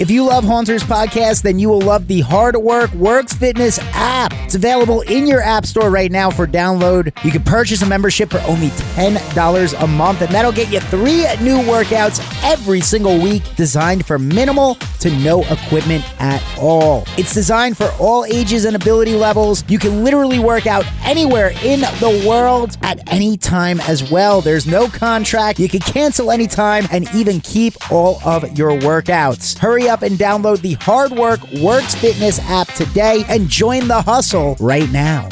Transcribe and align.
If 0.00 0.10
you 0.10 0.24
love 0.24 0.44
Haunters 0.44 0.82
Podcast, 0.82 1.42
then 1.42 1.58
you 1.58 1.68
will 1.68 1.82
love 1.82 2.06
the 2.08 2.22
Hard 2.22 2.56
Work 2.56 2.90
Works 2.94 3.34
Fitness 3.34 3.78
app. 3.92 4.32
It's 4.46 4.54
available 4.54 5.02
in 5.02 5.26
your 5.26 5.42
app 5.42 5.66
store 5.66 5.90
right 5.90 6.10
now 6.10 6.30
for 6.30 6.46
download. 6.46 7.12
You 7.22 7.30
can 7.30 7.42
purchase 7.42 7.82
a 7.82 7.86
membership 7.86 8.30
for 8.30 8.40
only 8.48 8.68
$10 8.68 9.82
a 9.82 9.86
month, 9.86 10.22
and 10.22 10.34
that'll 10.34 10.52
get 10.52 10.72
you 10.72 10.80
three 10.80 11.24
new 11.44 11.58
workouts 11.58 12.18
every 12.42 12.80
single 12.80 13.18
week 13.18 13.42
designed 13.56 14.06
for 14.06 14.18
minimal 14.18 14.76
to 15.00 15.10
no 15.18 15.42
equipment 15.44 16.04
at 16.20 16.42
all. 16.58 17.04
It's 17.16 17.34
designed 17.34 17.76
for 17.76 17.90
all 17.98 18.24
ages 18.24 18.64
and 18.64 18.76
ability 18.76 19.14
levels. 19.14 19.64
You 19.68 19.78
can 19.78 20.04
literally 20.04 20.38
work 20.38 20.66
out 20.66 20.84
anywhere 21.02 21.52
in 21.62 21.80
the 21.80 22.24
world 22.26 22.76
at 22.82 23.00
any 23.12 23.36
time 23.36 23.80
as 23.80 24.10
well. 24.10 24.40
There's 24.40 24.66
no 24.66 24.88
contract. 24.88 25.58
You 25.58 25.68
can 25.68 25.80
cancel 25.80 26.30
anytime 26.30 26.86
and 26.90 27.08
even 27.14 27.40
keep 27.40 27.90
all 27.90 28.20
of 28.24 28.56
your 28.56 28.72
workouts. 28.72 29.58
Hurry 29.58 29.88
up 29.88 30.02
and 30.02 30.18
download 30.18 30.60
the 30.60 30.74
Hard 30.74 31.12
Work 31.12 31.40
Works 31.62 31.94
Fitness 31.94 32.38
app 32.40 32.68
today 32.68 33.24
and 33.28 33.48
join 33.48 33.88
the 33.88 34.02
hustle 34.02 34.56
right 34.60 34.90
now. 34.90 35.28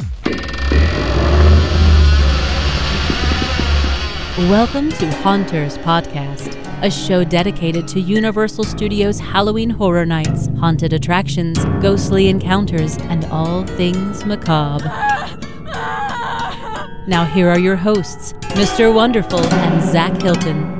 Welcome 4.38 4.90
to 4.90 5.10
Haunters 5.16 5.78
Podcast, 5.78 6.57
a 6.82 6.90
show 6.90 7.24
dedicated 7.24 7.88
to 7.88 8.00
Universal 8.00 8.62
Studios 8.62 9.18
Halloween 9.18 9.68
Horror 9.68 10.06
Nights, 10.06 10.46
haunted 10.58 10.92
attractions, 10.92 11.58
ghostly 11.80 12.28
encounters, 12.28 12.96
and 12.98 13.24
all 13.26 13.66
things 13.66 14.24
macabre. 14.24 14.84
Now, 17.08 17.24
here 17.24 17.48
are 17.48 17.58
your 17.58 17.74
hosts, 17.74 18.32
Mr. 18.54 18.94
Wonderful 18.94 19.40
and 19.40 19.82
Zach 19.90 20.22
Hilton. 20.22 20.76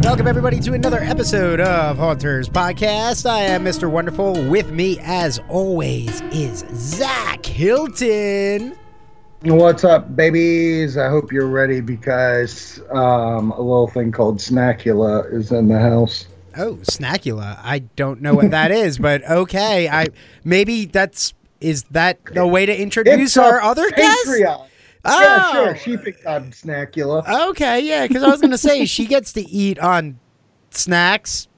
Welcome, 0.00 0.26
everybody, 0.26 0.60
to 0.60 0.72
another 0.72 1.00
episode 1.00 1.60
of 1.60 1.98
Haunters 1.98 2.48
Podcast. 2.48 3.28
I 3.28 3.40
am 3.40 3.64
Mr. 3.64 3.90
Wonderful. 3.90 4.32
With 4.48 4.70
me, 4.70 4.98
as 5.00 5.40
always, 5.48 6.22
is 6.30 6.64
Zach 6.72 7.44
Hilton. 7.44 8.76
What's 9.44 9.84
up, 9.84 10.16
babies? 10.16 10.96
I 10.96 11.10
hope 11.10 11.30
you're 11.30 11.48
ready 11.48 11.82
because 11.82 12.80
um, 12.90 13.50
a 13.50 13.60
little 13.60 13.88
thing 13.88 14.10
called 14.10 14.38
Snackula 14.38 15.30
is 15.34 15.52
in 15.52 15.68
the 15.68 15.78
house. 15.78 16.26
Oh, 16.56 16.76
Snackula. 16.76 17.58
I 17.62 17.80
don't 17.80 18.22
know 18.22 18.32
what 18.32 18.52
that 18.52 18.70
is, 18.70 18.96
but 18.96 19.22
okay. 19.28 19.86
I 19.86 20.06
maybe 20.44 20.86
that's 20.86 21.34
is 21.60 21.82
that 21.90 22.24
the 22.24 22.46
way 22.46 22.64
to 22.64 22.74
introduce 22.74 23.36
our 23.36 23.60
other 23.60 23.90
guest? 23.90 24.26
Oh, 24.26 24.66
Yeah, 25.04 25.52
sure. 25.52 25.76
She 25.76 25.98
picked 25.98 26.24
on 26.24 26.50
Snackula. 26.50 27.48
Okay, 27.50 27.80
yeah, 27.80 28.06
because 28.06 28.22
I 28.22 28.30
was 28.30 28.40
gonna 28.40 28.56
say 28.56 28.86
she 28.86 29.04
gets 29.04 29.34
to 29.34 29.42
eat 29.42 29.78
on 29.78 30.18
snacks. 30.70 31.48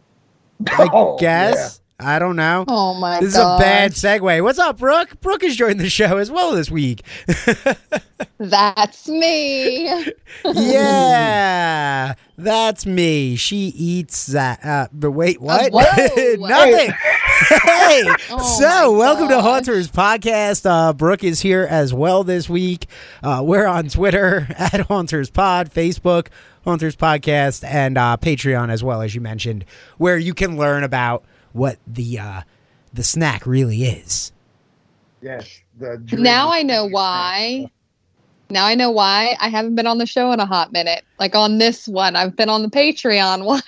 I 0.71 0.89
Oh, 0.93 1.19
guess. 1.19 1.81
I 1.99 2.19
don't 2.19 2.37
know. 2.37 2.67
Oh 2.69 2.93
my 2.95 3.15
god. 3.15 3.23
This 3.23 3.35
god. 3.35 3.55
is 3.55 3.61
a 3.61 3.65
bad 3.65 3.93
segue. 3.93 4.43
What's 4.43 4.59
up, 4.59 4.77
Brooke? 4.79 5.19
Brooke 5.23 5.43
has 5.43 5.57
joined 5.57 5.81
the 5.81 5.89
show 5.89 6.19
as 6.19 6.31
well 6.31 6.53
this 6.53 6.71
week. 6.71 7.03
That's 8.39 9.09
me. 9.09 10.13
yeah, 10.45 12.15
that's 12.37 12.85
me. 12.85 13.37
She 13.37 13.57
eats 13.69 14.27
that. 14.27 14.63
Uh, 14.65 14.89
but 14.93 15.13
wait, 15.13 15.41
what? 15.41 15.73
whoa. 15.73 15.81
Nothing. 16.39 16.91
hey, 16.91 18.03
Oh 18.31 18.57
so 18.59 18.97
welcome 18.97 19.29
to 19.29 19.35
gosh. 19.35 19.45
Haunters 19.45 19.91
Podcast. 19.91 20.69
Uh, 20.69 20.93
Brooke 20.93 21.25
is 21.25 21.41
here 21.41 21.67
as 21.69 21.95
well 21.95 22.25
this 22.25 22.49
week. 22.49 22.87
Uh, 23.23 23.43
we're 23.45 23.67
on 23.67 23.89
Twitter 23.89 24.47
at 24.59 24.81
Haunters 24.83 25.31
Pod, 25.31 25.71
Facebook 25.73 26.29
Haunters 26.65 26.97
Podcast, 26.97 27.65
and 27.65 27.97
uh, 27.97 28.19
Patreon 28.21 28.69
as 28.69 28.85
well 28.85 29.01
as 29.01 29.15
you 29.15 29.23
mentioned, 29.23 29.65
where 29.97 30.19
you 30.19 30.35
can 30.35 30.59
learn 30.59 30.85
about 30.85 31.25
what 31.57 31.79
the 31.87 32.19
uh, 32.19 32.43
the 32.93 33.03
snack 33.03 33.47
really 33.47 33.85
is. 33.85 34.33
Yes. 35.23 35.49
The 35.79 36.01
now 36.19 36.51
I 36.53 36.63
know 36.63 36.85
why. 36.87 37.71
Now 38.49 38.65
I 38.67 38.75
know 38.77 38.91
why 38.93 39.37
I 39.41 39.49
haven't 39.49 39.75
been 39.75 39.87
on 39.87 39.99
the 39.99 40.07
show 40.07 40.31
in 40.33 40.39
a 40.41 40.47
hot 40.47 40.73
minute. 40.73 41.05
Like 41.19 41.35
on 41.35 41.59
this 41.59 41.89
one, 41.89 42.15
I've 42.15 42.37
been 42.37 42.49
on 42.49 42.63
the 42.63 42.69
Patreon 42.71 43.45
one. 43.47 43.61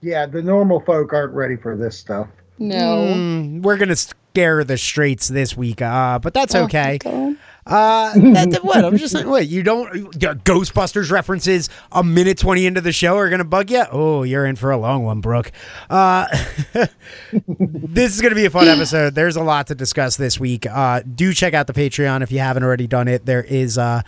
Yeah, 0.00 0.26
the 0.26 0.42
normal 0.42 0.80
folk 0.80 1.12
aren't 1.12 1.32
ready 1.34 1.56
for 1.56 1.76
this 1.76 1.98
stuff. 1.98 2.28
no. 2.58 2.74
Mm, 3.14 3.62
we're 3.62 3.76
gonna 3.76 3.96
scare 3.96 4.64
the 4.64 4.76
straights 4.78 5.28
this 5.28 5.56
week, 5.56 5.80
uh, 5.82 6.18
but 6.18 6.34
that's 6.34 6.54
Oh, 6.54 6.64
okay. 6.64 6.98
God. 6.98 7.36
Uh, 7.68 8.14
that, 8.14 8.60
what? 8.62 8.82
I'm 8.82 8.96
just 8.96 9.12
saying, 9.12 9.28
what? 9.30 9.46
You 9.46 9.62
don't 9.62 10.12
Ghostbusters 10.18 11.10
references 11.10 11.68
a 11.92 12.02
minute 12.02 12.38
twenty 12.38 12.64
into 12.64 12.80
the 12.80 12.92
show 12.92 13.16
are 13.16 13.28
gonna 13.28 13.44
bug 13.44 13.70
you? 13.70 13.84
Oh, 13.92 14.22
you're 14.22 14.46
in 14.46 14.56
for 14.56 14.70
a 14.70 14.78
long 14.78 15.04
one, 15.04 15.20
Brooke. 15.20 15.52
Uh, 15.90 16.26
this 17.32 18.14
is 18.14 18.22
gonna 18.22 18.34
be 18.34 18.46
a 18.46 18.50
fun 18.50 18.68
episode. 18.68 19.14
There's 19.14 19.36
a 19.36 19.42
lot 19.42 19.66
to 19.66 19.74
discuss 19.74 20.16
this 20.16 20.40
week. 20.40 20.66
Uh, 20.66 21.02
do 21.02 21.34
check 21.34 21.52
out 21.52 21.66
the 21.66 21.74
Patreon 21.74 22.22
if 22.22 22.32
you 22.32 22.38
haven't 22.38 22.62
already 22.62 22.86
done 22.86 23.06
it. 23.06 23.26
There 23.26 23.44
is 23.44 23.76
uh, 23.76 24.00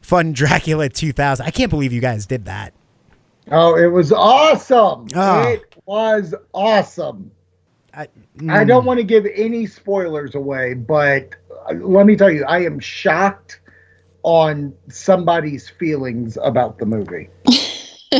fun 0.00 0.32
Dracula 0.32 0.88
2000. 0.88 1.46
I 1.46 1.50
can't 1.50 1.70
believe 1.70 1.92
you 1.92 2.00
guys 2.00 2.26
did 2.26 2.46
that. 2.46 2.74
Oh, 3.50 3.76
it 3.76 3.86
was 3.86 4.10
awesome. 4.10 5.06
Oh. 5.14 5.48
It 5.48 5.62
was 5.86 6.34
awesome. 6.52 7.30
I, 7.96 8.08
I 8.48 8.64
don't 8.64 8.84
want 8.84 8.98
to 8.98 9.04
give 9.04 9.24
any 9.34 9.66
spoilers 9.66 10.34
away, 10.34 10.74
but 10.74 11.36
let 11.72 12.06
me 12.06 12.16
tell 12.16 12.30
you, 12.30 12.44
I 12.44 12.60
am 12.64 12.78
shocked 12.80 13.60
on 14.22 14.74
somebody's 14.88 15.68
feelings 15.68 16.38
about 16.42 16.78
the 16.78 16.86
movie. 16.86 17.28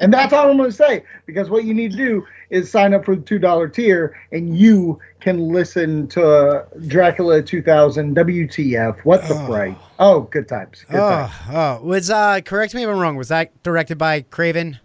and 0.00 0.12
that's 0.12 0.32
all 0.32 0.50
I'm 0.50 0.56
going 0.56 0.70
to 0.70 0.76
say 0.76 1.04
because 1.26 1.50
what 1.50 1.64
you 1.64 1.74
need 1.74 1.92
to 1.92 1.96
do 1.96 2.26
is 2.50 2.70
sign 2.70 2.94
up 2.94 3.04
for 3.04 3.14
the 3.16 3.22
$2 3.22 3.72
tier 3.72 4.16
and 4.32 4.56
you 4.56 4.98
can 5.20 5.52
listen 5.52 6.08
to 6.08 6.66
Dracula 6.88 7.42
2000 7.42 8.16
WTF. 8.16 9.04
What 9.04 9.28
the 9.28 9.34
Oh. 9.34 9.46
fright? 9.46 9.76
Oh, 9.98 10.22
good 10.22 10.48
times. 10.48 10.84
Good 10.88 10.96
times. 10.96 11.32
Oh, 11.48 11.80
oh, 11.82 11.86
was 11.86 12.10
uh, 12.10 12.40
correct 12.40 12.74
me 12.74 12.82
if 12.82 12.88
I'm 12.88 12.98
wrong. 12.98 13.16
Was 13.16 13.28
that 13.28 13.62
directed 13.62 13.98
by 13.98 14.22
Craven? 14.22 14.80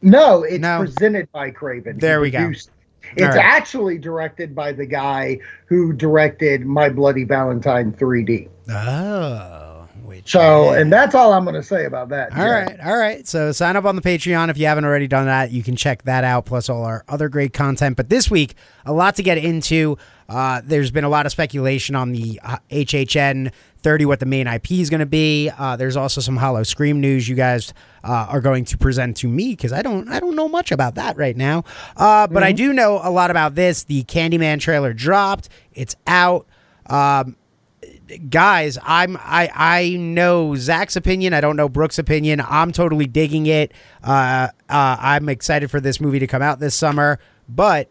No, 0.00 0.42
it's 0.42 0.60
No. 0.62 0.78
presented 0.78 1.30
by 1.32 1.50
Craven. 1.50 1.98
There 1.98 2.18
He 2.18 2.22
we 2.22 2.30
go. 2.30 2.52
It's 3.16 3.36
right. 3.36 3.44
actually 3.44 3.98
directed 3.98 4.54
by 4.54 4.72
the 4.72 4.86
guy 4.86 5.38
who 5.66 5.92
directed 5.92 6.64
My 6.66 6.88
Bloody 6.88 7.24
Valentine 7.24 7.92
3D. 7.92 8.48
Oh, 8.70 9.88
which 10.04 10.32
So, 10.32 10.72
and 10.72 10.92
that's 10.92 11.14
all 11.14 11.32
I'm 11.32 11.44
going 11.44 11.54
to 11.54 11.62
say 11.62 11.84
about 11.84 12.08
that. 12.10 12.36
All 12.36 12.50
right, 12.50 12.78
all 12.80 12.96
right. 12.96 13.26
So 13.26 13.52
sign 13.52 13.76
up 13.76 13.84
on 13.84 13.96
the 13.96 14.02
Patreon 14.02 14.48
if 14.48 14.58
you 14.58 14.66
haven't 14.66 14.84
already 14.84 15.08
done 15.08 15.26
that. 15.26 15.50
You 15.50 15.62
can 15.62 15.76
check 15.76 16.02
that 16.04 16.24
out, 16.24 16.44
plus 16.44 16.68
all 16.68 16.84
our 16.84 17.04
other 17.08 17.28
great 17.28 17.52
content. 17.52 17.96
But 17.96 18.08
this 18.08 18.30
week, 18.30 18.54
a 18.84 18.92
lot 18.92 19.16
to 19.16 19.22
get 19.22 19.38
into. 19.38 19.98
Uh, 20.28 20.62
there's 20.64 20.90
been 20.90 21.04
a 21.04 21.08
lot 21.08 21.26
of 21.26 21.32
speculation 21.32 21.94
on 21.94 22.12
the 22.12 22.40
uh, 22.42 22.56
HHN 22.70 23.52
30, 23.82 24.06
what 24.06 24.20
the 24.20 24.26
main 24.26 24.46
IP 24.46 24.72
is 24.72 24.90
going 24.90 25.00
to 25.00 25.06
be. 25.06 25.50
Uh, 25.56 25.76
there's 25.76 25.96
also 25.96 26.20
some 26.20 26.36
Howl-O-Scream 26.36 27.00
news 27.00 27.28
you 27.28 27.34
guys 27.34 27.74
uh, 28.04 28.26
are 28.28 28.40
going 28.40 28.64
to 28.66 28.78
present 28.78 29.16
to 29.18 29.28
me 29.28 29.50
because 29.50 29.72
I 29.72 29.82
don't 29.82 30.08
I 30.08 30.20
don't 30.20 30.36
know 30.36 30.48
much 30.48 30.72
about 30.72 30.96
that 30.96 31.16
right 31.16 31.36
now. 31.36 31.64
Uh, 31.96 32.26
but 32.26 32.42
I 32.42 32.52
do 32.52 32.72
know 32.72 33.00
a 33.02 33.10
lot 33.10 33.30
about 33.30 33.54
this. 33.54 33.84
The 33.84 34.04
Candyman 34.04 34.60
trailer 34.60 34.92
dropped. 34.92 35.48
It's 35.72 35.96
out. 36.06 36.46
Um, 36.86 37.36
guys, 38.28 38.78
I'm 38.82 39.16
I 39.16 39.50
I 39.54 39.96
know 39.96 40.54
Zach's 40.56 40.96
opinion. 40.96 41.34
I 41.34 41.40
don't 41.40 41.56
know 41.56 41.68
Brooke's 41.68 41.98
opinion. 41.98 42.42
I'm 42.46 42.72
totally 42.72 43.06
digging 43.06 43.46
it. 43.46 43.72
Uh, 44.02 44.48
uh, 44.68 44.96
I'm 44.98 45.28
excited 45.28 45.70
for 45.70 45.80
this 45.80 46.00
movie 46.00 46.18
to 46.18 46.26
come 46.26 46.42
out 46.42 46.58
this 46.58 46.74
summer. 46.74 47.18
But 47.48 47.88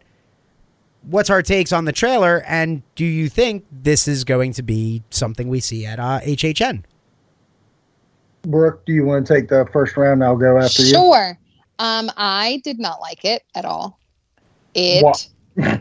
what's 1.02 1.30
our 1.30 1.42
takes 1.42 1.72
on 1.72 1.84
the 1.84 1.92
trailer? 1.92 2.42
And 2.46 2.82
do 2.94 3.04
you 3.04 3.28
think 3.28 3.64
this 3.70 4.06
is 4.08 4.24
going 4.24 4.52
to 4.54 4.62
be 4.62 5.02
something 5.10 5.48
we 5.48 5.60
see 5.60 5.84
at 5.86 5.98
uh, 5.98 6.20
HHN? 6.20 6.84
Brooke, 8.42 8.84
do 8.86 8.92
you 8.92 9.04
want 9.04 9.26
to 9.26 9.34
take 9.34 9.48
the 9.48 9.66
first 9.72 9.96
round? 9.96 10.22
I'll 10.24 10.36
go 10.36 10.58
after 10.58 10.82
you. 10.82 10.90
Sure. 10.90 11.38
Um, 11.78 12.10
I 12.16 12.60
did 12.64 12.78
not 12.78 13.00
like 13.00 13.24
it 13.24 13.42
at 13.54 13.64
all. 13.64 13.98
It 14.74 15.02
What? 15.02 15.28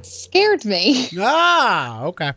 scared 0.05 0.65
me. 0.65 1.07
Ah, 1.19 2.03
okay. 2.05 2.33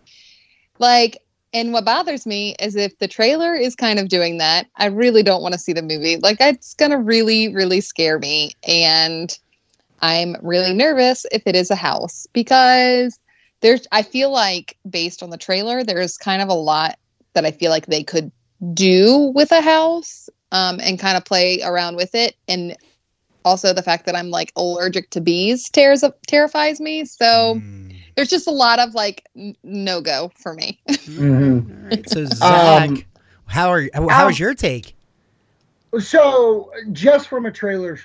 Like, 0.78 1.18
and 1.52 1.72
what 1.72 1.84
bothers 1.84 2.26
me 2.26 2.56
is 2.58 2.74
if 2.74 2.98
the 2.98 3.06
trailer 3.06 3.54
is 3.54 3.76
kind 3.76 3.98
of 3.98 4.08
doing 4.08 4.38
that, 4.38 4.66
I 4.76 4.86
really 4.86 5.22
don't 5.22 5.42
want 5.42 5.52
to 5.52 5.58
see 5.58 5.72
the 5.72 5.82
movie. 5.82 6.16
Like, 6.16 6.38
it's 6.40 6.74
going 6.74 6.90
to 6.90 6.98
really, 6.98 7.54
really 7.54 7.80
scare 7.80 8.18
me. 8.18 8.52
And 8.66 9.38
I'm 10.04 10.36
really 10.42 10.74
nervous 10.74 11.24
if 11.32 11.42
it 11.46 11.56
is 11.56 11.70
a 11.70 11.74
house 11.76 12.26
because 12.34 13.18
there's, 13.62 13.86
I 13.90 14.02
feel 14.02 14.30
like 14.30 14.76
based 14.88 15.22
on 15.22 15.30
the 15.30 15.38
trailer, 15.38 15.82
there's 15.82 16.18
kind 16.18 16.42
of 16.42 16.50
a 16.50 16.54
lot 16.54 16.98
that 17.32 17.46
I 17.46 17.52
feel 17.52 17.70
like 17.70 17.86
they 17.86 18.04
could 18.04 18.30
do 18.74 19.32
with 19.34 19.50
a 19.50 19.62
house 19.62 20.28
um, 20.52 20.78
and 20.82 20.98
kind 20.98 21.16
of 21.16 21.24
play 21.24 21.62
around 21.62 21.96
with 21.96 22.14
it. 22.14 22.36
And 22.48 22.76
also 23.46 23.72
the 23.72 23.82
fact 23.82 24.04
that 24.04 24.14
I'm 24.14 24.28
like 24.28 24.52
allergic 24.56 25.08
to 25.10 25.22
bees 25.22 25.70
tears 25.70 26.02
up, 26.02 26.18
terrifies 26.26 26.80
me. 26.80 27.06
So 27.06 27.54
Mm. 27.54 27.96
there's 28.14 28.28
just 28.28 28.46
a 28.46 28.50
lot 28.52 28.80
of 28.80 28.94
like 28.94 29.24
n- 29.34 29.56
no 29.64 30.02
go 30.02 30.30
for 30.36 30.52
me. 30.52 30.78
Mhm. 30.88 31.70
All 31.70 31.88
right, 31.90 32.08
so 32.08 32.26
Zach, 32.26 32.90
Um, 32.90 33.04
how 33.46 33.70
are 33.70 33.88
how, 33.94 34.08
how 34.08 34.24
um, 34.26 34.30
is 34.30 34.38
your 34.38 34.52
take? 34.54 34.94
So, 35.98 36.70
just 36.92 37.28
from 37.28 37.46
a 37.46 37.52
trailer 37.52 37.98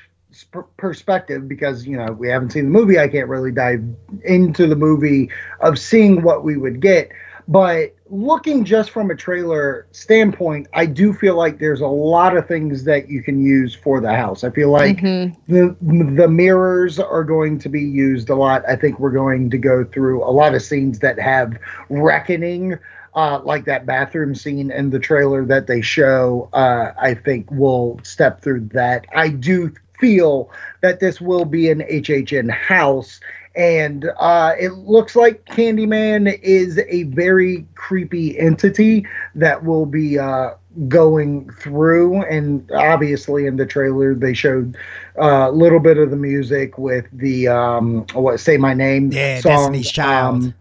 perspective 0.77 1.47
because 1.47 1.85
you 1.87 1.97
know 1.97 2.11
we 2.11 2.29
haven't 2.29 2.51
seen 2.51 2.65
the 2.65 2.71
movie. 2.71 2.99
I 2.99 3.07
can't 3.07 3.27
really 3.27 3.51
dive 3.51 3.83
into 4.23 4.67
the 4.67 4.75
movie 4.75 5.29
of 5.59 5.79
seeing 5.79 6.21
what 6.21 6.43
we 6.43 6.57
would 6.57 6.81
get. 6.81 7.11
But 7.47 7.95
looking 8.11 8.63
just 8.63 8.91
from 8.91 9.11
a 9.11 9.15
trailer 9.15 9.87
standpoint 9.91 10.67
i 10.73 10.83
do 10.83 11.13
feel 11.13 11.35
like 11.35 11.59
there's 11.59 11.81
a 11.81 11.87
lot 11.87 12.35
of 12.35 12.47
things 12.47 12.83
that 12.83 13.07
you 13.07 13.21
can 13.21 13.39
use 13.39 13.75
for 13.75 14.01
the 14.01 14.13
house. 14.13 14.43
I 14.43 14.49
feel 14.49 14.71
like 14.71 14.97
mm-hmm. 14.97 15.53
the 15.53 15.75
the 16.15 16.27
mirrors 16.27 16.99
are 16.99 17.23
going 17.23 17.59
to 17.59 17.69
be 17.69 17.81
used 17.81 18.29
a 18.29 18.35
lot. 18.35 18.63
I 18.67 18.75
think 18.75 18.99
we're 18.99 19.11
going 19.11 19.49
to 19.51 19.57
go 19.57 19.83
through 19.83 20.23
a 20.23 20.31
lot 20.31 20.55
of 20.55 20.61
scenes 20.61 20.99
that 20.99 21.19
have 21.19 21.57
reckoning 21.89 22.77
uh, 23.15 23.41
like 23.43 23.65
that 23.65 23.85
bathroom 23.85 24.35
scene 24.35 24.71
in 24.71 24.89
the 24.91 24.99
trailer 24.99 25.43
that 25.45 25.67
they 25.67 25.81
show, 25.81 26.49
uh, 26.53 26.93
I 26.97 27.15
think 27.15 27.49
we'll 27.51 27.99
step 28.03 28.41
through 28.41 28.69
that. 28.73 29.07
I 29.15 29.29
do 29.29 29.73
feel 29.99 30.49
that 30.81 30.99
this 30.99 31.19
will 31.21 31.45
be 31.45 31.69
an 31.69 31.79
HHN 31.81 32.49
house. 32.51 33.19
And 33.55 34.09
uh, 34.19 34.53
it 34.59 34.69
looks 34.69 35.15
like 35.15 35.43
Candyman 35.45 36.39
is 36.41 36.79
a 36.87 37.03
very 37.03 37.65
creepy 37.75 38.39
entity 38.39 39.05
that 39.35 39.65
will 39.65 39.85
be 39.85 40.17
uh, 40.19 40.51
going 40.87 41.49
through. 41.51 42.21
And 42.23 42.71
obviously, 42.71 43.47
in 43.47 43.57
the 43.57 43.65
trailer, 43.65 44.13
they 44.13 44.33
showed 44.33 44.77
uh, 45.19 45.47
a 45.49 45.51
little 45.51 45.79
bit 45.79 45.97
of 45.97 46.11
the 46.11 46.15
music 46.15 46.77
with 46.77 47.05
the 47.11 47.47
um, 47.47 48.05
what 48.13 48.39
"Say 48.39 48.57
My 48.57 48.73
Name" 48.73 49.11
yeah, 49.11 49.41
song. 49.41 49.51
Destiny's 49.51 49.91
Child. 49.91 50.35
Um, 50.35 50.53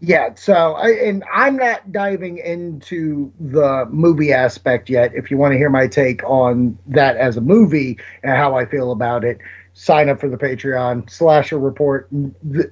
yeah 0.00 0.34
so 0.34 0.74
I, 0.74 0.90
and 0.90 1.24
i'm 1.32 1.56
not 1.56 1.92
diving 1.92 2.38
into 2.38 3.32
the 3.38 3.86
movie 3.90 4.32
aspect 4.32 4.88
yet. 4.88 5.14
If 5.14 5.30
you 5.30 5.36
want 5.36 5.52
to 5.52 5.58
hear 5.58 5.70
my 5.70 5.86
take 5.86 6.22
on 6.24 6.78
that 6.86 7.16
as 7.16 7.36
a 7.36 7.40
movie 7.40 7.98
and 8.22 8.32
how 8.32 8.56
i 8.56 8.64
feel 8.64 8.92
about 8.92 9.24
it 9.24 9.38
sign 9.72 10.08
up 10.08 10.18
for 10.18 10.28
the 10.28 10.36
patreon 10.36 11.08
slasher 11.08 11.58
report 11.58 12.08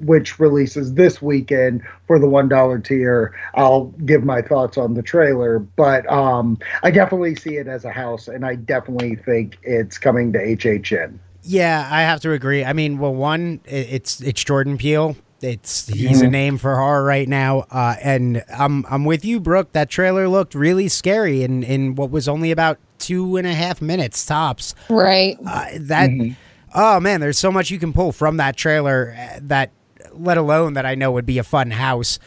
which 0.00 0.38
releases 0.40 0.94
this 0.94 1.22
weekend 1.22 1.82
for 2.06 2.18
the 2.18 2.28
one 2.28 2.48
dollar 2.48 2.78
tier. 2.78 3.34
I'll 3.54 3.86
give 4.04 4.24
my 4.24 4.42
thoughts 4.42 4.76
on 4.76 4.94
the 4.94 5.02
trailer 5.02 5.58
but 5.58 6.10
um 6.10 6.58
i 6.82 6.90
definitely 6.90 7.36
see 7.36 7.56
it 7.56 7.68
as 7.68 7.84
a 7.84 7.92
house 7.92 8.28
and 8.28 8.44
i 8.44 8.54
definitely 8.54 9.16
think 9.16 9.58
it's 9.62 9.98
coming 9.98 10.32
to 10.32 10.38
hhn 10.38 11.18
yeah, 11.42 11.88
I 11.90 12.02
have 12.02 12.20
to 12.20 12.32
agree. 12.32 12.62
I 12.62 12.74
mean, 12.74 12.98
well, 12.98 13.14
one, 13.14 13.60
it's 13.64 14.20
it's 14.20 14.44
Jordan 14.44 14.76
Peele, 14.76 15.16
it's 15.40 15.86
he's 15.88 16.20
a 16.20 16.28
name 16.28 16.58
for 16.58 16.76
horror 16.76 17.04
right 17.04 17.28
now, 17.28 17.60
uh, 17.70 17.96
and 18.02 18.44
I'm 18.56 18.84
I'm 18.86 19.04
with 19.04 19.24
you, 19.24 19.40
Brooke. 19.40 19.72
That 19.72 19.88
trailer 19.88 20.28
looked 20.28 20.54
really 20.54 20.88
scary 20.88 21.42
in 21.42 21.62
in 21.62 21.94
what 21.94 22.10
was 22.10 22.28
only 22.28 22.50
about 22.50 22.78
two 22.98 23.36
and 23.36 23.46
a 23.46 23.54
half 23.54 23.80
minutes 23.80 24.24
tops. 24.24 24.74
Right. 24.88 25.36
Uh, 25.46 25.66
that. 25.74 26.10
Mm-hmm. 26.10 26.32
Oh 26.74 27.00
man, 27.00 27.20
there's 27.20 27.38
so 27.38 27.50
much 27.50 27.70
you 27.70 27.78
can 27.78 27.92
pull 27.92 28.12
from 28.12 28.36
that 28.36 28.56
trailer. 28.56 29.16
Uh, 29.18 29.38
that, 29.42 29.70
let 30.12 30.36
alone 30.36 30.74
that 30.74 30.84
I 30.84 30.94
know 30.94 31.12
would 31.12 31.26
be 31.26 31.38
a 31.38 31.44
fun 31.44 31.70
house. 31.70 32.18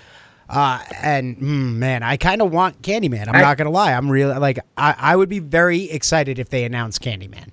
Uh, 0.49 0.83
and 1.01 1.37
mm, 1.37 1.75
man, 1.75 2.03
I 2.03 2.17
kind 2.17 2.41
of 2.41 2.51
want 2.51 2.81
Candyman. 2.81 3.27
I'm 3.27 3.35
I, 3.35 3.41
not 3.41 3.57
gonna 3.57 3.71
lie. 3.71 3.93
I'm 3.93 4.09
really 4.09 4.37
like 4.37 4.59
I, 4.77 4.95
I 4.97 5.15
would 5.15 5.29
be 5.29 5.39
very 5.39 5.89
excited 5.91 6.39
if 6.39 6.49
they 6.49 6.63
announced 6.63 7.01
Candyman. 7.01 7.49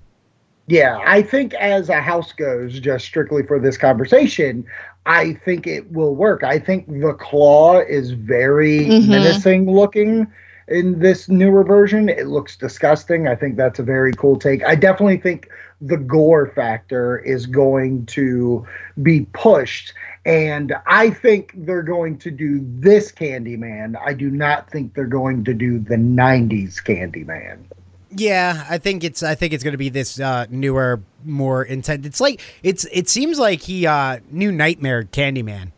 Yeah, 0.67 1.01
I 1.07 1.23
think 1.23 1.55
as 1.55 1.89
a 1.89 2.01
house 2.01 2.33
goes, 2.33 2.79
just 2.79 3.07
strictly 3.07 3.43
for 3.43 3.59
this 3.59 3.79
conversation, 3.79 4.67
I 5.07 5.35
think 5.35 5.67
it 5.67 5.91
will 5.91 6.15
work. 6.15 6.43
I 6.45 6.59
think 6.59 6.87
the 6.87 7.15
claw 7.15 7.81
is 7.81 8.11
very 8.11 8.81
mm-hmm. 8.81 9.11
menacing 9.11 9.71
looking 9.71 10.27
in 10.69 10.99
this 10.99 11.29
newer 11.29 11.65
version. 11.65 12.09
It 12.09 12.27
looks 12.27 12.57
disgusting. 12.57 13.27
I 13.27 13.35
think 13.35 13.57
that's 13.57 13.79
a 13.79 13.83
very 13.83 14.13
cool 14.13 14.39
take. 14.39 14.65
I 14.65 14.75
definitely 14.75 15.17
think 15.17 15.49
the 15.81 15.97
gore 15.97 16.49
factor 16.49 17.19
is 17.19 17.47
going 17.47 18.07
to 18.07 18.67
be 19.03 19.27
pushed. 19.33 19.95
And 20.27 20.75
I 20.87 21.11
think 21.11 21.53
they're 21.55 21.83
going 21.83 22.19
to 22.19 22.31
do 22.31 22.61
this 22.63 23.13
Candyman. 23.13 23.97
I 24.05 24.13
do 24.13 24.31
not 24.31 24.71
think 24.71 24.95
they're 24.95 25.07
going 25.07 25.45
to 25.45 25.55
do 25.55 25.79
the 25.79 25.97
90s 25.97 26.83
Candyman. 26.83 27.61
Yeah, 28.11 28.65
I 28.69 28.79
think 28.79 29.05
it's 29.05 29.23
I 29.23 29.35
think 29.35 29.53
it's 29.53 29.63
going 29.63 29.73
to 29.73 29.79
be 29.79 29.91
this 29.91 30.19
uh, 30.19 30.47
newer, 30.51 31.03
more 31.25 31.63
intense. 31.63 32.07
It's 32.07 32.21
like 32.21 32.41
it's 32.63 32.87
it 32.91 33.09
seems 33.09 33.39
like 33.39 33.61
he 33.61 33.87
uh, 33.87 34.21
new 34.31 34.51
Nightmare 34.51 35.05
Candyman. 35.05 35.73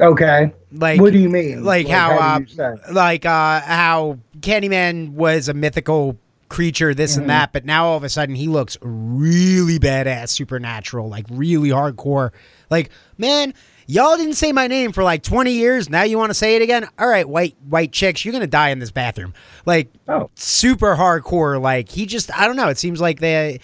Okay. 0.00 0.52
Like 0.72 1.00
what 1.00 1.12
do 1.12 1.18
you 1.18 1.28
mean? 1.28 1.62
Like, 1.62 1.86
like 1.86 1.94
how, 1.94 2.18
how 2.18 2.64
uh, 2.64 2.76
like 2.92 3.26
uh, 3.26 3.60
how 3.60 4.18
Candyman 4.40 5.12
was 5.12 5.48
a 5.48 5.54
mythical 5.54 6.16
creature, 6.48 6.94
this 6.94 7.12
mm-hmm. 7.12 7.22
and 7.22 7.30
that, 7.30 7.52
but 7.52 7.64
now 7.64 7.86
all 7.86 7.96
of 7.96 8.04
a 8.04 8.08
sudden 8.08 8.34
he 8.34 8.48
looks 8.48 8.78
really 8.80 9.78
badass, 9.78 10.30
supernatural, 10.30 11.08
like 11.08 11.26
really 11.30 11.68
hardcore. 11.68 12.30
Like 12.70 12.90
man, 13.18 13.52
y'all 13.90 14.16
didn't 14.16 14.34
say 14.34 14.52
my 14.52 14.68
name 14.68 14.92
for 14.92 15.02
like 15.02 15.22
20 15.22 15.52
years. 15.52 15.90
Now 15.90 16.04
you 16.04 16.16
want 16.16 16.30
to 16.30 16.34
say 16.34 16.56
it 16.56 16.62
again? 16.62 16.88
All 16.98 17.08
right, 17.08 17.28
white 17.28 17.56
white 17.68 17.92
chicks, 17.92 18.24
you're 18.24 18.32
gonna 18.32 18.46
die 18.46 18.70
in 18.70 18.78
this 18.78 18.90
bathroom. 18.90 19.34
Like 19.66 19.88
oh. 20.08 20.30
super 20.36 20.94
hardcore. 20.94 21.60
Like 21.60 21.88
he 21.88 22.06
just 22.06 22.36
I 22.36 22.46
don't 22.46 22.56
know. 22.56 22.68
It 22.68 22.78
seems 22.78 23.00
like 23.00 23.18
they 23.20 23.60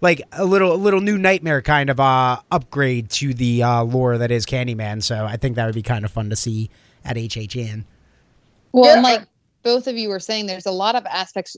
like 0.00 0.22
a 0.32 0.44
little 0.44 0.72
a 0.72 0.76
little 0.76 1.00
new 1.00 1.18
nightmare 1.18 1.62
kind 1.62 1.90
of 1.90 1.98
uh 1.98 2.38
upgrade 2.50 3.10
to 3.10 3.34
the 3.34 3.62
uh, 3.62 3.82
lore 3.82 4.18
that 4.18 4.30
is 4.30 4.46
Candyman. 4.46 5.02
So 5.02 5.24
I 5.24 5.36
think 5.36 5.56
that 5.56 5.66
would 5.66 5.74
be 5.74 5.82
kind 5.82 6.04
of 6.04 6.10
fun 6.12 6.30
to 6.30 6.36
see 6.36 6.70
at 7.04 7.16
HHN. 7.16 7.84
Well, 8.72 8.84
yeah. 8.84 8.94
and 8.94 9.02
like 9.02 9.26
both 9.66 9.88
of 9.88 9.96
you 9.96 10.08
were 10.08 10.20
saying 10.20 10.46
there's 10.46 10.64
a 10.64 10.70
lot 10.70 10.94
of 10.94 11.04
aspects 11.06 11.56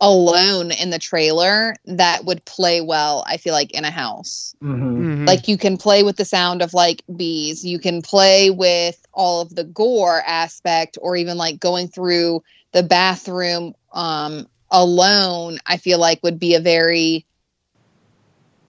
alone 0.00 0.70
in 0.70 0.90
the 0.90 1.00
trailer 1.00 1.74
that 1.84 2.24
would 2.24 2.44
play 2.44 2.80
well 2.80 3.24
i 3.26 3.38
feel 3.38 3.52
like 3.52 3.72
in 3.72 3.84
a 3.84 3.90
house 3.90 4.54
mm-hmm. 4.62 4.80
Mm-hmm. 4.80 5.24
like 5.24 5.48
you 5.48 5.58
can 5.58 5.76
play 5.76 6.04
with 6.04 6.16
the 6.16 6.24
sound 6.24 6.62
of 6.62 6.74
like 6.74 7.02
bees 7.16 7.64
you 7.64 7.80
can 7.80 8.02
play 8.02 8.50
with 8.50 9.04
all 9.12 9.40
of 9.40 9.52
the 9.52 9.64
gore 9.64 10.22
aspect 10.24 10.96
or 11.02 11.16
even 11.16 11.36
like 11.36 11.58
going 11.58 11.88
through 11.88 12.44
the 12.70 12.84
bathroom 12.84 13.74
um 13.92 14.46
alone 14.70 15.58
i 15.66 15.76
feel 15.76 15.98
like 15.98 16.22
would 16.22 16.38
be 16.38 16.54
a 16.54 16.60
very 16.60 17.26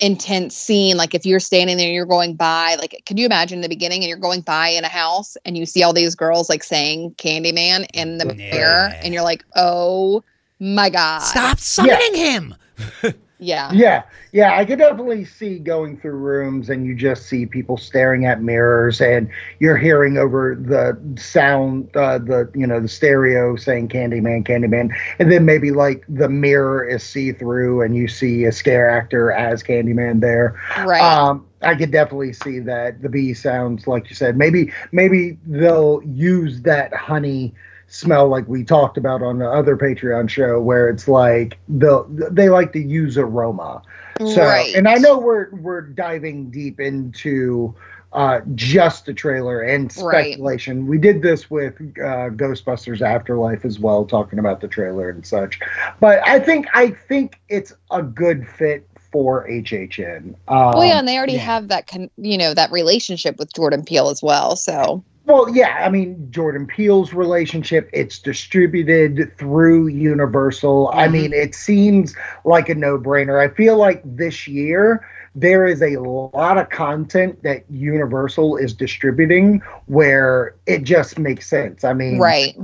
intense 0.01 0.57
scene 0.57 0.97
like 0.97 1.13
if 1.13 1.27
you're 1.27 1.39
standing 1.39 1.77
there 1.77 1.85
and 1.85 1.93
you're 1.93 2.07
going 2.07 2.33
by 2.33 2.75
like 2.79 2.99
can 3.05 3.17
you 3.17 3.25
imagine 3.25 3.61
the 3.61 3.69
beginning 3.69 4.01
and 4.01 4.09
you're 4.09 4.17
going 4.17 4.41
by 4.41 4.67
in 4.67 4.83
a 4.83 4.89
house 4.89 5.37
and 5.45 5.55
you 5.55 5.65
see 5.65 5.83
all 5.83 5.93
these 5.93 6.15
girls 6.15 6.49
like 6.49 6.63
saying 6.63 7.11
candyman 7.19 7.85
in 7.93 8.17
the 8.17 8.25
yeah. 8.35 8.51
mirror 8.51 8.89
and 9.03 9.13
you're 9.13 9.23
like 9.23 9.45
oh 9.55 10.23
my 10.59 10.89
god 10.89 11.19
stop 11.19 11.59
summoning 11.59 11.99
yeah. 12.15 12.31
him 12.31 12.55
Yeah. 13.41 13.71
Yeah. 13.73 14.03
Yeah. 14.31 14.55
I 14.55 14.65
could 14.65 14.77
definitely 14.77 15.25
see 15.25 15.57
going 15.57 15.97
through 15.97 16.11
rooms 16.11 16.69
and 16.69 16.85
you 16.85 16.95
just 16.95 17.25
see 17.25 17.47
people 17.47 17.75
staring 17.75 18.25
at 18.27 18.43
mirrors 18.43 19.01
and 19.01 19.27
you're 19.59 19.77
hearing 19.77 20.17
over 20.17 20.55
the 20.55 20.95
sound, 21.19 21.89
uh, 21.97 22.19
the, 22.19 22.51
you 22.53 22.67
know, 22.67 22.79
the 22.79 22.87
stereo 22.87 23.55
saying 23.55 23.89
Candyman, 23.89 24.45
Candyman. 24.45 24.95
And 25.17 25.31
then 25.31 25.43
maybe 25.43 25.71
like 25.71 26.05
the 26.07 26.29
mirror 26.29 26.87
is 26.87 27.01
see 27.01 27.31
through 27.31 27.81
and 27.81 27.95
you 27.95 28.07
see 28.07 28.45
a 28.45 28.51
scare 28.51 28.87
actor 28.87 29.31
as 29.31 29.63
Candyman 29.63 30.21
there. 30.21 30.61
Right. 30.85 31.01
Um, 31.01 31.47
I 31.63 31.73
could 31.73 31.91
definitely 31.91 32.33
see 32.33 32.59
that 32.59 33.01
the 33.01 33.09
bee 33.09 33.33
sounds 33.33 33.87
like 33.87 34.09
you 34.09 34.15
said. 34.15 34.37
Maybe 34.37 34.71
maybe 34.91 35.39
they'll 35.47 36.01
use 36.03 36.61
that 36.61 36.93
honey 36.93 37.55
smell 37.91 38.27
like 38.27 38.47
we 38.47 38.63
talked 38.63 38.97
about 38.97 39.21
on 39.21 39.39
the 39.39 39.49
other 39.49 39.77
Patreon 39.77 40.29
show, 40.29 40.59
where 40.59 40.89
it's 40.89 41.07
like 41.07 41.59
the 41.69 42.05
they 42.31 42.49
like 42.49 42.73
to 42.73 42.79
use 42.79 43.17
aroma. 43.17 43.81
So, 44.19 44.43
right. 44.43 44.73
and 44.75 44.87
I 44.87 44.95
know 44.95 45.17
we're 45.17 45.49
we're 45.55 45.81
diving 45.81 46.51
deep 46.51 46.79
into 46.79 47.75
uh, 48.13 48.41
just 48.55 49.05
the 49.05 49.13
trailer 49.13 49.61
and 49.61 49.91
speculation. 49.91 50.81
Right. 50.81 50.89
We 50.89 50.97
did 50.97 51.21
this 51.21 51.49
with 51.49 51.75
uh, 51.79 52.29
Ghostbusters 52.29 53.01
Afterlife 53.01 53.65
as 53.65 53.79
well, 53.79 54.05
talking 54.05 54.39
about 54.39 54.61
the 54.61 54.67
trailer 54.67 55.09
and 55.09 55.25
such. 55.25 55.59
But 55.99 56.25
I 56.27 56.39
think 56.39 56.67
I 56.73 56.91
think 56.91 57.39
it's 57.49 57.73
a 57.89 58.03
good 58.03 58.47
fit 58.47 58.87
for 59.11 59.47
HHN. 59.47 60.35
Um, 60.47 60.71
well, 60.73 60.85
yeah, 60.85 60.99
and 60.99 61.07
they 61.07 61.17
already 61.17 61.33
yeah. 61.33 61.39
have 61.39 61.67
that, 61.67 61.87
con- 61.87 62.09
you 62.17 62.37
know, 62.37 62.53
that 62.53 62.71
relationship 62.71 63.37
with 63.37 63.53
Jordan 63.53 63.83
Peele 63.83 64.09
as 64.09 64.23
well. 64.23 64.55
So 64.55 65.03
well, 65.25 65.49
yeah, 65.49 65.79
I 65.85 65.89
mean 65.89 66.27
Jordan 66.31 66.65
Peele's 66.67 67.13
relationship. 67.13 67.89
It's 67.93 68.19
distributed 68.19 69.37
through 69.37 69.87
Universal. 69.87 70.87
Mm-hmm. 70.87 70.99
I 70.99 71.07
mean, 71.07 71.33
it 71.33 71.55
seems 71.55 72.15
like 72.45 72.69
a 72.69 72.75
no-brainer. 72.75 73.39
I 73.39 73.53
feel 73.53 73.77
like 73.77 74.01
this 74.03 74.47
year 74.47 75.07
there 75.33 75.65
is 75.65 75.81
a 75.81 75.97
lot 75.97 76.57
of 76.57 76.69
content 76.69 77.41
that 77.43 77.63
Universal 77.69 78.57
is 78.57 78.73
distributing 78.73 79.61
where 79.85 80.55
it 80.65 80.83
just 80.83 81.17
makes 81.17 81.47
sense. 81.47 81.83
I 81.83 81.93
mean, 81.93 82.19
right 82.19 82.55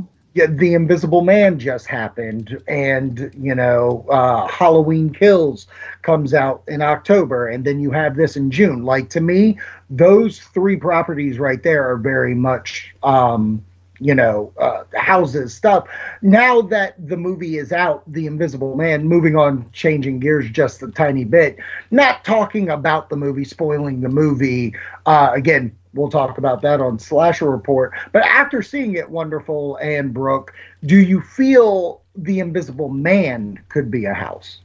the 0.45 0.73
Invisible 0.73 1.21
Man 1.21 1.59
just 1.59 1.87
happened, 1.87 2.61
and 2.67 3.31
you 3.37 3.55
know, 3.55 4.05
uh, 4.09 4.47
Halloween 4.47 5.11
Kills 5.13 5.67
comes 6.01 6.33
out 6.33 6.63
in 6.67 6.81
October, 6.81 7.47
and 7.47 7.65
then 7.65 7.79
you 7.79 7.91
have 7.91 8.15
this 8.15 8.35
in 8.35 8.51
June. 8.51 8.83
Like 8.83 9.09
to 9.09 9.21
me, 9.21 9.57
those 9.89 10.39
three 10.39 10.77
properties 10.77 11.39
right 11.39 11.61
there 11.63 11.89
are 11.89 11.97
very 11.97 12.35
much 12.35 12.93
um, 13.03 13.63
you 13.99 14.13
know, 14.13 14.53
uh, 14.59 14.83
houses, 14.95 15.53
stuff. 15.53 15.87
Now 16.21 16.61
that 16.61 16.95
the 17.07 17.17
movie 17.17 17.57
is 17.57 17.71
out, 17.71 18.03
The 18.11 18.27
Invisible 18.27 18.75
Man, 18.75 19.07
moving 19.07 19.35
on, 19.35 19.69
changing 19.71 20.19
gears 20.19 20.49
just 20.49 20.83
a 20.83 20.91
tiny 20.91 21.23
bit, 21.23 21.57
not 21.91 22.23
talking 22.23 22.69
about 22.69 23.09
the 23.09 23.15
movie, 23.15 23.45
spoiling 23.45 24.01
the 24.01 24.09
movie. 24.09 24.75
Uh, 25.05 25.31
again, 25.33 25.75
we'll 25.97 26.09
talk 26.09 26.37
about 26.37 26.61
that 26.61 26.79
on 26.79 26.99
Slasher 26.99 27.49
Report. 27.49 27.93
But 28.11 28.23
after 28.23 28.61
seeing 28.61 28.93
it, 28.95 29.09
Wonderful 29.09 29.77
and 29.77 30.13
Brooke, 30.13 30.53
do 30.85 30.97
you 30.97 31.21
feel 31.21 32.01
The 32.15 32.39
Invisible 32.39 32.89
Man 32.89 33.59
could 33.69 33.91
be 33.91 34.05
a 34.05 34.13
house? 34.13 34.59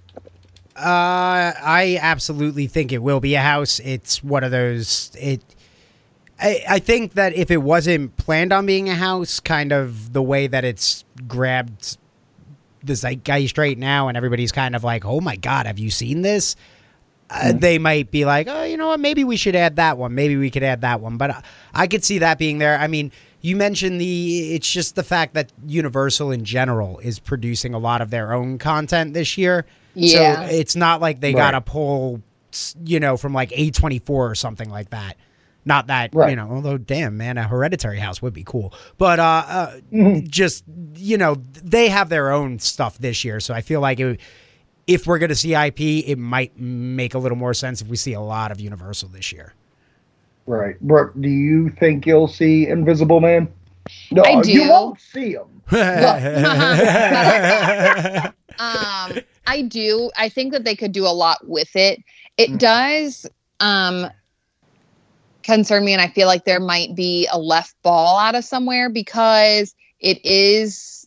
Uh, 0.77 1.53
I 1.62 1.99
absolutely 2.01 2.67
think 2.67 2.93
it 2.93 3.03
will 3.03 3.21
be 3.21 3.35
a 3.35 3.41
house. 3.41 3.81
It's 3.81 4.23
one 4.23 4.45
of 4.45 4.51
those. 4.51 5.11
It 5.19 5.43
I, 6.43 6.65
I 6.69 6.79
think 6.81 7.15
that 7.15 7.35
if 7.35 7.51
it 7.51 7.59
wasn't 7.59 8.17
planned 8.17 8.53
on 8.53 8.67
being 8.67 8.89
a 8.89 8.97
house, 8.97 9.39
kind 9.39 9.73
of 9.73 10.12
the 10.12 10.23
way 10.23 10.49
that 10.49 10.65
it's 10.65 11.05
grabbed 11.29 11.99
the 12.83 12.95
zeitgeist 12.95 13.57
right 13.59 13.79
now, 13.79 14.09
and 14.09 14.17
everybody's 14.17 14.51
kind 14.51 14.75
of 14.75 14.83
like, 14.83 15.05
"Oh 15.05 15.21
my 15.21 15.37
god, 15.37 15.67
have 15.67 15.79
you 15.79 15.89
seen 15.89 16.23
this?" 16.23 16.57
Uh, 17.33 17.53
they 17.53 17.79
might 17.79 18.11
be 18.11 18.25
like, 18.25 18.47
"Oh, 18.49 18.65
you 18.65 18.77
know 18.77 18.89
what? 18.89 19.01
Maybe 19.01 19.25
we 19.25 19.37
should 19.37 19.57
add 19.57 19.77
that 19.77 19.97
one. 19.97 20.15
Maybe 20.15 20.37
we 20.37 20.51
could 20.51 20.62
add 20.62 20.83
that 20.83 21.01
one." 21.01 21.17
But 21.17 21.31
I, 21.31 21.43
I 21.75 21.87
could 21.87 22.05
see 22.05 22.19
that 22.19 22.39
being 22.39 22.59
there. 22.59 22.79
I 22.79 22.87
mean, 22.89 23.11
you 23.41 23.57
mentioned 23.57 24.01
the. 24.01 24.55
It's 24.55 24.71
just 24.71 24.95
the 24.97 25.03
fact 25.03 25.35
that 25.35 25.51
Universal 25.67 26.31
in 26.33 26.45
general 26.45 26.99
is 26.99 27.19
producing 27.19 27.75
a 27.75 27.79
lot 27.79 28.03
of 28.03 28.11
their 28.11 28.33
own 28.33 28.59
content 28.59 29.15
this 29.15 29.39
year. 29.39 29.65
Yeah. 29.95 30.47
So 30.47 30.55
it's 30.55 30.77
not 30.77 31.01
like 31.01 31.21
they 31.21 31.35
Right. 31.35 31.41
got 31.41 31.51
to 31.53 31.61
pull, 31.61 32.23
you 32.85 33.01
know, 33.01 33.17
from 33.17 33.33
like 33.33 33.51
A24 33.51 34.09
or 34.09 34.35
something 34.35 34.71
like 34.71 34.91
that. 34.91 35.17
Not 35.65 35.87
that, 35.87 36.12
you 36.12 36.35
know, 36.35 36.49
although 36.51 36.77
damn, 36.77 37.17
man, 37.17 37.39
a 37.39 37.45
hereditary 37.45 38.01
house 38.01 38.21
would 38.21 38.33
be 38.35 38.43
cool. 38.43 38.75
But 38.99 39.21
uh, 39.21 39.45
uh 39.93 40.21
just, 40.25 40.65
you 40.97 41.17
know, 41.17 41.37
they 41.62 41.89
have 41.89 42.09
their 42.09 42.33
own 42.33 42.59
stuff 42.59 42.99
this 42.99 43.23
year. 43.25 43.39
So 43.39 43.55
I 43.55 43.61
feel 43.61 43.81
like 43.81 44.01
it, 44.01 44.19
if 44.87 45.07
we're 45.07 45.19
going 45.19 45.29
to 45.31 45.35
see 45.37 45.55
IP, 45.55 45.81
it 45.81 46.17
might 46.19 46.59
make 46.59 47.15
a 47.15 47.19
little 47.19 47.39
more 47.39 47.55
sense 47.55 47.81
if 47.81 47.89
we 47.89 47.97
see 47.97 48.12
a 48.15 48.21
lot 48.21 48.51
of 48.51 48.61
Universal 48.61 49.11
this 49.11 49.33
year. 49.33 49.55
Right. 50.47 50.79
Brooke, 50.81 51.12
do 51.21 51.29
you 51.29 51.71
think 51.71 52.07
you'll 52.07 52.27
see 52.29 52.67
Invisible 52.69 53.21
Man? 53.21 53.49
No, 54.11 54.23
I 54.23 54.43
you 54.43 54.62
do. 54.65 54.69
won't 54.69 55.01
see 55.01 55.33
him. 55.35 55.49
um 58.59 59.19
i 59.47 59.62
do 59.67 60.11
i 60.19 60.29
think 60.29 60.53
that 60.53 60.65
they 60.65 60.77
could 60.77 60.93
do 60.93 61.07
a 61.07 61.09
lot 61.15 61.39
with 61.49 61.75
it 61.75 61.99
it 62.37 62.51
Mm. 62.51 62.59
does 62.59 63.27
um 63.61 64.07
concern 65.43 65.85
me 65.85 65.93
and 65.93 66.03
i 66.03 66.09
feel 66.09 66.27
like 66.27 66.45
there 66.45 66.61
might 66.61 66.95
be 66.95 67.27
a 67.33 67.39
left 67.39 67.75
ball 67.83 68.19
out 68.19 68.35
of 68.35 68.45
somewhere 68.45 68.91
because 68.91 69.75
it 70.01 70.23
is 70.25 71.07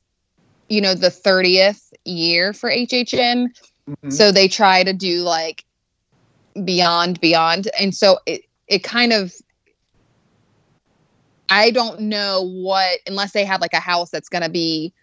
you 0.70 0.82
know 0.82 0.96
the 0.96 1.10
30th 1.10 1.84
year 2.05 2.53
for 2.53 2.69
hhn 2.69 3.47
Mhm. 3.88 4.09
so 4.09 4.31
they 4.31 4.47
try 4.47 4.83
to 4.83 4.93
do 4.93 5.21
like 5.21 5.65
beyond 6.63 7.19
beyond 7.19 7.69
and 7.79 7.93
so 7.95 8.19
it 8.25 8.41
it 8.67 8.83
kind 8.83 9.13
of 9.13 9.33
i 11.50 11.71
don't 11.71 12.00
know 12.01 12.41
what 12.43 13.00
unless 13.07 13.31
they 13.31 13.45
have 13.45 13.62
like 13.62 13.74
a 13.74 13.79
house 13.79 14.09
that's 14.09 14.29
going 14.29 14.43
to 14.43 14.50
be 14.50 14.93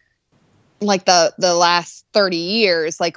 like 0.80 1.04
the 1.04 1.32
the 1.38 1.54
last 1.54 2.04
30 2.12 2.36
years 2.36 3.00
like 3.00 3.16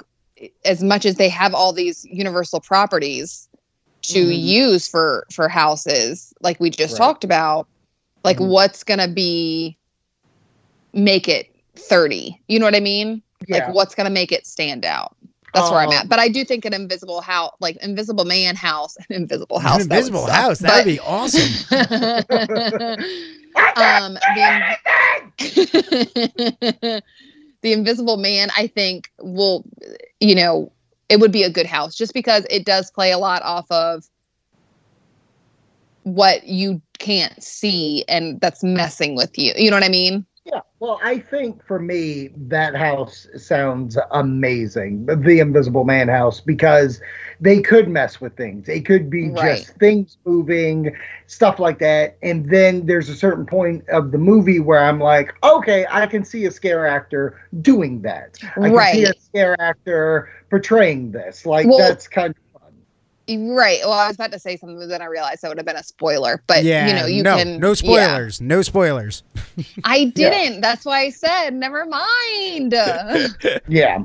as 0.64 0.82
much 0.82 1.04
as 1.06 1.16
they 1.16 1.28
have 1.28 1.54
all 1.54 1.72
these 1.72 2.04
universal 2.04 2.60
properties 2.60 3.48
to 4.02 4.20
Mhm. 4.20 4.40
use 4.40 4.88
for 4.88 5.26
for 5.32 5.48
houses 5.48 6.32
like 6.42 6.60
we 6.60 6.70
just 6.70 6.92
Right. 6.92 6.96
talked 6.96 7.24
about 7.24 7.66
like 8.24 8.38
Mhm. 8.38 8.48
what's 8.50 8.84
going 8.84 9.00
to 9.00 9.08
be 9.08 9.78
make 10.92 11.28
it 11.28 11.48
30 11.76 12.40
you 12.48 12.58
know 12.58 12.66
what 12.66 12.74
i 12.74 12.80
mean 12.80 13.22
Yeah. 13.46 13.66
like 13.66 13.74
what's 13.74 13.94
going 13.94 14.06
to 14.06 14.12
make 14.12 14.32
it 14.32 14.46
stand 14.46 14.84
out 14.84 15.14
that's 15.54 15.70
where 15.70 15.80
i'm 15.80 15.88
Um, 15.88 15.94
at 15.94 16.08
but 16.08 16.18
i 16.18 16.28
do 16.28 16.44
think 16.44 16.64
an 16.64 16.74
invisible 16.74 17.20
house 17.20 17.52
like 17.60 17.76
invisible 17.82 18.24
man 18.24 18.56
house 18.56 18.96
an 19.08 19.16
invisible 19.16 19.58
house 19.58 19.82
An 19.82 19.88
that 19.88 19.96
would 19.96 20.06
invisible 20.06 20.26
suck, 20.26 20.34
house. 20.34 20.58
That 20.58 20.84
would 20.84 20.90
be 20.90 21.00
awesome. 21.00 21.70
um 23.76 24.14
the, 24.34 24.76
the 27.62 27.72
invisible 27.72 28.16
man 28.16 28.48
i 28.56 28.66
think 28.66 29.10
will 29.20 29.64
you 30.20 30.34
know 30.34 30.72
it 31.08 31.20
would 31.20 31.32
be 31.32 31.42
a 31.42 31.50
good 31.50 31.66
house 31.66 31.94
just 31.94 32.14
because 32.14 32.44
it 32.50 32.64
does 32.64 32.90
play 32.90 33.12
a 33.12 33.18
lot 33.18 33.42
off 33.42 33.70
of 33.70 34.04
what 36.02 36.46
you 36.46 36.80
can't 36.98 37.42
see 37.42 38.04
and 38.08 38.40
that's 38.40 38.62
messing 38.62 39.16
with 39.16 39.36
you 39.38 39.52
you 39.56 39.70
know 39.70 39.76
what 39.76 39.84
i 39.84 39.88
mean 39.88 40.24
Yeah, 40.46 40.60
well, 40.78 41.00
I 41.02 41.18
think 41.18 41.64
for 41.66 41.80
me 41.80 42.30
that 42.36 42.76
house 42.76 43.26
sounds 43.36 43.98
amazing, 44.12 45.06
the 45.06 45.40
Invisible 45.40 45.82
Man 45.82 46.06
house, 46.06 46.40
because 46.40 47.00
they 47.40 47.60
could 47.60 47.88
mess 47.88 48.20
with 48.20 48.36
things. 48.36 48.68
It 48.68 48.86
could 48.86 49.10
be 49.10 49.28
Right. 49.30 49.58
just 49.58 49.76
things 49.78 50.18
moving, 50.24 50.94
stuff 51.26 51.58
like 51.58 51.80
that, 51.80 52.16
and 52.22 52.48
then 52.48 52.86
there's 52.86 53.08
a 53.08 53.16
certain 53.16 53.44
point 53.44 53.88
of 53.88 54.12
the 54.12 54.18
movie 54.18 54.60
where 54.60 54.78
I'm 54.78 55.00
like, 55.00 55.34
okay, 55.42 55.84
I 55.90 56.06
can 56.06 56.24
see 56.24 56.44
a 56.46 56.52
scare 56.52 56.86
actor 56.86 57.40
doing 57.60 58.02
that. 58.02 58.38
I 58.56 58.70
can 58.70 58.92
see 58.94 59.04
a 59.04 59.14
scare 59.18 59.60
actor 59.60 60.30
portraying 60.48 61.10
this. 61.10 61.44
Like 61.44 61.66
Well- 61.66 61.78
that's 61.78 62.06
kind 62.06 62.30
of. 62.30 62.36
Right 63.28 63.80
well 63.82 63.92
i 63.92 64.06
was 64.06 64.14
about 64.16 64.30
to 64.30 64.38
say 64.38 64.56
something 64.56 64.78
but 64.78 64.88
then 64.88 65.02
i 65.02 65.06
realized 65.06 65.42
that 65.42 65.48
would 65.48 65.56
have 65.56 65.66
been 65.66 65.76
a 65.76 65.82
spoiler 65.82 66.42
but 66.46 66.62
yeah, 66.62 66.86
you 66.86 66.94
know 66.94 67.06
you 67.06 67.22
no, 67.22 67.36
can 67.36 67.58
no 67.58 67.68
yeah. 67.68 67.74
spoilers. 67.74 68.40
No 68.40 68.62
spoilers. 68.62 69.22
i 69.84 70.04
didn't 70.04 70.60
that's 70.60 70.84
why 70.84 71.00
i 71.00 71.10
said 71.10 71.54
never 71.54 71.84
mind 71.86 72.74
Yeah. 73.68 74.04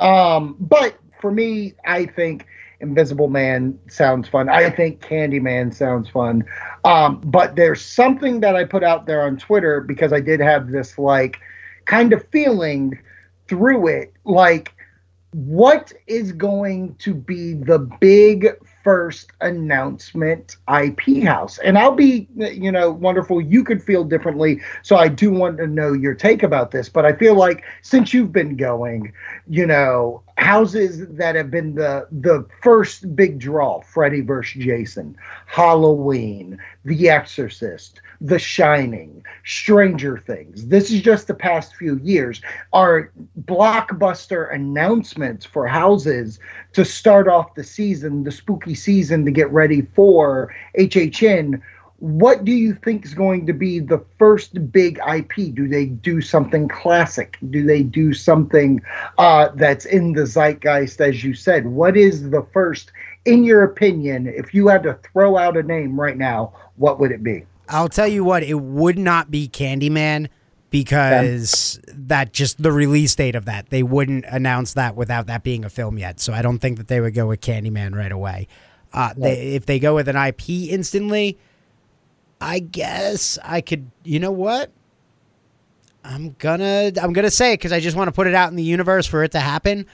Um, 0.00 0.56
but 0.60 0.98
for 1.20 1.30
me, 1.30 1.74
I 1.86 2.06
think 2.06 2.46
Invisible 2.80 3.28
Man 3.28 3.78
sounds 3.88 4.28
fun. 4.28 4.48
I 4.48 4.70
think 4.70 5.00
Candyman 5.00 5.72
sounds 5.74 6.08
fun. 6.08 6.44
Um, 6.84 7.20
but 7.24 7.56
there's 7.56 7.84
something 7.84 8.40
that 8.40 8.56
I 8.56 8.64
put 8.64 8.82
out 8.82 9.06
there 9.06 9.22
on 9.22 9.36
Twitter 9.36 9.80
because 9.80 10.12
I 10.12 10.20
did 10.20 10.40
have 10.40 10.70
this 10.70 10.98
like 10.98 11.38
kind 11.86 12.12
of 12.12 12.26
feeling 12.28 12.98
through 13.48 13.88
it. 13.88 14.12
Like, 14.24 14.74
what 15.34 15.92
is 16.06 16.30
going 16.30 16.94
to 16.94 17.12
be 17.12 17.54
the 17.54 17.80
big 18.00 18.50
first 18.84 19.32
announcement 19.40 20.58
IP 20.72 21.24
house? 21.24 21.58
And 21.58 21.76
I'll 21.76 21.96
be, 21.96 22.28
you 22.36 22.70
know, 22.70 22.92
wonderful. 22.92 23.40
You 23.40 23.64
could 23.64 23.82
feel 23.82 24.04
differently. 24.04 24.60
So 24.84 24.94
I 24.94 25.08
do 25.08 25.32
want 25.32 25.58
to 25.58 25.66
know 25.66 25.92
your 25.92 26.14
take 26.14 26.44
about 26.44 26.70
this. 26.70 26.88
But 26.88 27.04
I 27.04 27.14
feel 27.14 27.34
like 27.34 27.64
since 27.82 28.14
you've 28.14 28.30
been 28.30 28.56
going, 28.56 29.12
you 29.48 29.66
know, 29.66 30.22
houses 30.38 31.04
that 31.08 31.34
have 31.34 31.50
been 31.50 31.74
the 31.74 32.06
the 32.12 32.46
first 32.62 33.16
big 33.16 33.40
draw, 33.40 33.80
Freddy 33.80 34.20
vs. 34.20 34.62
Jason, 34.62 35.16
Halloween, 35.46 36.58
The 36.84 37.10
Exorcist, 37.10 38.00
The 38.20 38.38
Shining, 38.38 39.24
Stranger 39.44 40.18
Things. 40.18 40.66
This 40.66 40.90
is 40.90 41.02
just 41.02 41.26
the 41.26 41.34
past 41.34 41.76
few 41.76 41.98
years 41.98 42.40
are 42.72 43.12
blockbuster 43.42 44.52
announcements 44.54 45.44
for 45.44 45.66
houses 45.66 46.38
to 46.72 46.84
start 46.84 47.28
off 47.28 47.54
the 47.54 47.64
season, 47.64 48.24
the 48.24 48.32
spooky 48.32 48.74
season 48.74 49.24
to 49.24 49.30
get 49.30 49.50
ready 49.50 49.82
for 49.94 50.54
HHN. 50.78 51.60
What 51.98 52.44
do 52.44 52.52
you 52.52 52.74
think 52.74 53.04
is 53.04 53.14
going 53.14 53.46
to 53.46 53.52
be 53.52 53.78
the 53.78 54.04
first 54.18 54.72
big 54.72 54.98
IP? 55.06 55.54
Do 55.54 55.68
they 55.68 55.86
do 55.86 56.20
something 56.20 56.68
classic? 56.68 57.38
Do 57.50 57.64
they 57.64 57.82
do 57.82 58.12
something 58.12 58.82
uh, 59.18 59.48
that's 59.54 59.84
in 59.84 60.12
the 60.12 60.26
zeitgeist, 60.26 61.00
as 61.00 61.22
you 61.22 61.34
said? 61.34 61.66
What 61.66 61.96
is 61.96 62.30
the 62.30 62.46
first, 62.52 62.92
in 63.24 63.44
your 63.44 63.62
opinion, 63.62 64.26
if 64.26 64.52
you 64.52 64.68
had 64.68 64.82
to 64.82 64.98
throw 65.12 65.36
out 65.36 65.56
a 65.56 65.62
name 65.62 65.98
right 65.98 66.16
now, 66.16 66.52
what 66.76 66.98
would 66.98 67.12
it 67.12 67.22
be? 67.22 67.46
I'll 67.68 67.88
tell 67.88 68.08
you 68.08 68.24
what, 68.24 68.42
it 68.42 68.54
would 68.54 68.98
not 68.98 69.30
be 69.30 69.48
Candyman 69.48 70.28
because 70.70 71.78
that 71.86 72.32
just 72.32 72.62
the 72.62 72.72
release 72.72 73.14
date 73.14 73.36
of 73.36 73.44
that. 73.44 73.70
They 73.70 73.82
wouldn't 73.82 74.24
announce 74.28 74.74
that 74.74 74.96
without 74.96 75.26
that 75.28 75.42
being 75.42 75.64
a 75.64 75.70
film 75.70 75.98
yet. 75.98 76.20
So 76.20 76.32
I 76.32 76.42
don't 76.42 76.58
think 76.58 76.78
that 76.78 76.88
they 76.88 77.00
would 77.00 77.14
go 77.14 77.28
with 77.28 77.40
Candyman 77.40 77.94
right 77.94 78.10
away. 78.12 78.48
Uh, 78.92 79.14
they, 79.16 79.54
if 79.54 79.66
they 79.66 79.78
go 79.78 79.94
with 79.94 80.08
an 80.08 80.16
IP 80.16 80.48
instantly, 80.48 81.38
I 82.40 82.58
guess 82.58 83.38
I 83.42 83.60
could. 83.60 83.90
You 84.04 84.20
know 84.20 84.32
what? 84.32 84.70
I'm 86.04 86.36
gonna 86.38 86.92
I'm 87.00 87.12
gonna 87.12 87.30
say 87.30 87.52
it 87.52 87.58
because 87.58 87.72
I 87.72 87.80
just 87.80 87.96
want 87.96 88.08
to 88.08 88.12
put 88.12 88.26
it 88.26 88.34
out 88.34 88.50
in 88.50 88.56
the 88.56 88.62
universe 88.62 89.06
for 89.06 89.24
it 89.24 89.32
to 89.32 89.40
happen. 89.40 89.86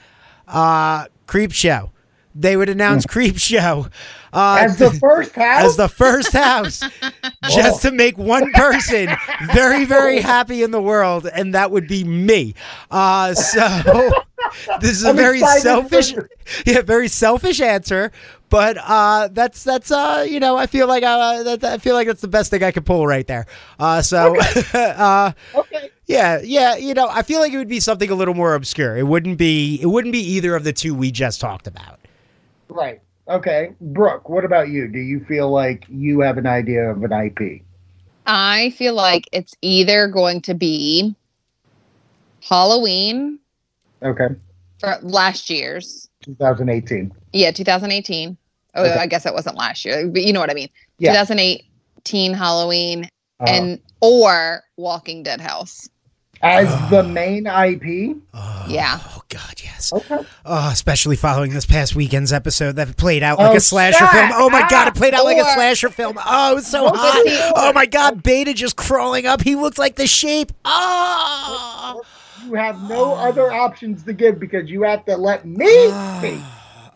Uh, 0.47 1.05
Creep 1.27 1.51
Show. 1.51 1.91
They 2.33 2.55
would 2.55 2.69
announce 2.69 3.05
Creep 3.05 3.37
Show 3.37 3.87
uh, 4.33 4.59
As 4.61 4.77
the 4.77 4.91
first 4.91 5.35
house? 5.35 5.63
as 5.65 5.77
the 5.77 5.89
first 5.89 6.33
house 6.33 6.83
just 7.49 7.81
to 7.81 7.91
make 7.91 8.17
one 8.17 8.51
person 8.53 9.09
very 9.53 9.85
very 9.85 10.21
happy 10.21 10.63
in 10.63 10.71
the 10.71 10.81
world 10.81 11.27
and 11.27 11.53
that 11.53 11.71
would 11.71 11.87
be 11.87 12.03
me 12.03 12.55
uh 12.89 13.33
so 13.33 14.11
this 14.79 14.91
is 14.91 15.03
a 15.03 15.09
I'm 15.09 15.15
very 15.15 15.39
selfish 15.39 16.13
yeah 16.65 16.81
very 16.81 17.07
selfish 17.07 17.59
answer 17.59 18.11
but 18.51 18.77
uh, 18.77 19.29
that's 19.31 19.63
that's 19.63 19.91
uh, 19.91 20.25
you 20.29 20.41
know, 20.41 20.57
I 20.57 20.67
feel 20.67 20.85
like 20.85 21.03
uh, 21.03 21.41
that, 21.43 21.63
I 21.63 21.77
feel 21.77 21.95
like 21.95 22.05
that's 22.05 22.19
the 22.19 22.27
best 22.27 22.51
thing 22.51 22.61
I 22.61 22.71
could 22.71 22.85
pull 22.85 23.07
right 23.07 23.25
there. 23.25 23.45
Uh, 23.79 24.01
so, 24.01 24.37
uh, 24.73 25.31
Okay. 25.55 25.89
yeah, 26.05 26.41
yeah, 26.43 26.75
you 26.75 26.93
know, 26.93 27.07
I 27.09 27.21
feel 27.21 27.39
like 27.39 27.53
it 27.53 27.57
would 27.57 27.69
be 27.69 27.79
something 27.79 28.09
a 28.09 28.13
little 28.13 28.33
more 28.33 28.53
obscure. 28.53 28.97
It 28.97 29.07
wouldn't 29.07 29.37
be 29.37 29.79
it 29.81 29.85
wouldn't 29.85 30.11
be 30.11 30.19
either 30.19 30.53
of 30.53 30.65
the 30.65 30.73
two 30.73 30.93
we 30.93 31.11
just 31.11 31.39
talked 31.39 31.65
about. 31.65 32.00
Right. 32.71 33.01
Okay. 33.27 33.73
Brooke, 33.81 34.29
what 34.29 34.45
about 34.45 34.69
you? 34.69 34.87
Do 34.87 34.97
you 34.97 35.23
feel 35.25 35.51
like 35.51 35.85
you 35.89 36.21
have 36.21 36.37
an 36.37 36.47
idea 36.47 36.89
of 36.89 37.03
an 37.03 37.11
IP? 37.11 37.61
I 38.25 38.69
feel 38.71 38.93
like 38.93 39.27
it's 39.33 39.53
either 39.61 40.07
going 40.07 40.41
to 40.43 40.53
be 40.53 41.13
Halloween 42.41 43.39
Okay. 44.01 44.27
for 44.79 44.95
last 45.01 45.49
year's. 45.49 46.09
2018. 46.23 47.11
Yeah, 47.33 47.51
2018. 47.51 48.37
Oh, 48.73 48.83
Okay. 48.85 48.97
I 48.99 49.05
guess 49.05 49.25
it 49.25 49.33
wasn't 49.33 49.57
last 49.57 49.83
year, 49.83 50.07
but 50.07 50.21
you 50.23 50.31
know 50.31 50.39
what 50.39 50.49
I 50.49 50.53
mean. 50.53 50.69
Yeah. 50.97 51.11
2018 51.11 52.33
Halloween 52.33 53.09
Uh, 53.41 53.45
and 53.47 53.81
or 54.01 54.63
Walking 54.77 55.23
Dead 55.23 55.41
House. 55.41 55.89
As 56.41 56.67
the 56.89 57.03
main 57.03 57.45
IP. 57.47 58.17
Oh, 58.33 58.65
Yeah. 58.67 58.99
Oh 59.03 59.21
God, 59.29 59.55
yes. 59.63 59.93
Okay. 59.93 60.19
Oh, 60.45 60.69
especially 60.71 61.15
following 61.15 61.51
this 61.51 61.65
past 61.65 61.95
weekend's 61.95 62.33
episode 62.33 62.75
that 62.75 62.97
played 62.97 63.23
out 63.23 63.39
like 63.39 63.51
Oh, 63.51 63.55
a 63.55 63.59
slasher 63.59 63.97
shut 63.97 64.11
film. 64.11 64.31
Oh 64.33 64.49
my 64.49 64.67
God, 64.69 64.87
it 64.87 64.95
played 64.95 65.13
out 65.13 65.25
like 65.25 65.37
a 65.37 65.53
slasher 65.53 65.89
film. 65.89 66.17
Oh, 66.25 66.51
it 66.51 66.55
was 66.55 66.67
so 66.67 66.87
Okay. 66.87 66.97
hot. 66.97 67.53
Oh 67.55 67.73
my 67.73 67.85
God, 67.85 68.23
Beta 68.23 68.53
just 68.53 68.75
crawling 68.75 69.25
up. 69.25 69.41
He 69.41 69.55
looks 69.55 69.77
like 69.77 69.95
the 69.95 70.07
shape. 70.07 70.51
Oh. 70.65 72.01
You 72.45 72.55
have 72.55 72.81
no 72.89 73.13
ah. 73.13 73.29
other 73.29 73.51
options 73.51 74.03
to 74.03 74.13
give 74.13 74.39
because 74.39 74.69
you 74.69 74.83
have 74.83 75.05
to 75.05 75.15
let 75.17 75.45
me 75.45 75.67
ah. 75.67 76.17
speak. 76.19 76.41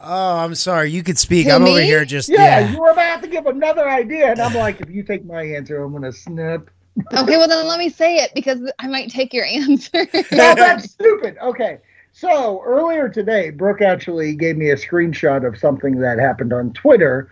Oh, 0.07 0.37
I'm 0.37 0.53
sorry. 0.55 0.91
You 0.91 1.01
could 1.01 1.17
speak. 1.17 1.47
To 1.47 1.53
I'm 1.53 1.63
over 1.63 1.81
here 1.81 2.05
just 2.05 2.29
Yeah, 2.29 2.59
yeah. 2.59 2.71
you 2.71 2.79
were 2.79 2.91
about 2.91 3.23
to 3.23 3.27
give 3.27 3.47
another 3.47 3.89
idea, 3.89 4.31
and 4.31 4.39
I'm 4.39 4.53
like, 4.53 4.79
if 4.81 4.89
you 4.89 5.01
take 5.01 5.25
my 5.25 5.41
answer, 5.41 5.81
I'm 5.81 5.93
gonna 5.93 6.11
snip. 6.11 6.69
Okay, 7.13 7.37
well 7.37 7.47
then 7.47 7.67
let 7.67 7.79
me 7.79 7.89
say 7.89 8.17
it 8.17 8.31
because 8.33 8.59
I 8.79 8.87
might 8.87 9.09
take 9.09 9.33
your 9.33 9.45
answer. 9.49 10.07
No, 10.31 10.55
that's 10.55 10.91
stupid. 10.91 11.37
Okay. 11.41 11.79
So 12.11 12.61
earlier 12.63 13.09
today, 13.09 13.49
Brooke 13.49 13.81
actually 13.81 14.35
gave 14.35 14.55
me 14.55 14.69
a 14.69 14.75
screenshot 14.75 15.45
of 15.45 15.57
something 15.57 15.99
that 15.99 16.17
happened 16.17 16.53
on 16.53 16.71
Twitter. 16.71 17.29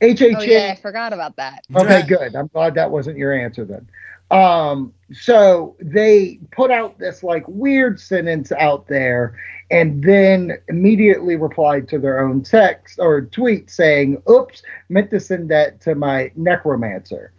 HHN. 0.00 0.36
oh 0.36 0.42
yeah, 0.42 0.68
I 0.72 0.80
forgot 0.80 1.12
about 1.12 1.36
that. 1.36 1.64
Okay, 1.74 2.02
good. 2.06 2.36
I'm 2.36 2.46
glad 2.46 2.74
that 2.76 2.90
wasn't 2.90 3.18
your 3.18 3.32
answer 3.32 3.64
then. 3.64 3.88
Um, 4.30 4.94
so 5.12 5.76
they 5.80 6.38
put 6.52 6.70
out 6.70 6.98
this 6.98 7.24
like 7.24 7.44
weird 7.48 7.98
sentence 7.98 8.52
out 8.52 8.86
there 8.86 9.36
and 9.70 10.02
then 10.02 10.58
immediately 10.68 11.36
replied 11.36 11.88
to 11.88 11.98
their 11.98 12.20
own 12.20 12.42
text 12.42 12.98
or 13.00 13.22
tweet 13.22 13.70
saying, 13.70 14.22
Oops, 14.30 14.62
meant 14.88 15.10
to 15.10 15.20
send 15.20 15.50
that 15.50 15.80
to 15.82 15.94
my 15.94 16.30
necromancer. 16.36 17.32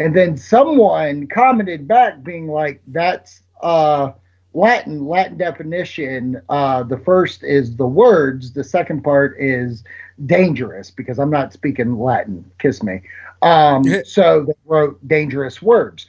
And 0.00 0.16
then 0.16 0.36
someone 0.36 1.28
commented 1.28 1.86
back 1.86 2.24
being 2.24 2.48
like, 2.48 2.80
That's 2.88 3.42
uh 3.62 4.12
Latin, 4.52 5.06
Latin 5.06 5.36
definition. 5.36 6.42
Uh, 6.48 6.82
the 6.82 6.98
first 6.98 7.44
is 7.44 7.76
the 7.76 7.86
words. 7.86 8.52
The 8.52 8.64
second 8.64 9.02
part 9.02 9.36
is 9.38 9.84
dangerous 10.26 10.90
because 10.90 11.18
I'm 11.20 11.30
not 11.30 11.52
speaking 11.52 11.98
Latin. 11.98 12.50
Kiss 12.58 12.82
me. 12.82 13.02
Um, 13.42 13.84
so 14.04 14.44
they 14.44 14.52
wrote 14.66 15.06
dangerous 15.06 15.62
words. 15.62 16.06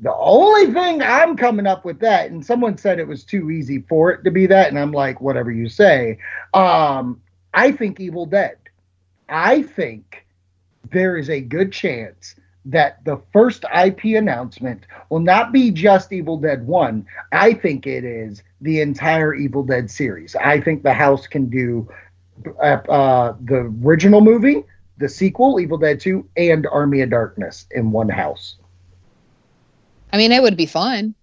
The 0.00 0.14
only 0.14 0.72
thing 0.72 1.02
I'm 1.02 1.36
coming 1.36 1.66
up 1.66 1.84
with 1.84 2.00
that, 2.00 2.30
and 2.30 2.44
someone 2.44 2.76
said 2.76 2.98
it 2.98 3.06
was 3.06 3.24
too 3.24 3.50
easy 3.50 3.82
for 3.82 4.10
it 4.10 4.24
to 4.24 4.30
be 4.30 4.46
that, 4.46 4.68
and 4.68 4.78
I'm 4.78 4.90
like, 4.90 5.20
whatever 5.20 5.52
you 5.52 5.68
say. 5.68 6.18
Um, 6.54 7.20
I 7.54 7.72
think 7.72 8.00
Evil 8.00 8.26
Dead. 8.26 8.56
I 9.28 9.62
think 9.62 10.26
there 10.90 11.16
is 11.16 11.30
a 11.30 11.40
good 11.40 11.72
chance 11.72 12.34
that 12.64 13.04
the 13.04 13.20
first 13.32 13.64
IP 13.76 14.04
announcement 14.16 14.84
will 15.10 15.20
not 15.20 15.52
be 15.52 15.70
just 15.70 16.12
Evil 16.12 16.36
Dead 16.36 16.66
1. 16.66 17.04
I 17.32 17.54
think 17.54 17.86
it 17.86 18.04
is 18.04 18.42
the 18.60 18.80
entire 18.80 19.34
Evil 19.34 19.64
Dead 19.64 19.90
series. 19.90 20.36
I 20.36 20.60
think 20.60 20.82
the 20.82 20.92
house 20.92 21.26
can 21.26 21.50
do 21.50 21.88
uh, 22.62 22.78
uh, 22.88 23.36
the 23.44 23.72
original 23.84 24.20
movie, 24.20 24.62
the 24.98 25.08
sequel, 25.08 25.58
Evil 25.60 25.78
Dead 25.78 25.98
2, 26.00 26.24
and 26.36 26.66
Army 26.68 27.00
of 27.00 27.10
Darkness 27.10 27.66
in 27.72 27.90
one 27.90 28.08
house. 28.08 28.56
I 30.12 30.18
mean, 30.18 30.30
it 30.30 30.42
would 30.42 30.56
be 30.56 30.66
fun. 30.66 31.14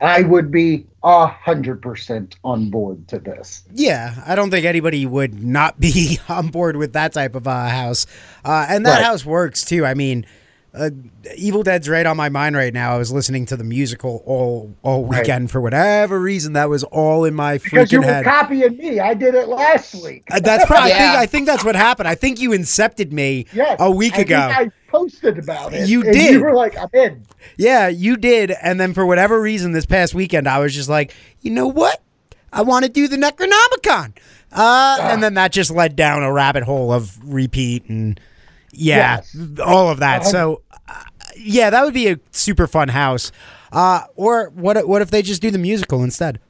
I 0.00 0.22
would 0.22 0.50
be 0.50 0.86
a 1.02 1.26
hundred 1.26 1.80
percent 1.80 2.36
on 2.44 2.68
board 2.68 3.08
to 3.08 3.18
this. 3.18 3.62
Yeah, 3.72 4.14
I 4.26 4.34
don't 4.34 4.50
think 4.50 4.66
anybody 4.66 5.06
would 5.06 5.42
not 5.42 5.80
be 5.80 6.18
on 6.28 6.48
board 6.48 6.76
with 6.76 6.92
that 6.92 7.14
type 7.14 7.34
of 7.34 7.48
uh, 7.48 7.68
house. 7.68 8.06
Uh, 8.44 8.66
and 8.68 8.84
that 8.84 8.96
Right. 8.96 9.04
house 9.04 9.24
works 9.24 9.64
too. 9.64 9.86
I 9.86 9.94
mean, 9.94 10.26
uh, 10.76 10.90
Evil 11.36 11.62
Dead's 11.62 11.88
right 11.88 12.04
on 12.06 12.16
my 12.16 12.28
mind 12.28 12.54
right 12.54 12.72
now. 12.74 12.94
I 12.94 12.98
was 12.98 13.10
listening 13.10 13.46
to 13.46 13.56
the 13.56 13.64
musical 13.64 14.22
all 14.26 14.74
all 14.82 15.04
Right. 15.06 15.20
weekend 15.20 15.50
for 15.50 15.60
whatever 15.60 16.20
reason. 16.20 16.52
That 16.52 16.68
was 16.68 16.84
all 16.84 17.24
in 17.24 17.34
my 17.34 17.58
Because 17.58 17.90
you 17.90 17.98
freaking 18.00 18.04
were 18.06 18.12
head. 18.12 18.24
copying 18.24 18.76
me. 18.76 19.00
I 19.00 19.14
did 19.14 19.34
it 19.34 19.48
last 19.48 19.94
week. 20.04 20.24
Uh, 20.30 20.38
that's 20.40 20.66
probably. 20.66 20.92
I, 20.92 20.98
think, 20.98 21.16
I 21.16 21.26
think 21.26 21.46
that's 21.46 21.64
what 21.64 21.76
happened. 21.76 22.06
I 22.08 22.14
think 22.14 22.40
you 22.40 22.50
incepted 22.50 23.10
me 23.12 23.46
Yes. 23.52 23.76
a 23.80 23.90
week 23.90 24.12
I 24.12 24.16
think 24.18 24.28
ago. 24.28 24.38
I 24.38 24.70
posted 24.88 25.38
about 25.38 25.72
it. 25.72 25.88
You 25.88 26.02
and 26.02 26.12
did. 26.12 26.32
You 26.34 26.40
were 26.42 26.54
like, 26.54 26.76
I'm 26.78 26.88
in. 26.92 27.22
Yeah, 27.56 27.88
you 27.88 28.16
did. 28.16 28.50
And 28.62 28.78
then 28.78 28.92
for 28.94 29.06
whatever 29.06 29.40
reason, 29.40 29.72
this 29.72 29.86
past 29.86 30.14
weekend, 30.14 30.46
I 30.48 30.58
was 30.58 30.74
just 30.74 30.88
like, 30.88 31.14
you 31.40 31.50
know 31.50 31.66
what? 31.66 32.02
I 32.52 32.62
want 32.62 32.84
to 32.84 32.90
do 32.90 33.08
the 33.08 33.16
Necronomicon. 33.16 34.12
Uh, 34.52 34.98
and 35.00 35.22
then 35.22 35.34
that 35.34 35.52
just 35.52 35.70
led 35.70 35.96
down 35.96 36.22
a 36.22 36.32
rabbit 36.32 36.62
hole 36.62 36.92
of 36.92 37.18
repeat 37.22 37.88
and 37.88 38.18
yeah, 38.72 39.20
Yes. 39.34 39.36
all 39.64 39.90
of 39.90 39.98
that. 40.00 40.24
So 40.24 40.62
uh, 40.65 40.65
yeah, 41.36 41.70
that 41.70 41.84
would 41.84 41.94
be 41.94 42.08
a 42.08 42.18
super 42.32 42.66
fun 42.66 42.88
house. 42.88 43.32
Uh, 43.72 44.02
or 44.14 44.50
what? 44.54 44.86
What 44.88 45.02
if 45.02 45.10
they 45.10 45.22
just 45.22 45.42
do 45.42 45.50
the 45.50 45.58
musical 45.58 46.02
instead? 46.02 46.40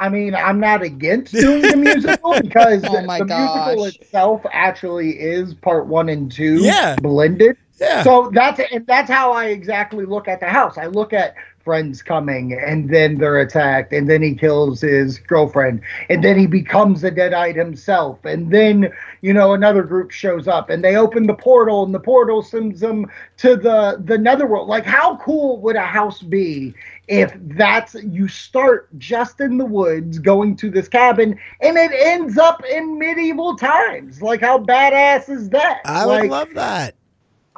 I 0.00 0.08
mean, 0.08 0.34
I'm 0.34 0.60
not 0.60 0.82
against 0.82 1.32
doing 1.34 1.62
the 1.62 1.76
musical 1.76 2.38
because 2.42 2.84
Oh 2.86 3.02
my 3.02 3.18
the 3.18 3.24
musical 3.24 3.84
gosh. 3.84 3.96
itself 3.96 4.42
actually 4.52 5.10
is 5.18 5.54
part 5.54 5.86
one 5.86 6.08
and 6.08 6.30
two 6.30 6.62
Yeah. 6.62 6.96
blended. 6.96 7.56
Yeah. 7.80 8.02
So 8.04 8.30
that's 8.32 8.60
and 8.72 8.86
that's 8.86 9.10
how 9.10 9.32
I 9.32 9.46
exactly 9.46 10.04
look 10.04 10.28
at 10.28 10.40
the 10.40 10.46
house. 10.46 10.78
I 10.78 10.86
look 10.86 11.12
at 11.12 11.34
friends 11.68 12.00
coming 12.00 12.54
and 12.54 12.88
then 12.88 13.18
they're 13.18 13.40
attacked 13.40 13.92
and 13.92 14.08
then 14.08 14.22
he 14.22 14.34
kills 14.34 14.80
his 14.80 15.18
girlfriend 15.18 15.82
and 16.08 16.24
then 16.24 16.38
he 16.38 16.46
becomes 16.46 17.04
a 17.04 17.10
deadite 17.10 17.56
himself 17.56 18.24
and 18.24 18.50
then 18.50 18.90
you 19.20 19.34
know 19.34 19.52
another 19.52 19.82
group 19.82 20.10
shows 20.10 20.48
up 20.48 20.70
and 20.70 20.82
they 20.82 20.96
open 20.96 21.26
the 21.26 21.34
portal 21.34 21.84
and 21.84 21.92
the 21.94 22.00
portal 22.00 22.40
sends 22.40 22.80
them 22.80 23.04
to 23.36 23.54
the 23.54 24.02
the 24.06 24.16
netherworld 24.16 24.66
like 24.66 24.86
how 24.86 25.18
cool 25.18 25.60
would 25.60 25.76
a 25.76 25.82
house 25.82 26.22
be 26.22 26.72
if 27.06 27.34
that's 27.38 27.92
you 27.96 28.26
start 28.26 28.88
just 28.96 29.38
in 29.38 29.58
the 29.58 29.66
woods 29.66 30.18
going 30.18 30.56
to 30.56 30.70
this 30.70 30.88
cabin 30.88 31.38
and 31.60 31.76
it 31.76 31.90
ends 31.92 32.38
up 32.38 32.64
in 32.64 32.98
medieval 32.98 33.54
times 33.56 34.22
like 34.22 34.40
how 34.40 34.58
badass 34.58 35.28
is 35.28 35.50
that 35.50 35.82
I 35.84 36.04
like, 36.06 36.22
would 36.22 36.30
love 36.30 36.54
that. 36.54 36.94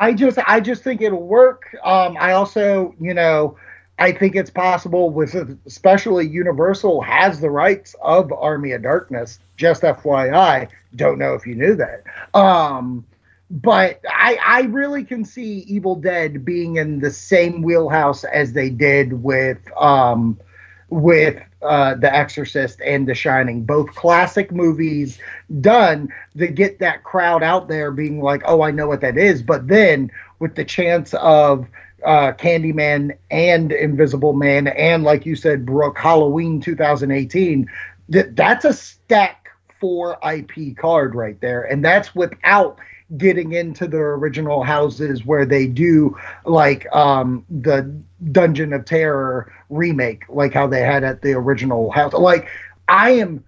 I 0.00 0.14
just 0.14 0.38
I 0.46 0.60
just 0.60 0.82
think 0.82 1.02
it'll 1.02 1.26
work. 1.26 1.76
Um, 1.84 2.16
I 2.18 2.32
also, 2.32 2.94
you 2.98 3.12
know, 3.12 3.56
I 4.00 4.12
think 4.12 4.34
it's 4.34 4.50
possible 4.50 5.10
with 5.10 5.34
especially 5.66 6.26
Universal 6.26 7.02
has 7.02 7.38
the 7.38 7.50
rights 7.50 7.94
of 8.02 8.32
Army 8.32 8.72
of 8.72 8.82
Darkness. 8.82 9.38
Just 9.56 9.82
FYI, 9.82 10.68
don't 10.96 11.18
know 11.18 11.34
if 11.34 11.46
you 11.46 11.54
knew 11.54 11.76
that. 11.76 12.04
Um, 12.34 13.04
but 13.50 14.00
I 14.08 14.38
I 14.44 14.60
really 14.62 15.04
can 15.04 15.24
see 15.24 15.60
Evil 15.60 15.96
Dead 15.96 16.44
being 16.44 16.76
in 16.76 17.00
the 17.00 17.10
same 17.10 17.60
wheelhouse 17.62 18.24
as 18.24 18.54
they 18.54 18.70
did 18.70 19.12
with 19.12 19.58
um 19.76 20.40
with 20.88 21.40
uh, 21.62 21.94
The 21.94 22.12
Exorcist 22.12 22.80
and 22.80 23.06
The 23.06 23.14
Shining, 23.14 23.64
both 23.64 23.94
classic 23.94 24.50
movies 24.50 25.18
done 25.60 26.08
to 26.36 26.48
get 26.48 26.78
that 26.80 27.04
crowd 27.04 27.42
out 27.42 27.68
there 27.68 27.92
being 27.92 28.20
like, 28.20 28.42
oh, 28.44 28.62
I 28.62 28.70
know 28.72 28.88
what 28.88 29.02
that 29.02 29.16
is. 29.16 29.42
But 29.42 29.68
then 29.68 30.10
with 30.40 30.56
the 30.56 30.64
chance 30.64 31.14
of 31.14 31.68
uh, 32.04 32.32
Candyman 32.32 33.16
and 33.30 33.72
Invisible 33.72 34.32
Man, 34.32 34.68
and 34.68 35.04
like 35.04 35.26
you 35.26 35.36
said, 35.36 35.66
Brooke, 35.66 35.98
Halloween 35.98 36.60
2018, 36.60 37.70
that 38.10 38.36
that's 38.36 38.64
a 38.64 38.72
stack 38.72 39.40
four 39.80 40.18
IP 40.22 40.76
card 40.76 41.14
right 41.14 41.40
there. 41.40 41.62
And 41.62 41.84
that's 41.84 42.14
without 42.14 42.78
getting 43.16 43.52
into 43.52 43.88
the 43.88 43.96
original 43.96 44.62
houses 44.62 45.24
where 45.24 45.44
they 45.44 45.66
do 45.66 46.16
like 46.44 46.86
um 46.94 47.44
the 47.50 47.92
Dungeon 48.30 48.72
of 48.72 48.84
Terror 48.84 49.52
remake, 49.70 50.24
like 50.28 50.52
how 50.52 50.66
they 50.66 50.82
had 50.82 51.02
at 51.02 51.22
the 51.22 51.32
original 51.32 51.90
house. 51.90 52.12
Like 52.12 52.48
I 52.88 53.12
am 53.12 53.44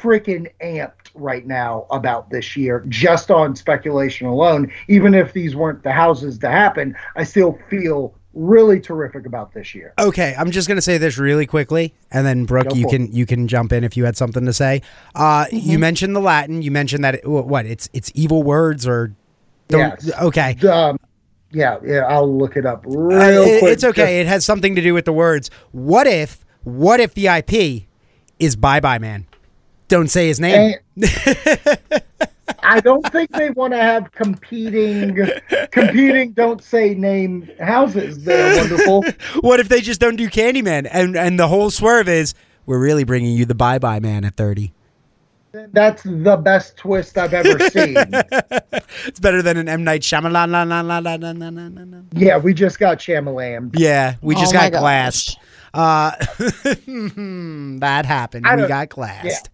freaking 0.00 0.50
amped 0.60 1.05
right 1.16 1.46
now 1.46 1.86
about 1.90 2.30
this 2.30 2.56
year 2.56 2.84
just 2.88 3.30
on 3.30 3.56
speculation 3.56 4.26
alone. 4.26 4.70
Even 4.88 5.14
if 5.14 5.32
these 5.32 5.54
weren't 5.56 5.82
the 5.82 5.92
houses 5.92 6.38
to 6.38 6.48
happen, 6.50 6.96
I 7.16 7.24
still 7.24 7.58
feel 7.70 8.14
really 8.34 8.78
terrific 8.80 9.24
about 9.24 9.54
this 9.54 9.74
year. 9.74 9.94
Okay, 9.98 10.34
I'm 10.38 10.50
just 10.50 10.68
gonna 10.68 10.82
say 10.82 10.98
this 10.98 11.16
really 11.16 11.46
quickly, 11.46 11.94
and 12.10 12.26
then 12.26 12.44
Brooke, 12.44 12.74
you 12.74 12.86
can 12.86 13.10
you 13.12 13.24
can 13.26 13.48
jump 13.48 13.72
in 13.72 13.82
if 13.82 13.96
you 13.96 14.04
had 14.04 14.16
something 14.16 14.44
to 14.44 14.52
say. 14.52 14.82
Uh, 15.14 15.46
You 15.50 15.78
mentioned 15.78 16.14
the 16.14 16.20
Latin. 16.20 16.60
You 16.62 16.70
mentioned 16.70 17.02
that 17.04 17.14
it, 17.16 17.26
what 17.26 17.64
it's 17.66 17.88
it's 17.94 18.12
evil 18.14 18.42
words 18.42 18.86
or 18.86 19.14
don't, 19.68 19.94
Yes. 20.04 20.10
okay. 20.22 20.56
Um, 20.68 20.98
yeah, 21.50 21.78
yeah, 21.84 22.00
I'll 22.00 22.30
look 22.30 22.56
it 22.56 22.66
up 22.66 22.84
real 22.86 23.18
Uh, 23.18 23.24
it- 23.46 23.58
quick. 23.60 23.72
it's 23.72 23.84
okay. 23.84 24.20
It 24.20 24.26
has 24.26 24.44
something 24.44 24.74
to 24.76 24.82
do 24.82 24.92
with 24.92 25.06
the 25.06 25.12
words. 25.14 25.50
What 25.72 26.06
if 26.06 26.44
what 26.62 27.00
if 27.00 27.14
the 27.14 27.28
IP 27.28 27.86
is 28.38 28.54
Bye 28.54 28.80
Bye 28.80 28.98
Man? 28.98 29.24
Don't 29.88 30.08
say 30.08 30.28
his 30.28 30.40
name. 30.40 30.76
I 32.62 32.80
don't 32.80 33.04
think 33.12 33.30
they 33.32 33.50
want 33.50 33.72
to 33.72 33.78
have 33.78 34.10
competing, 34.12 35.18
competing. 35.70 36.32
Don't 36.32 36.62
say 36.62 36.94
name 36.94 37.48
houses. 37.60 38.24
They're 38.24 38.56
wonderful. 38.56 39.04
What 39.40 39.60
if 39.60 39.68
they 39.68 39.80
just 39.80 40.00
don't 40.00 40.16
do 40.16 40.28
Candyman, 40.28 40.88
and 40.90 41.16
and 41.16 41.38
the 41.38 41.48
whole 41.48 41.70
swerve 41.70 42.08
is 42.08 42.34
we're 42.64 42.80
really 42.80 43.04
bringing 43.04 43.36
you 43.36 43.44
the 43.44 43.54
Bye 43.54 43.78
Bye 43.78 44.00
Man 44.00 44.24
at 44.24 44.36
thirty. 44.36 44.72
That's 45.72 46.02
the 46.02 46.36
best 46.36 46.76
twist 46.76 47.16
I've 47.16 47.32
ever 47.32 47.58
seen. 47.70 47.96
it's 49.06 49.20
better 49.20 49.42
than 49.42 49.56
an 49.56 49.68
M 49.68 49.84
Night 49.84 50.02
Shyamalan. 50.02 52.04
Yeah, 52.12 52.38
we 52.38 52.52
just 52.52 52.78
got 52.78 52.98
Shyamalan. 52.98 53.74
Yeah, 53.78 54.16
we 54.22 54.34
just 54.34 54.54
oh 54.54 54.58
got 54.58 54.72
glassed. 54.72 55.36
Gosh. 55.36 55.46
Uh, 55.76 56.12
that 57.80 58.04
happened. 58.06 58.46
We 58.56 58.66
got 58.66 58.88
glassed. 58.88 59.50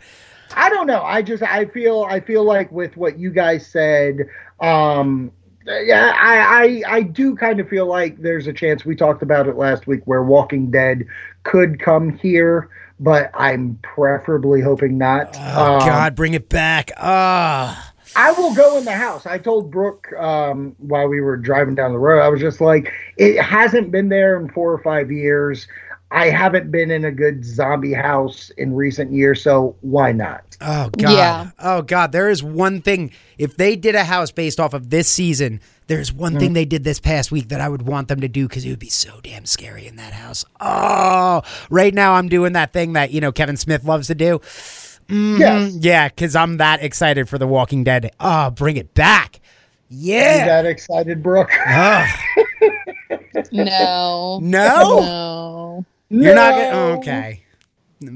I 0.55 0.69
don't 0.69 0.87
know. 0.87 1.03
I 1.03 1.23
just 1.23 1.43
I 1.43 1.65
feel 1.67 2.03
I 2.09 2.21
feel 2.21 2.45
like 2.45 2.71
with 2.71 2.97
what 2.97 3.19
you 3.19 3.31
guys 3.31 3.67
said, 3.67 4.29
um 4.61 5.33
yeah, 5.67 6.13
I, 6.17 6.83
I 6.87 6.97
I 6.97 7.03
do 7.03 7.35
kind 7.37 7.61
of 7.61 7.69
feel 7.69 7.87
like 7.87 8.19
there's 8.21 8.47
a 8.47 8.53
chance 8.53 8.85
we 8.85 8.95
talked 8.97 9.23
about 9.23 9.49
it 9.49 9.57
last 9.57 9.87
week 9.87 10.03
where 10.05 10.23
Walking 10.23 10.71
Dead 10.71 11.07
could 11.45 11.81
come 11.81 12.19
here, 12.19 12.69
but 13.01 13.31
I'm 13.35 13.79
preferably 13.83 14.61
hoping 14.61 14.99
not. 14.99 15.35
Oh 15.39 15.75
Um, 15.77 15.79
God, 15.81 16.15
bring 16.15 16.35
it 16.35 16.49
back. 16.49 16.91
Ah. 16.99 17.93
I 18.15 18.33
will 18.33 18.55
go 18.55 18.77
in 18.77 18.85
the 18.85 18.93
house. 18.93 19.25
I 19.25 19.39
told 19.39 19.71
Brooke 19.71 20.13
um, 20.19 20.77
while 20.79 21.09
we 21.09 21.23
were 21.23 21.39
driving 21.39 21.75
down 21.75 21.93
the 21.93 21.99
road, 21.99 22.21
I 22.21 22.29
was 22.29 22.41
just 22.41 22.61
like, 22.61 22.93
it 23.17 23.41
hasn't 23.41 23.91
been 23.91 24.11
there 24.11 24.39
in 24.39 24.51
four 24.51 24.71
or 24.71 24.79
five 24.83 25.11
years. 25.11 25.67
I 26.12 26.29
haven't 26.31 26.70
been 26.70 26.90
in 26.90 27.05
a 27.07 27.11
good 27.11 27.44
zombie 27.44 27.94
house 27.94 28.51
in 28.59 28.75
recent 28.75 29.12
years, 29.12 29.42
so 29.42 29.75
why 29.81 30.12
not? 30.12 30.57
Oh 30.61 30.90
God. 30.98 31.12
Yeah. 31.12 31.51
Oh 31.59 31.81
God. 31.83 32.12
There 32.12 32.29
is 32.29 32.42
one 32.42 32.83
thing. 32.83 33.12
If 33.38 33.57
they 33.57 33.77
did 33.77 33.94
a 33.94 34.05
house 34.05 34.31
based 34.31 34.61
off 34.61 34.75
of 34.75 34.90
this 34.90 35.09
season, 35.09 35.61
there's 35.87 36.12
one 36.12 36.35
Mm. 36.35 36.38
thing 36.38 36.53
they 36.53 36.64
did 36.66 36.85
this 36.85 37.01
past 37.01 37.33
week 37.33 37.48
that 37.48 37.61
I 37.62 37.68
would 37.68 37.83
want 37.83 38.09
them 38.09 38.20
to 38.20 38.29
do 38.29 38.46
because 38.46 38.64
it 38.64 38.70
would 38.70 38.79
be 38.79 38.88
so 38.90 39.20
damn 39.22 39.46
scary 39.46 39.87
in 39.87 39.96
that 39.96 40.12
house. 40.12 40.44
Oh, 40.61 41.42
right 41.70 41.94
now 41.94 42.14
I'm 42.14 42.29
doing 42.29 42.53
that 42.53 42.72
thing 42.75 42.92
that 42.92 43.11
you 43.11 43.20
know 43.20 43.33
Kevin 43.33 43.57
Smith 43.57 43.85
loves 43.85 44.07
to 44.09 44.14
do. 44.14 44.38
Mhm. 45.09 45.38
Yes. 45.38 45.72
Yeah, 45.81 46.09
because 46.09 46.37
I'm 46.37 46.59
that 46.59 46.83
excited 46.83 47.29
for 47.29 47.38
The 47.38 47.46
Walking 47.46 47.85
Dead. 47.85 48.11
Oh, 48.20 48.51
bring 48.51 48.77
it 48.77 48.92
back. 48.94 49.40
You 49.88 50.14
Yeah. 50.14 50.46
that 50.46 50.66
excited, 50.66 51.22
Brooke? 51.22 51.51
Ugh. 51.66 52.09
No. 53.51 54.38
No. 54.42 55.01
No. 55.01 55.85
You're 56.12 56.35
not 56.35 56.51
gonna. 56.53 56.98
Okay. 56.98 57.44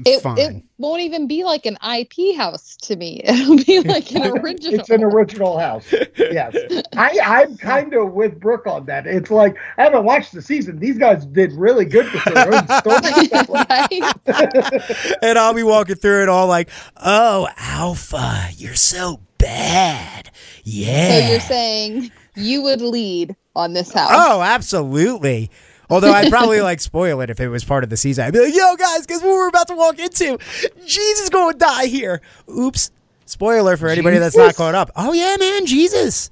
It, 0.05 0.21
Fine. 0.21 0.37
it 0.37 0.63
won't 0.79 1.01
even 1.01 1.27
be 1.27 1.45
like 1.45 1.65
an 1.65 1.77
IP 1.81 2.35
house 2.35 2.75
to 2.81 2.97
me. 2.97 3.21
It'll 3.23 3.55
be 3.55 3.79
like 3.79 4.11
an 4.13 4.37
original. 4.39 4.79
It's 4.81 4.89
an 4.89 5.01
original 5.01 5.57
house. 5.57 5.85
Yes. 6.17 6.53
I, 6.97 7.17
I'm 7.23 7.55
kind 7.57 7.93
of 7.93 8.11
with 8.11 8.37
Brooke 8.37 8.67
on 8.67 8.85
that. 8.87 9.07
It's 9.07 9.31
like, 9.31 9.55
I 9.77 9.83
haven't 9.83 10.03
watched 10.03 10.33
the 10.33 10.41
season. 10.41 10.79
These 10.79 10.97
guys 10.97 11.25
did 11.25 11.53
really 11.53 11.85
good 11.85 12.11
with 12.11 12.23
their 12.25 12.53
own 12.53 12.67
story. 12.67 13.25
stuff 13.27 13.47
like- 13.47 13.69
right? 13.69 15.17
and 15.21 15.39
I'll 15.39 15.53
be 15.53 15.63
walking 15.63 15.95
through 15.95 16.23
it 16.23 16.27
all 16.29 16.47
like, 16.47 16.69
"Oh, 16.97 17.47
Alpha, 17.57 18.49
you're 18.57 18.75
so 18.75 19.21
bad." 19.37 20.31
Yeah. 20.65 21.21
So 21.21 21.31
you're 21.31 21.39
saying 21.39 22.11
you 22.35 22.61
would 22.63 22.81
lead 22.81 23.37
on 23.55 23.71
this 23.71 23.93
house? 23.93 24.11
oh, 24.13 24.41
absolutely. 24.41 25.49
Although 25.89 26.11
I'd 26.11 26.29
probably 26.31 26.61
like 26.61 26.79
spoil 26.81 27.21
it 27.21 27.29
if 27.29 27.39
it 27.39 27.49
was 27.49 27.63
part 27.63 27.83
of 27.83 27.89
the 27.89 27.97
season. 27.97 28.25
I'd 28.25 28.33
be 28.33 28.39
like, 28.39 28.55
"Yo, 28.55 28.75
guys, 28.75 29.05
guess 29.05 29.21
what 29.21 29.29
we're 29.31 29.47
about 29.47 29.67
to 29.67 29.75
walk 29.75 29.99
into? 29.99 30.37
Jesus 30.85 31.29
going 31.29 31.53
to 31.53 31.57
die 31.57 31.85
here." 31.87 32.21
Oops. 32.49 32.91
Spoiler 33.25 33.75
for 33.77 33.89
anybody 33.89 34.17
that's 34.19 34.37
not 34.37 34.55
caught 34.55 34.73
up. 34.75 34.89
Oh 34.95 35.13
yeah, 35.13 35.35
man, 35.39 35.65
Jesus. 35.65 36.29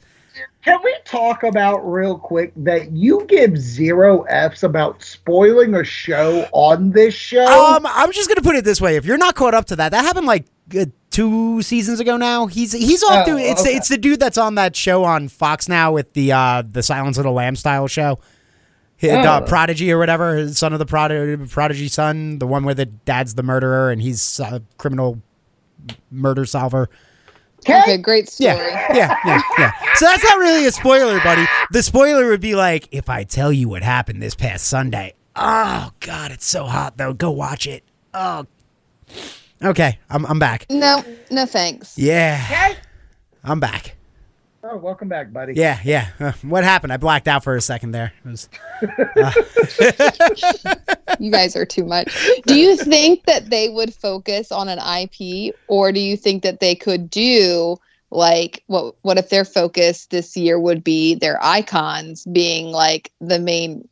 Can 0.64 0.80
we 0.84 0.94
talk 1.06 1.44
about 1.44 1.80
real 1.90 2.18
quick 2.18 2.52
that 2.58 2.92
you 2.92 3.24
give 3.28 3.58
zero 3.58 4.24
F's 4.24 4.64
about 4.64 5.04
spoiling 5.04 5.76
a 5.76 5.84
show 5.84 6.48
on 6.54 6.92
this 6.92 7.14
show? 7.14 7.46
Um, 7.46 7.86
I'm 7.86 8.12
just 8.12 8.28
gonna 8.30 8.42
put 8.42 8.56
it 8.56 8.64
this 8.66 8.82
way: 8.82 8.96
if 8.96 9.06
you're 9.06 9.18
not 9.18 9.36
caught 9.36 9.54
up 9.54 9.66
to 9.66 9.76
that, 9.76 9.90
that 9.90 10.04
happened 10.04 10.26
like 10.26 10.46
uh, 10.78 10.86
two 11.12 11.62
seasons 11.62 12.00
ago. 12.00 12.18
Now 12.18 12.48
he's 12.48 12.72
he's 12.74 13.04
off 13.04 13.24
Oh, 13.24 13.26
doing 13.26 13.46
it's 13.46 13.62
okay. 13.62 13.76
it's 13.76 13.90
the 13.90 13.98
dude 13.98 14.20
that's 14.20 14.38
on 14.38 14.56
that 14.56 14.76
show 14.76 15.04
on 15.04 15.28
Fox 15.28 15.70
now 15.70 15.92
with 15.92 16.14
the 16.14 16.32
uh 16.32 16.64
the 16.70 16.82
Silence 16.82 17.18
of 17.18 17.24
the 17.26 17.32
Lamb 17.32 17.56
style 17.56 17.88
show. 17.88 18.20
He- 18.98 19.08
the 19.08 19.20
uh, 19.20 19.42
Oh. 19.42 19.46
Prodigy 19.46 19.92
or 19.92 19.98
whatever, 19.98 20.48
son 20.54 20.74
of 20.74 20.80
the 20.80 20.86
Prodigy, 20.86 21.46
Prodigy 21.48 21.88
son, 21.88 22.40
the 22.40 22.48
one 22.48 22.64
where 22.64 22.74
the 22.76 22.86
dad's 22.86 23.36
the 23.36 23.44
murderer 23.44 23.92
and 23.92 24.02
he's 24.02 24.40
a 24.40 24.62
criminal 24.78 25.22
murder 26.12 26.46
solver. 26.46 26.90
okay. 27.60 27.80
Okay, 27.82 27.98
great 27.98 28.30
story. 28.30 28.50
Yeah, 28.56 28.94
yeah, 28.94 29.18
yeah, 29.26 29.42
yeah. 29.58 29.72
So 29.96 30.06
that's 30.06 30.24
not 30.24 30.38
really 30.40 30.66
a 30.66 30.72
spoiler, 30.72 31.20
buddy. 31.22 31.46
The 31.72 31.84
spoiler 31.84 32.28
would 32.28 32.42
be 32.42 32.56
like, 32.56 32.88
if 32.92 33.10
I 33.10 33.24
tell 33.24 33.52
you 33.52 33.68
what 33.70 33.84
happened 33.84 34.22
this 34.22 34.36
past 34.36 34.66
Sunday. 34.68 35.14
Oh 35.36 35.92
God, 36.00 36.32
it's 36.32 36.46
so 36.46 36.64
hot 36.66 36.98
though. 36.98 37.12
Go 37.14 37.32
watch 37.32 37.68
it. 37.68 37.84
Oh. 38.14 38.46
Okay, 39.64 40.00
I'm 40.10 40.26
I'm 40.26 40.40
back. 40.40 40.66
No, 40.70 41.04
no 41.32 41.46
thanks. 41.46 41.98
Yeah, 41.98 42.42
Okay. 42.50 42.76
I'm 43.44 43.60
back. 43.60 43.96
Oh, 44.68 44.78
welcome 44.78 45.08
back, 45.08 45.32
buddy. 45.32 45.54
Yeah, 45.54 45.80
yeah. 45.84 46.08
Uh, 46.20 46.32
what 46.42 46.64
happened? 46.64 46.92
I 46.92 46.98
blacked 46.98 47.28
out 47.28 47.44
for 47.44 47.56
a 47.56 47.62
second 47.62 47.92
there. 47.92 48.14
It 48.26 48.30
was- 48.30 48.50
You 51.20 51.32
guys 51.32 51.56
are 51.56 51.66
too 51.66 51.86
much. 51.86 52.08
Do 52.48 52.60
you 52.60 52.76
think 52.76 53.26
that 53.26 53.50
they 53.52 53.70
would 53.70 53.94
focus 53.94 54.52
on 54.52 54.68
an 54.68 54.80
IP 54.80 55.56
or 55.68 55.92
do 55.92 56.00
you 56.00 56.18
think 56.18 56.42
that 56.44 56.60
they 56.60 56.74
could 56.76 57.10
do 57.10 57.78
like 58.12 58.64
what 58.68 58.96
what 59.04 59.18
if 59.18 59.30
their 59.30 59.46
focus 59.46 60.08
this 60.08 60.36
year 60.36 60.60
would 60.60 60.84
be 60.84 61.16
their 61.16 61.42
icons 61.44 62.26
being 62.26 62.68
like 62.68 63.12
the 63.22 63.40
main 63.40 63.88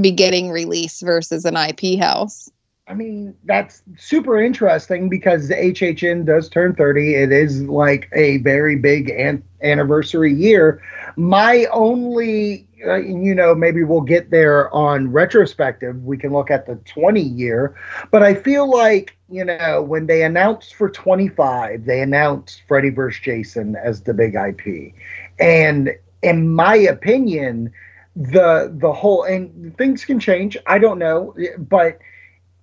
beginning 0.00 0.50
release 0.50 1.00
versus 1.00 1.44
an 1.44 1.56
IP 1.56 1.98
house? 1.98 2.48
I 2.86 2.92
mean, 2.92 3.34
that's 3.44 3.82
super 3.96 4.40
interesting 4.40 5.08
because 5.08 5.50
HHN 5.50 6.26
does 6.26 6.50
turn 6.50 6.74
30. 6.74 7.14
It 7.14 7.32
is 7.32 7.62
like 7.62 8.10
a 8.12 8.38
very 8.38 8.76
big 8.76 9.08
an- 9.10 9.42
anniversary 9.62 10.32
year. 10.34 10.82
My 11.16 11.64
only, 11.72 12.68
uh, 12.86 12.96
you 12.96 13.34
know, 13.34 13.54
maybe 13.54 13.84
we'll 13.84 14.02
get 14.02 14.30
there 14.30 14.72
on 14.74 15.10
retrospective. 15.10 16.04
We 16.04 16.18
can 16.18 16.32
look 16.34 16.50
at 16.50 16.66
the 16.66 16.76
20 16.84 17.22
year, 17.22 17.74
but 18.10 18.22
I 18.22 18.34
feel 18.34 18.70
like, 18.70 19.16
you 19.30 19.46
know, 19.46 19.80
when 19.82 20.06
they 20.06 20.22
announced 20.22 20.74
for 20.74 20.90
25, 20.90 21.86
they 21.86 22.02
announced 22.02 22.62
Freddy 22.68 22.90
vs. 22.90 23.18
Jason 23.22 23.76
as 23.76 24.02
the 24.02 24.12
big 24.12 24.34
IP. 24.34 24.92
And 25.38 25.90
in 26.22 26.50
my 26.50 26.76
opinion, 26.76 27.72
the 28.14 28.72
the 28.78 28.92
whole 28.92 29.24
and 29.24 29.76
things 29.78 30.04
can 30.04 30.20
change. 30.20 30.56
I 30.66 30.78
don't 30.78 30.98
know, 30.98 31.34
but 31.58 31.98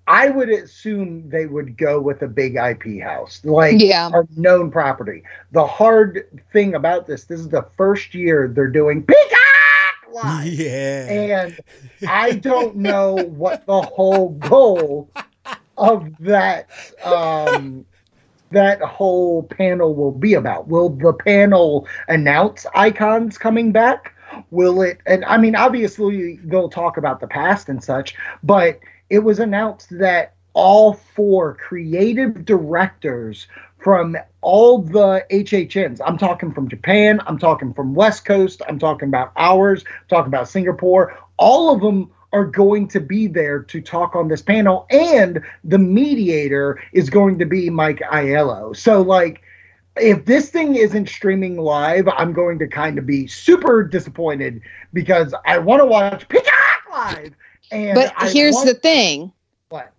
I 0.07 0.29
would 0.29 0.49
assume 0.49 1.29
they 1.29 1.45
would 1.45 1.77
go 1.77 1.99
with 2.01 2.21
a 2.21 2.27
big 2.27 2.55
IP 2.55 2.99
house, 3.01 3.41
like 3.45 3.79
Yeah. 3.79 4.09
a 4.13 4.23
known 4.35 4.71
property. 4.71 5.23
The 5.51 5.65
hard 5.65 6.23
thing 6.51 6.75
about 6.75 7.07
this, 7.07 7.25
this 7.25 7.39
is 7.39 7.49
the 7.49 7.65
first 7.77 8.13
year 8.13 8.51
they're 8.53 8.67
doing 8.67 9.03
Peacock 9.03 10.13
Live. 10.13 10.47
yeah. 10.53 11.07
And 11.09 11.59
I 12.05 12.33
don't 12.33 12.77
know 12.77 13.15
what 13.15 13.65
the 13.65 13.81
whole 13.81 14.29
goal 14.29 15.09
of 15.77 16.09
that 16.19 16.69
um 17.03 17.85
that 18.51 18.81
whole 18.81 19.43
panel 19.43 19.95
will 19.95 20.11
be 20.11 20.33
about. 20.33 20.67
Will 20.67 20.89
the 20.89 21.13
panel 21.13 21.87
announce 22.07 22.65
icons 22.75 23.37
coming 23.37 23.71
back? 23.71 24.13
Will 24.51 24.81
it 24.81 24.99
and 25.05 25.23
I 25.25 25.37
mean 25.37 25.55
obviously 25.55 26.39
they'll 26.43 26.69
talk 26.69 26.97
about 26.97 27.19
the 27.19 27.27
past 27.27 27.69
and 27.69 27.83
such, 27.83 28.15
but 28.43 28.79
it 29.11 29.19
was 29.19 29.39
announced 29.39 29.89
that 29.99 30.35
all 30.53 30.93
four 30.93 31.55
creative 31.55 32.45
directors 32.45 33.45
from 33.77 34.15
all 34.39 34.81
the 34.81 35.25
HHNs. 35.29 35.99
I'm 36.05 36.17
talking 36.17 36.53
from 36.53 36.69
Japan, 36.69 37.19
I'm 37.27 37.37
talking 37.37 37.73
from 37.73 37.93
West 37.93 38.23
Coast, 38.23 38.61
I'm 38.67 38.79
talking 38.79 39.09
about 39.09 39.33
ours, 39.35 39.83
talking 40.07 40.27
about 40.27 40.47
Singapore. 40.47 41.17
All 41.37 41.75
of 41.75 41.81
them 41.81 42.09
are 42.31 42.45
going 42.45 42.87
to 42.87 43.01
be 43.01 43.27
there 43.27 43.61
to 43.63 43.81
talk 43.81 44.15
on 44.15 44.29
this 44.29 44.41
panel, 44.41 44.87
and 44.89 45.41
the 45.65 45.77
mediator 45.77 46.81
is 46.93 47.09
going 47.09 47.37
to 47.39 47.45
be 47.45 47.69
Mike 47.69 47.99
Aiello. 48.13 48.73
So, 48.73 49.01
like, 49.01 49.41
if 49.97 50.23
this 50.23 50.49
thing 50.49 50.75
isn't 50.75 51.09
streaming 51.09 51.57
live, 51.57 52.07
I'm 52.07 52.31
going 52.31 52.59
to 52.59 52.67
kind 52.67 52.97
of 52.97 53.05
be 53.05 53.27
super 53.27 53.83
disappointed 53.83 54.61
because 54.93 55.33
I 55.45 55.57
want 55.57 55.81
to 55.81 55.85
watch 55.85 56.29
Peacock 56.29 56.53
25. 56.87 57.35
And 57.71 57.95
But 57.95 58.13
I 58.17 58.29
here's 58.29 58.55
want- 58.55 58.67
the 58.67 58.73
thing. 58.75 59.31
what? 59.69 59.91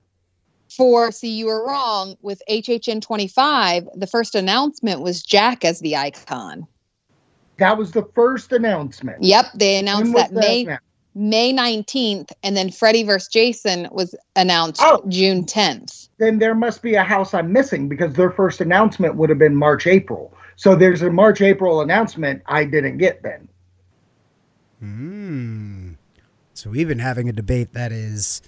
For 0.70 1.11
see, 1.12 1.30
you 1.30 1.46
were 1.46 1.66
wrong 1.66 2.16
with 2.22 2.42
HHN 2.48 3.00
25. 3.00 3.88
The 3.94 4.06
first 4.06 4.35
announcement 4.35 5.00
was 5.00 5.22
Jack 5.22 5.64
as 5.64 5.80
the 5.80 5.96
icon. 5.96 6.66
That 7.58 7.76
was 7.76 7.92
the 7.92 8.04
first 8.14 8.52
announcement. 8.52 9.22
Yep, 9.22 9.46
they 9.54 9.76
announced 9.78 10.12
was 10.14 10.22
that 10.22 10.32
May 10.32 10.62
announced? 10.62 10.82
May 11.14 11.52
19th, 11.52 12.32
and 12.42 12.56
then 12.56 12.70
Freddy 12.70 13.02
vs. 13.02 13.28
Jason 13.28 13.87
was 13.92 14.14
announced 14.35 14.80
Oh. 14.82 15.02
June 15.08 15.44
10th. 15.44 16.08
Then 16.16 16.38
there 16.38 16.54
must 16.54 16.80
be 16.82 16.94
a 16.94 17.02
house 17.02 17.35
I'm 17.35 17.52
missing 17.52 17.87
because 17.88 18.14
their 18.14 18.30
first 18.30 18.62
announcement 18.62 19.16
would 19.16 19.28
have 19.28 19.38
been 19.38 19.54
March, 19.54 19.87
April. 19.87 20.32
So 20.56 20.74
there's 20.74 21.02
a 21.02 21.11
March, 21.11 21.42
April 21.42 21.82
announcement 21.82 22.40
I 22.46 22.64
didn't 22.64 22.96
get 22.96 23.22
then. 23.22 23.46
Hmm. 24.80 25.91
So 26.62 26.70
we've 26.70 26.87
been 26.87 27.01
having 27.01 27.29
a 27.29 27.33
debate 27.33 27.72
that 27.72 27.90
is. 27.90 28.40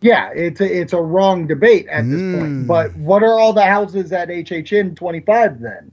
Yeah, 0.00 0.30
it's 0.32 0.60
a, 0.60 0.80
it's 0.80 0.92
a 0.92 1.02
wrong 1.02 1.48
debate 1.48 1.88
at 1.88 2.08
this 2.08 2.20
Mm. 2.20 2.38
point. 2.38 2.66
But 2.68 2.96
what 2.96 3.24
are 3.24 3.40
all 3.40 3.52
the 3.52 3.64
houses 3.66 4.12
at 4.12 4.30
HHN 4.30 4.94
25 4.94 5.58
then? 5.58 5.90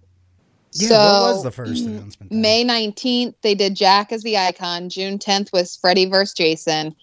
Yeah, 0.73 0.87
so 0.89 0.95
what 0.99 1.33
was 1.33 1.43
the 1.43 1.51
first 1.51 1.83
announcement? 1.83 2.29
then? 2.29 2.41
May 2.41 2.63
19th, 2.63 3.33
they 3.41 3.55
did 3.55 3.75
Jack 3.75 4.11
as 4.11 4.21
the 4.21 4.37
icon. 4.37 4.87
June 4.89 5.17
10th 5.17 5.51
was 5.51 5.75
Freddy 5.75 6.05
vs. 6.05 6.35
Jason. 6.35 6.95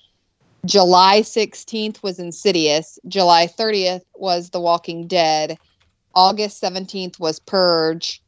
July 0.65 1.23
16th 1.23 2.01
was 2.05 2.21
Insidious. 2.21 2.97
July 3.09 3.49
30th 3.49 4.05
was 4.15 4.51
The 4.51 4.61
Walking 4.61 5.09
Dead. 5.09 5.59
August 6.15 6.63
17th 6.63 7.19
was 7.19 7.41
Purge. 7.41 8.23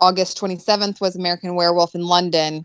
August 0.00 0.40
27th 0.40 0.98
was 0.98 1.14
American 1.14 1.54
Werewolf 1.56 1.94
in 1.94 2.06
London. 2.06 2.64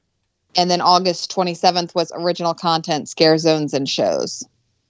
And 0.56 0.70
then 0.70 0.82
August 0.82 1.34
27th 1.34 1.96
was 1.96 2.12
original 2.14 2.54
content, 2.54 3.08
scare 3.10 3.38
zones, 3.38 3.74
and 3.74 3.88
shows. 3.88 4.44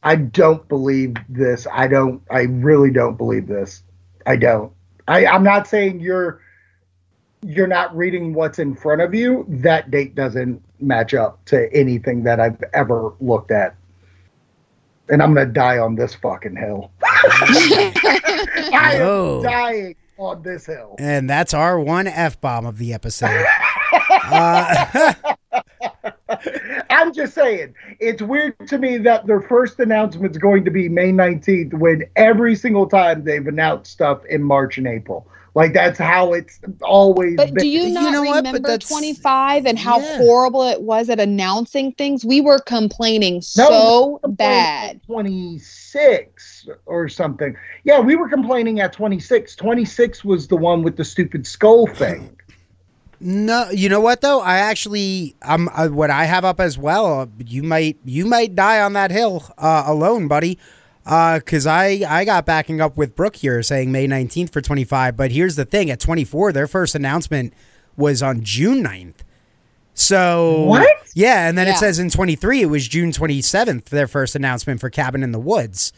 I 0.03 0.15
don't 0.15 0.67
believe 0.67 1.15
this. 1.29 1.67
I 1.71 1.87
don't. 1.87 2.21
I 2.31 2.41
really 2.41 2.89
don't 2.89 3.17
believe 3.17 3.47
this. 3.47 3.83
I 4.25 4.35
don't. 4.35 4.71
I, 5.07 5.25
I'm 5.25 5.43
not 5.43 5.67
saying 5.67 5.99
you're 5.99 6.41
you're 7.43 7.67
not 7.67 7.95
reading 7.95 8.33
what's 8.33 8.59
in 8.59 8.75
front 8.75 9.01
of 9.01 9.13
you. 9.13 9.45
That 9.47 9.91
date 9.91 10.15
doesn't 10.15 10.63
match 10.79 11.13
up 11.13 11.43
to 11.45 11.71
anything 11.73 12.23
that 12.23 12.39
I've 12.39 12.63
ever 12.73 13.13
looked 13.19 13.51
at. 13.51 13.75
And 15.09 15.21
I'm 15.21 15.33
gonna 15.33 15.47
die 15.47 15.77
on 15.77 15.95
this 15.95 16.15
fucking 16.15 16.55
hill. 16.55 16.91
I 17.03 18.95
Whoa. 18.97 19.37
am 19.37 19.43
dying 19.43 19.95
on 20.17 20.41
this 20.43 20.65
hill. 20.65 20.95
And 20.97 21.29
that's 21.29 21.53
our 21.53 21.79
one 21.79 22.07
F 22.07 22.39
bomb 22.39 22.65
of 22.65 22.77
the 22.77 22.93
episode. 22.93 23.45
uh, 24.09 25.13
I'm 26.89 27.13
just 27.13 27.33
saying, 27.33 27.73
it's 27.99 28.21
weird 28.21 28.55
to 28.67 28.77
me 28.77 28.97
that 28.99 29.25
their 29.27 29.41
first 29.41 29.79
announcement 29.79 30.31
is 30.31 30.37
going 30.37 30.65
to 30.65 30.71
be 30.71 30.89
May 30.89 31.11
19th 31.11 31.73
when 31.73 32.03
every 32.15 32.55
single 32.55 32.87
time 32.87 33.23
they've 33.23 33.45
announced 33.47 33.91
stuff 33.91 34.25
in 34.25 34.43
March 34.43 34.77
and 34.77 34.87
April. 34.87 35.27
Like 35.53 35.73
that's 35.73 35.99
how 35.99 36.31
it's 36.31 36.61
always 36.81 37.35
But 37.35 37.47
been. 37.53 37.55
do 37.63 37.67
you 37.67 37.81
You 37.81 37.93
not 37.93 38.13
know 38.13 38.21
remember 38.21 38.59
that's- 38.59 38.87
25 38.89 39.65
and 39.65 39.77
how 39.77 39.99
Yeah. 39.99 40.17
horrible 40.19 40.63
it 40.63 40.81
was 40.81 41.09
at 41.09 41.19
announcing 41.19 41.91
things? 41.91 42.23
We 42.23 42.39
were 42.39 42.59
complaining 42.59 43.35
No, 43.57 43.67
so 43.67 44.19
we 44.23 44.29
were 44.29 44.33
bad. 44.35 45.01
26 45.07 46.69
or 46.85 47.09
something. 47.09 47.53
Yeah, 47.83 47.99
we 47.99 48.15
were 48.15 48.29
complaining 48.29 48.79
at 48.79 48.93
26. 48.93 49.55
26 49.57 50.23
was 50.23 50.47
the 50.47 50.55
one 50.55 50.83
with 50.83 50.95
the 50.95 51.03
stupid 51.03 51.45
skull 51.45 51.85
thing. 51.85 52.29
No, 53.21 53.69
you 53.69 53.87
know 53.87 54.01
what 54.01 54.21
though? 54.21 54.41
I 54.41 54.57
actually, 54.57 55.35
I'm 55.41 55.69
uh, 55.69 55.87
what 55.87 56.09
I 56.09 56.25
have 56.25 56.43
up 56.43 56.59
as 56.59 56.77
well. 56.77 57.21
Uh, 57.21 57.27
you 57.45 57.63
might, 57.63 57.97
you 58.03 58.25
might 58.25 58.55
die 58.55 58.81
on 58.81 58.93
that 58.93 59.11
hill 59.11 59.45
uh, 59.57 59.83
alone, 59.85 60.27
buddy. 60.27 60.57
Because 61.03 61.65
I, 61.65 62.03
I 62.07 62.25
got 62.25 62.45
backing 62.45 62.79
up 62.79 62.95
with 62.95 63.15
Brooke 63.15 63.37
here 63.37 63.63
saying 63.63 63.91
May 63.91 64.07
19th 64.07 64.53
for 64.53 64.61
25. 64.61 65.17
But 65.17 65.31
here's 65.31 65.55
the 65.55 65.65
thing: 65.65 65.89
at 65.89 65.99
24, 65.99 66.51
their 66.51 66.67
first 66.67 66.93
announcement 66.93 67.53
was 67.97 68.21
on 68.21 68.43
June 68.43 68.83
9th. 68.83 69.15
So 69.93 70.63
What? 70.65 70.97
Yeah, 71.13 71.47
and 71.47 71.57
then 71.57 71.67
it 71.67 71.77
says 71.77 71.99
in 71.99 72.09
23 72.09 72.61
it 72.61 72.65
was 72.67 72.87
June 72.87 73.11
27th 73.11 73.85
their 73.85 74.07
first 74.07 74.35
announcement 74.35 74.79
for 74.79 74.89
Cabin 74.89 75.23
in 75.23 75.31
the 75.31 75.39
Woods. 75.39 75.91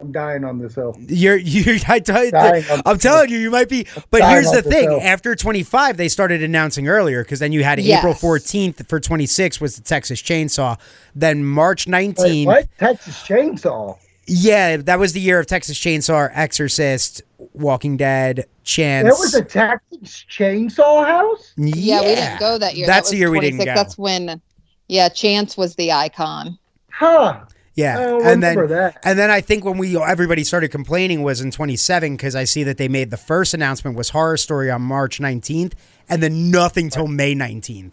I'm 0.00 0.12
dying 0.12 0.44
on 0.44 0.58
this 0.58 0.74
hill. 0.76 0.96
You're 1.08 1.36
you 1.36 1.78
I 1.88 1.98
tell, 1.98 2.30
Dying 2.30 2.64
on 2.70 2.82
I'm 2.86 2.94
this 2.96 3.02
telling 3.02 3.30
you, 3.30 3.38
you 3.38 3.50
might 3.50 3.68
be. 3.68 3.86
But 4.10 4.18
Dying 4.20 4.32
here's 4.34 4.50
the 4.52 4.62
thing: 4.62 4.90
hill. 4.90 5.00
after 5.02 5.34
25, 5.34 5.96
they 5.96 6.08
started 6.08 6.42
announcing 6.42 6.86
earlier 6.88 7.22
because 7.24 7.40
then 7.40 7.52
you 7.52 7.64
had 7.64 7.80
Yes. 7.80 7.98
April 7.98 8.14
14th 8.14 8.88
for 8.88 9.00
26 9.00 9.60
was 9.60 9.76
the 9.76 9.82
Texas 9.82 10.22
Chainsaw. 10.22 10.78
Then 11.14 11.44
March 11.44 11.86
19th, 11.86 12.18
Wait, 12.18 12.46
what? 12.46 12.68
Texas 12.78 13.16
Chainsaw. 13.22 13.98
yeah, 14.26 14.76
that 14.76 14.98
was 15.00 15.14
the 15.14 15.20
year 15.20 15.40
of 15.40 15.46
Texas 15.46 15.76
Chainsaw, 15.78 16.30
Exorcist, 16.32 17.22
Walking 17.54 17.96
Dead, 17.96 18.44
Chance. 18.62 19.04
There 19.04 19.12
was 19.14 19.34
a 19.34 19.42
Texas 19.44 20.24
Chainsaw 20.30 21.04
house? 21.06 21.52
Yeah, 21.56 22.00
we 22.02 22.14
didn't 22.14 22.38
go 22.38 22.58
that 22.58 22.76
year. 22.76 22.86
That's 22.86 23.08
that 23.08 23.16
the 23.16 23.16
was 23.16 23.20
year 23.20 23.30
we 23.30 23.40
didn't 23.40 23.56
26. 23.58 23.74
go. 23.74 23.82
That's 23.82 23.98
when, 23.98 24.40
yeah, 24.86 25.08
Chance 25.08 25.56
was 25.56 25.74
the 25.74 25.90
icon. 25.90 26.56
Huh. 26.92 27.40
Yeah, 27.78 28.18
and 28.24 28.42
then 28.42 28.66
that. 28.66 28.98
and 29.04 29.16
then 29.16 29.30
I 29.30 29.40
think 29.40 29.64
when 29.64 29.78
we 29.78 29.96
everybody 29.96 30.42
started 30.42 30.72
complaining 30.72 31.22
was 31.22 31.40
in 31.40 31.52
27 31.52 32.16
because 32.16 32.34
I 32.34 32.42
see 32.42 32.64
that 32.64 32.76
they 32.76 32.88
made 32.88 33.10
the 33.10 33.16
first 33.16 33.54
announcement 33.54 33.96
was 33.96 34.10
Horror 34.10 34.36
Story 34.36 34.68
on 34.68 34.82
March 34.82 35.20
19th, 35.20 35.74
and 36.08 36.20
then 36.20 36.50
nothing 36.50 36.90
till 36.90 37.06
May 37.06 37.36
19th, 37.36 37.92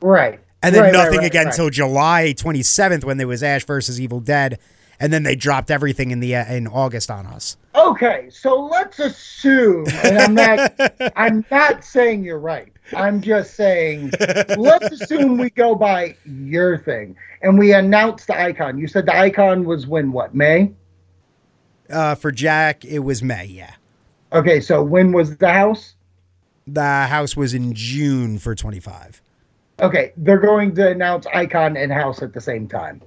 Right. 0.00 0.40
and 0.62 0.74
then 0.74 0.84
Right, 0.84 0.92
nothing 0.94 1.18
right, 1.18 1.26
again 1.26 1.46
right. 1.46 1.54
till 1.54 1.68
July 1.68 2.32
27th 2.34 3.04
when 3.04 3.18
there 3.18 3.28
was 3.28 3.42
Ash 3.42 3.64
versus 3.66 4.00
Evil 4.00 4.20
Dead, 4.20 4.58
and 4.98 5.12
then 5.12 5.22
they 5.22 5.36
dropped 5.36 5.70
everything 5.70 6.12
in 6.12 6.20
the 6.20 6.34
uh, 6.36 6.46
in 6.50 6.66
August 6.66 7.10
on 7.10 7.26
us. 7.26 7.58
Okay, 7.74 8.28
so 8.30 8.58
let's 8.72 8.98
assume, 9.00 9.84
and 10.02 10.18
I'm 10.18 10.34
not, 10.34 10.72
I'm 11.16 11.44
not 11.50 11.84
saying 11.84 12.24
you're 12.24 12.38
right. 12.38 12.72
I'm 12.96 13.20
just 13.20 13.54
saying, 13.54 14.12
let's 14.56 15.00
assume 15.00 15.38
we 15.38 15.50
go 15.50 15.74
by 15.74 16.16
your 16.24 16.78
thing, 16.78 17.16
and 17.42 17.58
we 17.58 17.72
announce 17.72 18.26
the 18.26 18.38
icon. 18.40 18.78
You 18.78 18.88
said 18.88 19.06
the 19.06 19.16
icon 19.16 19.64
was 19.64 19.86
when 19.86 20.12
what 20.12 20.34
May? 20.34 20.72
Uh, 21.88 22.14
for 22.14 22.30
Jack, 22.30 22.84
it 22.84 23.00
was 23.00 23.22
May. 23.22 23.46
Yeah, 23.46 23.74
Okay, 24.32 24.60
so 24.60 24.82
when 24.82 25.12
was 25.12 25.36
the 25.36 25.52
house? 25.52 25.94
the 26.66 26.82
house 26.82 27.36
was 27.36 27.52
in 27.52 27.74
June 27.74 28.38
for 28.38 28.54
25. 28.54 29.20
Okay, 29.80 30.12
they're 30.16 30.38
going 30.38 30.72
to 30.76 30.88
announce 30.88 31.26
icon 31.34 31.76
and 31.76 31.90
house 31.90 32.22
at 32.22 32.32
the 32.32 32.40
same 32.40 32.68
time. 32.68 33.02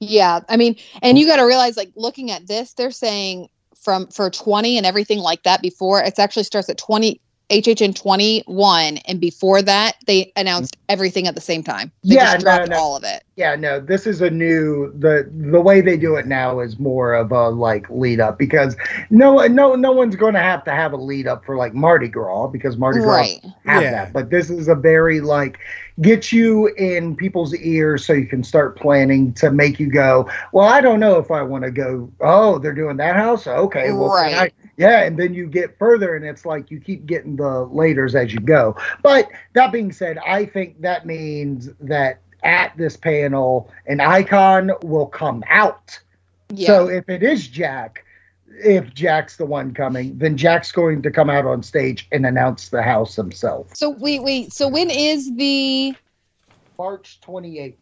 Yeah, 0.00 0.40
I 0.48 0.56
mean, 0.56 0.76
and 1.02 1.18
you 1.18 1.26
got 1.26 1.36
to 1.36 1.42
realize, 1.42 1.76
like, 1.76 1.90
looking 1.96 2.30
at 2.30 2.46
this, 2.46 2.72
they're 2.74 2.90
saying 2.92 3.48
from 3.74 4.06
for 4.06 4.30
20 4.30 4.78
and 4.78 4.86
everything 4.86 5.18
like 5.18 5.42
that 5.42 5.60
before, 5.60 6.00
it 6.00 6.18
actually 6.18 6.44
starts 6.44 6.70
at 6.70 6.78
20 6.78 7.20
HHN 7.50 7.94
21, 7.94 8.98
and 8.98 9.20
before 9.20 9.62
that, 9.62 9.96
they 10.06 10.32
announced 10.36 10.74
mm-hmm. 10.74 10.92
everything 10.92 11.26
at 11.26 11.34
the 11.34 11.40
same 11.40 11.62
time. 11.62 11.90
They 12.04 12.16
Yeah, 12.16 12.34
just 12.34 12.44
dropped 12.44 12.68
no. 12.68 12.76
all 12.76 12.96
of 12.96 13.04
it. 13.04 13.24
Yeah, 13.36 13.54
no, 13.54 13.80
this 13.80 14.06
is 14.06 14.20
a 14.20 14.30
new 14.30 14.92
the 14.98 15.30
the 15.32 15.60
way 15.60 15.80
they 15.80 15.96
do 15.96 16.16
it 16.16 16.26
now 16.26 16.60
is 16.60 16.78
more 16.78 17.14
of 17.14 17.30
a 17.32 17.48
like 17.48 17.88
lead 17.88 18.20
up 18.20 18.38
because 18.38 18.76
no 19.10 19.46
no 19.46 19.74
no 19.76 19.92
one's 19.92 20.16
going 20.16 20.34
to 20.34 20.40
have 20.40 20.64
to 20.64 20.72
have 20.72 20.92
a 20.92 20.96
lead 20.96 21.26
up 21.26 21.44
for 21.44 21.56
like 21.56 21.72
Mardi 21.72 22.08
Gras 22.08 22.48
because 22.48 22.76
Mardi 22.76 23.00
Gras 23.00 23.16
Right. 23.16 23.40
have 23.64 23.82
Yeah. 23.82 23.90
that. 23.92 24.12
But 24.12 24.30
this 24.30 24.50
is 24.50 24.68
a 24.68 24.74
very 24.74 25.20
like 25.20 25.58
get 26.00 26.32
you 26.32 26.66
in 26.76 27.16
people's 27.16 27.54
ears 27.56 28.04
so 28.04 28.12
you 28.12 28.26
can 28.26 28.42
start 28.44 28.76
planning 28.76 29.32
to 29.34 29.50
make 29.50 29.78
you 29.80 29.90
go, 29.90 30.28
well, 30.52 30.66
I 30.68 30.80
don't 30.80 31.00
know 31.00 31.18
if 31.18 31.30
I 31.30 31.42
want 31.42 31.64
to 31.64 31.70
go. 31.70 32.10
Oh, 32.20 32.58
they're 32.58 32.74
doing 32.74 32.96
that 32.98 33.16
house. 33.16 33.46
Okay, 33.46 33.92
well, 33.92 34.10
can 34.10 34.32
Right. 34.34 34.52
Yeah, 34.78 35.02
and 35.02 35.18
then 35.18 35.34
you 35.34 35.48
get 35.48 35.76
further, 35.76 36.14
and 36.14 36.24
it's 36.24 36.46
like 36.46 36.70
you 36.70 36.80
keep 36.80 37.04
getting 37.04 37.34
the 37.34 37.66
laters 37.66 38.14
as 38.14 38.32
you 38.32 38.38
go. 38.38 38.76
But 39.02 39.28
that 39.54 39.72
being 39.72 39.90
said, 39.90 40.18
I 40.18 40.46
think 40.46 40.80
that 40.82 41.04
means 41.04 41.68
that 41.80 42.20
at 42.44 42.76
this 42.76 42.96
panel, 42.96 43.70
an 43.86 44.00
icon 44.00 44.70
will 44.82 45.06
come 45.06 45.42
out. 45.48 45.98
Yeah. 46.50 46.68
So 46.68 46.88
if 46.88 47.08
it 47.08 47.24
is 47.24 47.48
Jack, 47.48 48.04
if 48.46 48.94
Jack's 48.94 49.36
the 49.36 49.46
one 49.46 49.74
coming, 49.74 50.16
then 50.16 50.36
Jack's 50.36 50.70
going 50.70 51.02
to 51.02 51.10
come 51.10 51.28
out 51.28 51.44
on 51.44 51.62
stage 51.64 52.06
and 52.12 52.24
announce 52.24 52.68
the 52.68 52.82
house 52.82 53.16
himself. 53.16 53.74
so 53.74 53.90
wait, 53.90 54.22
wait. 54.22 54.52
So 54.52 54.68
when 54.68 54.90
is 54.90 55.34
the? 55.36 55.94
March 56.78 57.20
28th. 57.26 57.74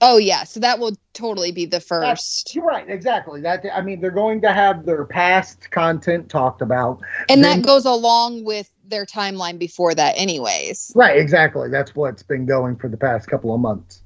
Oh 0.00 0.16
yeah. 0.16 0.44
So 0.44 0.60
that 0.60 0.78
will 0.78 0.92
totally 1.12 1.52
be 1.52 1.66
the 1.66 1.80
first, 1.80 2.54
You're 2.54 2.64
right, 2.64 2.88
exactly. 2.88 3.40
That 3.42 3.64
I 3.74 3.82
mean, 3.82 4.00
they're 4.00 4.10
going 4.10 4.40
to 4.42 4.52
have 4.52 4.86
their 4.86 5.04
past 5.04 5.70
content 5.70 6.28
talked 6.30 6.62
about. 6.62 7.00
and 7.28 7.44
then- 7.44 7.60
that 7.60 7.66
goes 7.66 7.84
along 7.84 8.44
with 8.44 8.70
their 8.86 9.06
timeline 9.06 9.58
before 9.58 9.94
that, 9.94 10.14
anyways. 10.16 10.92
Right, 10.96 11.16
exactly. 11.16 11.68
That's 11.68 11.94
what's 11.94 12.22
been 12.22 12.44
going 12.46 12.76
for 12.76 12.88
the 12.88 12.96
past 12.96 13.28
couple 13.28 13.54
of 13.54 13.60
months, 13.60 14.02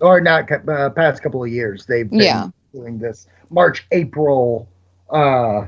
or 0.00 0.20
not 0.20 0.50
uh, 0.68 0.90
past 0.90 1.22
couple 1.22 1.42
of 1.42 1.50
years. 1.50 1.86
They've 1.86 2.08
been 2.10 2.18
Yeah. 2.20 2.48
doing 2.74 2.98
this 2.98 3.26
March, 3.48 3.86
April, 3.92 4.68
uh, 5.10 5.66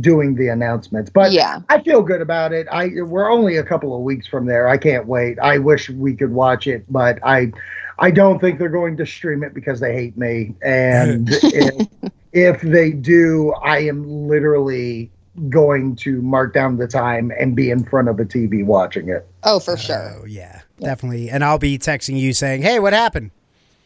doing 0.00 0.34
the 0.36 0.48
announcements. 0.48 1.10
But 1.10 1.32
yeah. 1.32 1.60
I 1.68 1.80
feel 1.82 2.02
good 2.02 2.20
about 2.22 2.52
it. 2.52 2.66
I 2.72 2.88
we're 3.02 3.30
only 3.30 3.56
a 3.56 3.64
couple 3.64 3.94
of 3.94 4.02
weeks 4.02 4.26
from 4.26 4.46
there. 4.46 4.68
I 4.68 4.78
can't 4.78 5.06
wait. 5.06 5.38
I 5.38 5.58
wish 5.58 5.90
we 5.90 6.14
could 6.14 6.32
watch 6.32 6.66
it, 6.66 6.84
but 6.90 7.18
I 7.24 7.52
I 8.00 8.10
don't 8.10 8.40
think 8.40 8.58
they're 8.58 8.68
going 8.68 8.96
to 8.96 9.06
stream 9.06 9.44
it 9.44 9.52
because 9.54 9.78
they 9.78 9.92
hate 9.94 10.16
me. 10.16 10.54
And 10.62 11.28
if, 11.30 11.88
if 12.32 12.60
they 12.62 12.92
do, 12.92 13.52
I 13.62 13.80
am 13.80 14.26
literally 14.26 15.10
going 15.48 15.96
to 15.96 16.20
mark 16.22 16.52
down 16.54 16.76
the 16.76 16.88
time 16.88 17.30
and 17.38 17.54
be 17.54 17.70
in 17.70 17.84
front 17.84 18.08
of 18.08 18.18
a 18.18 18.24
TV 18.24 18.64
watching 18.64 19.08
it. 19.10 19.28
Oh, 19.44 19.60
for 19.60 19.76
sure. 19.76 20.16
Oh 20.20 20.24
yeah, 20.26 20.62
definitely. 20.80 21.30
And 21.30 21.44
I'll 21.44 21.58
be 21.58 21.78
texting 21.78 22.18
you 22.18 22.32
saying, 22.32 22.62
"Hey, 22.62 22.78
what 22.78 22.92
happened?" 22.92 23.30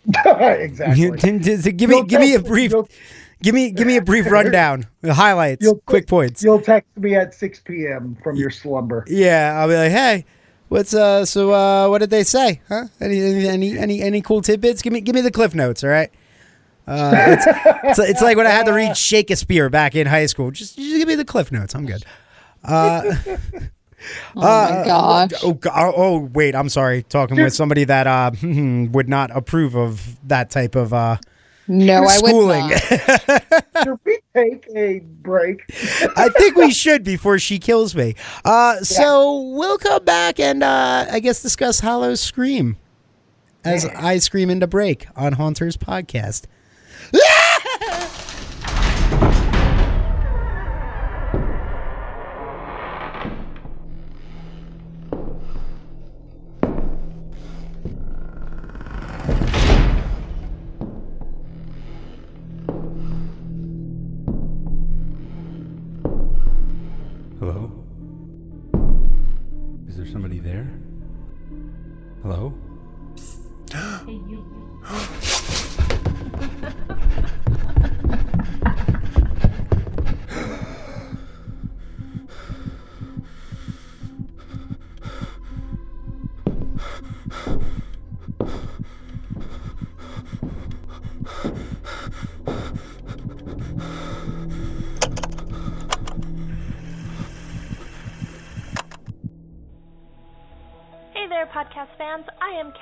exactly. 0.25 1.11
give 1.17 1.91
me 1.91 1.97
You'll 1.97 2.03
give 2.05 2.21
me 2.21 2.35
a 2.35 2.41
brief 2.41 2.73
give 3.43 3.55
me 3.55 3.71
give 3.71 3.87
me 3.87 3.97
a 3.97 4.03
brief 4.03 4.27
rundown, 4.31 4.87
the 5.03 5.15
highlights, 5.15 5.63
You'll- 5.63 5.83
quick 5.87 6.07
points. 6.07 6.43
You'll 6.43 6.61
text 6.61 6.97
me 6.97 7.15
at 7.15 7.35
6 7.35 7.61
p.m. 7.61 8.17
from 8.23 8.37
your 8.37 8.51
slumber. 8.51 9.05
Yeah, 9.07 9.55
I'll 9.57 9.69
be 9.69 9.75
like, 9.77 9.93
"Hey, 9.93 10.25
what's 10.75 10.93
uh 10.93 11.25
so 11.25 11.53
uh 11.53 11.89
what 11.89 11.99
did 11.99 12.11
they 12.11 12.25
say? 12.25 12.61
Huh? 12.69 12.87
Any 13.01 13.47
any 13.47 13.79
any 13.79 14.03
any, 14.03 14.21
cool 14.21 14.43
tidbits? 14.43 14.83
Give 14.83 14.93
me 14.93 15.01
give 15.01 15.15
me 15.15 15.21
the 15.21 15.31
cliff 15.31 15.55
notes, 15.55 15.85
all 15.85 15.91
right?" 15.91 16.11
Uh, 16.87 17.13
it's, 17.29 17.47
it's, 17.85 17.99
it's 18.11 18.23
like 18.23 18.37
when 18.37 18.47
I 18.47 18.51
had 18.51 18.67
to 18.67 18.73
read 18.75 18.95
Shakespeare 18.95 19.71
back 19.71 19.95
in 19.95 20.07
high 20.07 20.27
school. 20.27 20.51
Just, 20.51 20.77
just 20.77 20.97
give 20.99 21.09
me 21.09 21.15
the 21.15 21.25
cliff 21.25 21.51
notes. 21.51 21.75
I'm 21.75 21.87
good. 21.87 22.05
Uh, 22.63 23.15
Oh 24.37 24.41
my 24.41 24.85
gosh. 24.85 25.31
Oh, 25.43 25.59
oh, 25.65 25.93
oh, 25.97 26.19
wait. 26.35 26.55
I'm 26.55 26.69
sorry. 26.69 27.05
Talking 27.05 27.37
with 27.37 27.55
somebody 27.55 27.85
that 27.85 28.07
uh, 28.07 28.33
would 28.43 29.09
not 29.09 29.31
approve 29.31 29.75
of 29.77 30.19
that 30.29 30.51
type 30.51 30.75
of 30.75 30.93
uh, 30.93 31.17
No, 31.67 31.95
I 31.97 32.01
would 32.01 32.29
schooling. 32.29 32.69
not. 32.69 33.65
Should 33.85 33.99
we 34.05 34.19
take 34.35 34.67
a 34.77 35.01
break? 35.01 35.63
I 36.17 36.29
think 36.29 36.57
we 36.57 36.71
should 36.71 37.05
before 37.05 37.39
she 37.39 37.59
kills 37.59 37.95
me. 37.95 38.15
Uh, 38.45 38.81
So 38.81 39.41
we'll 39.55 39.79
come 39.79 40.05
back 40.05 40.39
and 40.39 40.63
uh, 40.63 41.07
I 41.11 41.21
guess 41.21 41.43
discuss 41.43 41.81
Howl-O-Scream 41.81 42.77
as 43.65 43.87
I 43.87 44.19
scream 44.19 44.51
into 44.51 44.67
break 44.67 45.07
on 45.17 45.35
Haunters 45.35 45.77
podcast. 45.79 46.43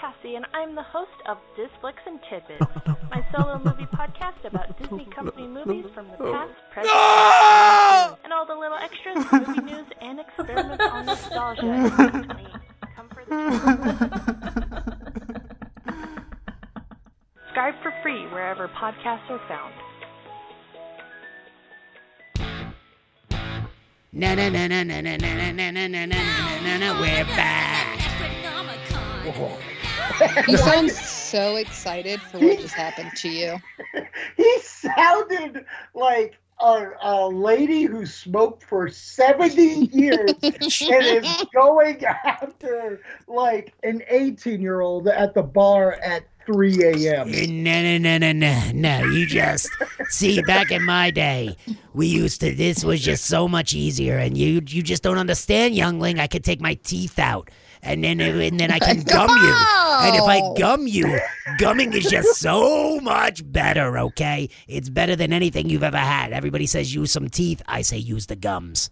Cassie, 0.03 0.35
and 0.35 0.45
I'm 0.53 0.75
the 0.75 0.83
host 0.83 1.12
of 1.27 1.38
Disflicks 1.57 2.03
and 2.07 2.19
Tidbits, 2.29 2.67
my 3.09 3.25
solo 3.33 3.61
movie 3.65 3.87
podcast 3.87 4.45
about 4.45 4.77
Disney 4.77 5.05
Company 5.15 5.47
movies 5.47 5.85
from 5.95 6.09
the 6.11 6.17
past, 6.17 6.51
present, 6.73 6.93
and 6.93 8.09
future, 8.11 8.21
and 8.25 8.33
all 8.33 8.45
the 8.45 8.57
little 8.57 8.79
extras, 8.79 9.25
movie 9.31 9.61
news, 9.61 9.87
and 10.01 10.19
experiments 10.19 10.85
on 10.91 11.07
nostalgia 11.07 11.67
in 11.73 11.85
2020. 11.85 12.47
Come 12.97 13.09
for 13.11 13.25
the 13.29 13.33
Subscribe 17.45 17.75
for 17.85 17.95
free 18.03 18.27
wherever 18.27 18.67
podcasts 18.67 19.31
are 19.31 19.41
found. 19.47 19.73
Na 24.12 24.35
na 24.35 24.49
na 24.49 24.67
na 24.67 24.83
na 24.83 25.01
na 25.01 25.17
na 25.17 25.37
na 25.37 25.53
na 25.53 25.71
na 25.71 25.87
na 25.87 26.07
na 26.07 26.61
na 26.61 26.77
na 26.79 27.01
we're 27.01 27.25
back. 27.37 27.72
You 30.49 30.57
sound 30.57 30.91
so 30.91 31.57
excited 31.57 32.21
for 32.21 32.39
what 32.39 32.59
just 32.59 32.75
happened 32.75 33.13
to 33.17 33.29
you. 33.29 33.57
He 34.37 34.59
sounded 34.61 35.65
like 35.95 36.39
a, 36.61 36.91
a 37.03 37.29
lady 37.29 37.83
who 37.83 38.07
smoked 38.07 38.63
for 38.63 38.89
70 38.89 39.63
years 39.93 40.31
and 40.43 40.55
is 40.65 41.45
going 41.55 42.05
after 42.05 43.01
like 43.27 43.75
an 43.83 44.03
18 44.09 44.61
year 44.61 44.81
old 44.81 45.09
at 45.09 45.35
the 45.35 45.43
bar 45.43 45.93
at 46.03 46.25
3 46.47 46.83
a.m. 46.85 47.29
Eh, 47.33 47.47
no, 47.49 47.83
no, 47.83 47.99
no, 47.99 48.19
no, 48.19 48.33
no, 48.33 48.71
no. 48.73 49.05
You 49.11 49.27
just 49.27 49.69
see. 50.09 50.43
Back 50.43 50.71
in 50.71 50.85
my 50.85 51.11
day, 51.11 51.57
we 51.95 52.07
used 52.07 52.41
to. 52.41 52.55
This 52.55 52.85
was 52.85 53.01
just 53.01 53.27
so 53.27 53.47
much 53.47 53.75
easier, 53.75 54.19
and 54.19 54.37
you, 54.37 54.61
you 54.67 54.83
just 54.83 55.03
don't 55.03 55.19
understand, 55.19 55.75
youngling. 55.75 56.19
I 56.19 56.27
could 56.27 56.45
take 56.45 56.61
my 56.61 56.75
teeth 56.75 57.19
out, 57.19 57.51
and 57.83 58.03
then, 58.05 58.21
and 58.21 58.59
then 58.61 58.71
I 58.77 58.79
can 58.79 59.03
gum 59.03 59.29
you. 59.29 59.55
And 60.05 60.16
if 60.16 60.23
I 60.23 60.40
gum 60.59 60.87
you, 60.87 61.18
gumming 61.59 61.92
is 61.92 62.05
just 62.07 62.37
so 62.40 63.01
much 63.01 63.42
better. 63.51 63.99
Okay, 63.99 64.49
it's 64.68 64.88
better 64.88 65.14
than 65.16 65.33
anything 65.33 65.68
you've 65.68 65.83
ever 65.83 65.99
had. 65.99 66.33
Everybody 66.33 66.66
says 66.66 66.95
use 66.95 67.11
some 67.12 67.29
teeth. 67.29 67.62
I 67.68 67.83
say 67.83 67.99
use 67.99 68.27
the 68.27 68.37
gums. 68.37 68.90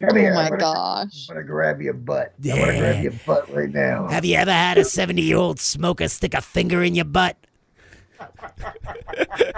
Come 0.00 0.16
here, 0.16 0.30
Oh 0.30 0.34
my 0.36 0.42
I'm 0.44 0.50
gonna- 0.50 0.60
gosh. 0.62 1.26
I'm 1.28 1.34
gonna 1.36 1.46
grab 1.46 1.80
your 1.82 1.94
butt. 1.94 2.32
I'm 2.44 2.50
gonna 2.56 2.78
grab 2.78 3.02
your 3.02 3.12
butt 3.26 3.52
right 3.54 3.68
now. 3.68 4.06
Have 4.08 4.24
you 4.24 4.36
ever 4.36 4.52
had 4.52 4.78
a 4.78 4.84
seventy-year-old 4.84 5.58
smoker 5.58 6.06
stick 6.08 6.34
a 6.34 6.40
finger 6.40 6.82
in 6.84 6.94
your 6.94 7.04
butt? 7.04 7.36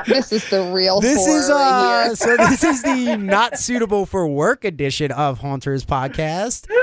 This 0.07 0.33
is 0.33 0.49
the 0.51 0.71
real 0.73 1.01
This 1.01 1.19
horror 1.19 1.39
is 1.41 1.49
right 1.51 1.57
uh 1.57 2.05
here. 2.07 2.17
so 2.17 2.37
this 2.37 2.65
is 2.65 2.83
the 2.83 3.17
not 3.17 3.59
suitable 3.59 4.07
for 4.07 4.27
work 4.27 4.65
edition 4.65 5.13
of 5.13 5.39
Haunters 5.39 5.85
podcast. 5.85 6.67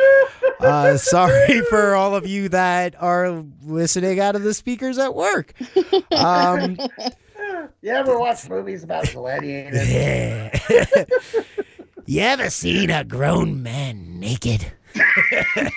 Uh 0.60 0.98
sorry 0.98 1.62
for 1.70 1.96
all 1.96 2.16
of 2.16 2.26
you 2.26 2.50
that 2.50 2.96
are 3.02 3.44
listening 3.64 4.20
out 4.20 4.36
of 4.36 4.44
the 4.44 4.54
speakers 4.54 4.98
at 4.98 5.14
work. 5.16 5.54
Um 6.12 6.78
You 7.82 7.92
ever 7.92 8.18
watch 8.20 8.50
movies 8.50 8.84
about 8.84 9.12
gladiators? 9.14 9.90
yeah. 9.92 10.58
you 12.06 12.22
ever 12.22 12.50
seen 12.50 12.90
a 12.90 13.04
grown 13.04 13.62
man 13.64 14.20
naked? 14.20 14.72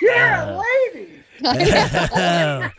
yeah, 0.01 0.61
lady. 0.93 2.71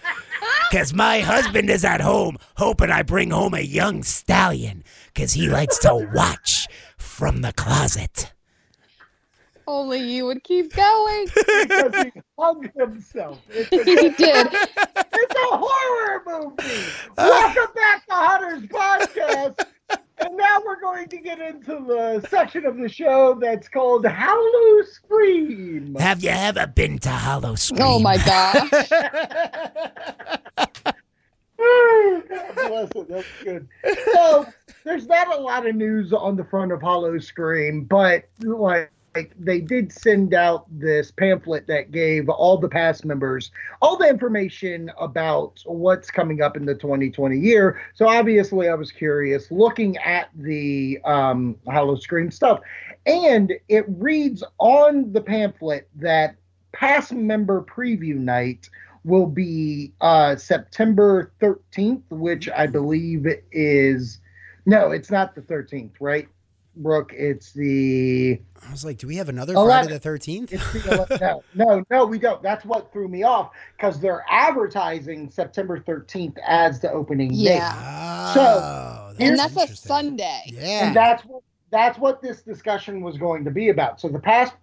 Cause 0.73 0.93
my 0.95 1.21
husband 1.21 1.71
is 1.71 1.85
at 1.85 2.01
home 2.01 2.37
hoping 2.57 2.91
I 2.91 3.03
bring 3.03 3.31
home 3.31 3.55
a 3.55 3.61
young 3.61 4.03
stallion 4.03 4.83
cause 5.15 5.33
he 5.35 5.49
likes 5.49 5.79
to 5.81 6.09
watch 6.13 6.67
from 6.99 7.43
the 7.43 7.53
closet. 7.53 8.33
Only 9.67 10.01
you 10.01 10.27
would 10.27 10.45
keep 10.45 10.73
going. 10.75 11.27
Because 11.63 11.95
he 12.05 12.13
hung 12.39 12.69
himself. 12.77 13.41
It's 13.51 13.73
a, 13.75 13.77
he 13.85 13.95
did. 14.11 14.15
it's 14.17 15.35
a 15.35 15.57
horror 15.57 16.23
movie. 16.27 16.85
Welcome 17.17 17.73
back 17.75 18.07
to 18.07 18.13
Haunters 18.15 18.63
podcast. 18.65 19.65
And 20.19 20.37
now 20.37 20.61
we're 20.65 20.81
going 20.81 21.09
to 21.09 21.17
get 21.19 21.41
into 21.41 21.85
the 21.87 22.25
section 22.29 22.65
of 22.67 22.77
the 22.77 22.89
show 22.89 23.35
that's 23.41 23.69
called 23.69 24.05
Howl-O-Scream. 24.07 25.95
Have 25.97 26.23
you 26.23 26.31
ever 26.31 26.67
been 26.67 26.99
to 27.01 27.09
Howl-O-Scream? 27.11 27.81
Oh 27.83 27.99
my 28.01 28.17
gosh. 28.19 28.71
God 28.71 28.91
bless 32.57 32.91
it. 32.95 33.09
That's 33.09 33.27
good. 33.45 33.69
So 34.13 34.47
there's 34.85 35.07
not 35.07 35.37
a 35.37 35.41
lot 35.41 35.67
of 35.67 35.75
news 35.77 36.13
on 36.13 36.37
the 36.37 36.45
front 36.45 36.73
of 36.73 36.83
Howl-O-Scream, 36.83 37.85
but 37.85 38.25
like, 38.41 38.91
like 39.15 39.33
they 39.39 39.61
did 39.61 39.93
send 39.93 40.35
out 40.35 40.67
this 40.71 41.11
pamphlet 41.11 41.67
that 41.67 41.91
gave 41.91 42.29
all 42.29 42.57
the 42.57 42.69
past 42.69 43.05
members 43.05 43.51
all 43.81 43.97
the 43.97 44.09
information 44.09 44.91
about 44.99 45.63
what's 45.67 46.11
coming 46.11 46.41
up 46.41 46.57
in 46.57 46.65
the 46.65 46.75
2020 46.75 47.39
year. 47.39 47.81
So 47.95 48.09
obviously, 48.09 48.69
I 48.69 48.75
was 48.75 48.91
curious 48.91 49.51
looking 49.51 49.97
at 49.99 50.31
the 50.35 50.99
um, 51.05 51.57
Howl-O-Scream 51.69 52.31
stuff, 52.31 52.61
and 53.07 53.53
it 53.69 53.85
reads 53.89 54.43
on 54.59 55.13
the 55.13 55.21
pamphlet 55.21 55.89
that 55.97 56.37
past 56.73 57.13
member 57.13 57.63
preview 57.63 58.17
night 58.17 58.71
will 59.05 59.27
be 59.27 59.93
uh, 60.01 60.37
September 60.37 61.33
13th, 61.41 62.03
which 62.11 62.49
I 62.51 62.67
believe 62.67 63.27
is 63.51 64.21
no, 64.65 64.93
it's 64.93 65.11
not 65.11 65.35
the 65.35 65.41
13th, 65.41 65.95
right? 66.01 66.29
Brooke. 66.77 67.13
It's 67.15 67.53
the 67.53 68.41
I 68.67 68.71
was 68.71 68.85
like, 68.85 68.99
do 68.99 69.07
we 69.07 69.17
have 69.17 69.29
another 69.29 69.55
Eleven. 69.55 69.89
Friday 69.89 69.99
the 69.99 70.09
13th? 70.09 70.53
It's 70.53 70.73
the 70.73 71.09
ele- 71.31 71.45
no, 71.55 71.65
no, 71.77 71.85
no, 71.91 72.07
we 72.07 72.19
don't. 72.19 72.43
That's 72.43 72.65
what 72.65 72.93
threw 72.93 73.09
me 73.09 73.23
off 73.23 73.51
because 73.77 74.01
they're 74.01 74.25
advertising 74.31 75.31
September 75.31 75.79
13th 75.79 76.37
as 76.47 76.81
the 76.81 76.91
opening 76.91 77.31
date. 77.31 77.39
Yeah. 77.39 78.35
so, 78.35 79.15
and 79.19 79.39
that's 79.39 79.57
a. 79.57 79.75
Sunday. 79.77 80.43
Yeah. 80.47 80.87
And 80.87 80.97
that's 80.97 81.25
what 81.25 81.43
that's 81.71 81.99
what 81.99 82.23
this 82.23 82.43
discussion 82.43 83.01
was 83.03 83.17
going 83.19 83.45
to 83.45 83.51
be 83.51 83.69
about. 83.71 84.01
So 84.01 84.09
the 84.09 84.19
past 84.21 84.55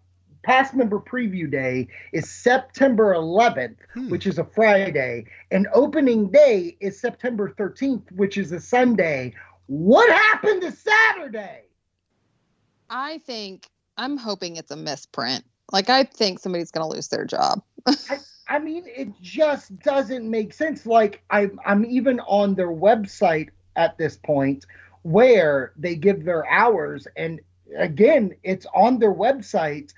past 0.43 0.73
member 0.73 0.99
preview 0.99 1.51
day 1.51 1.87
is 2.13 2.29
September 2.29 3.13
11th, 3.13 3.75
Hmm. 3.93 4.09
which 4.09 4.25
is 4.25 4.39
a 4.39 4.45
Friday, 4.45 5.25
and 5.51 5.67
opening 5.73 6.29
day 6.31 6.77
is 6.79 6.99
September 6.99 7.53
13th, 7.57 8.09
which 8.13 8.37
is 8.37 8.51
a 8.53 8.59
Sunday. 8.59 9.33
What 9.67 10.09
happened 10.09 10.61
to 10.61 10.71
Saturday? 10.71 11.63
I 12.89 13.19
think 13.19 13.67
I'm 13.97 14.17
hoping 14.17 14.55
it's 14.55 14.71
a 14.71 14.75
misprint. 14.75 15.43
Like 15.71 15.89
I 15.89 16.03
think 16.03 16.39
somebody's 16.39 16.71
gonna 16.71 16.87
lose 16.87 17.07
their 17.09 17.25
job. 17.25 17.61
I 18.47 18.57
mean, 18.57 18.83
it 18.87 19.09
just 19.21 19.77
doesn't 19.79 20.29
make 20.29 20.53
sense. 20.53 20.85
Like 20.85 21.21
I, 21.29 21.49
I'm 21.65 21.85
even 21.85 22.19
on 22.21 22.55
their 22.55 22.71
website 22.71 23.49
at 23.75 23.97
this 23.97 24.17
point 24.17 24.65
where 25.03 25.71
they 25.77 25.95
give 25.95 26.25
their 26.25 26.49
hours, 26.49 27.07
and 27.15 27.39
again, 27.77 28.33
it's 28.43 28.65
on 28.73 28.99
their 28.99 29.13
website. 29.13 29.93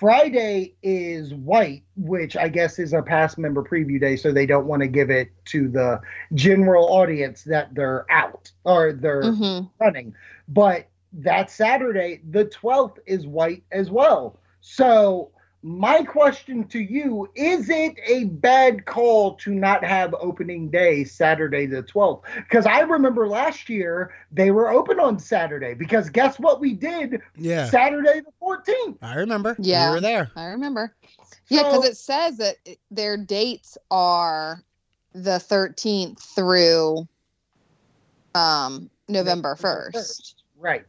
Friday 0.00 0.74
is 0.82 1.32
white, 1.32 1.84
which 1.96 2.36
I 2.36 2.48
guess 2.48 2.80
is 2.80 2.92
a 2.92 3.02
past 3.02 3.38
member 3.38 3.62
preview 3.62 4.00
day, 4.00 4.16
so 4.16 4.32
they 4.32 4.46
don't 4.46 4.66
want 4.66 4.82
to 4.82 4.88
give 4.88 5.10
it 5.10 5.30
to 5.46 5.68
the 5.68 6.00
general 6.34 6.86
audience 6.88 7.44
that 7.44 7.72
they're 7.74 8.04
out 8.10 8.50
or 8.64 8.92
they're 8.92 9.22
Mhm. 9.22 9.70
running. 9.78 10.14
But 10.48 10.88
that 11.14 11.50
Saturday, 11.50 12.20
the 12.30 12.46
12th, 12.46 12.98
is 13.06 13.26
white 13.26 13.62
as 13.72 13.90
well. 13.90 14.38
So, 14.60 15.30
my 15.64 16.02
question 16.02 16.66
to 16.68 16.80
you 16.80 17.28
is 17.36 17.70
it 17.70 17.94
a 18.04 18.24
bad 18.24 18.84
call 18.84 19.36
to 19.36 19.54
not 19.54 19.84
have 19.84 20.12
opening 20.14 20.68
day 20.70 21.04
Saturday 21.04 21.66
the 21.66 21.84
12th? 21.84 22.22
Because 22.36 22.66
I 22.66 22.80
remember 22.80 23.28
last 23.28 23.68
year 23.68 24.12
they 24.32 24.50
were 24.50 24.70
open 24.70 24.98
on 24.98 25.20
Saturday. 25.20 25.74
Because 25.74 26.10
guess 26.10 26.38
what 26.40 26.58
we 26.60 26.72
did 26.72 27.20
yeah. 27.36 27.66
Saturday 27.66 28.20
the 28.20 28.32
14th? 28.42 28.98
I 29.02 29.14
remember. 29.14 29.54
Yeah. 29.58 29.90
We 29.90 29.96
were 29.96 30.00
there. 30.00 30.32
I 30.34 30.46
remember. 30.46 30.96
Yeah, 31.48 31.62
because 31.62 31.84
So- 31.84 31.90
it 31.90 31.96
says 31.96 32.36
that 32.38 32.56
their 32.90 33.16
dates 33.16 33.78
are 33.90 34.64
the 35.12 35.38
13th 35.38 36.18
through 36.18 37.06
um 38.34 38.90
November 39.08 39.54
1st. 39.54 40.34
Right. 40.58 40.84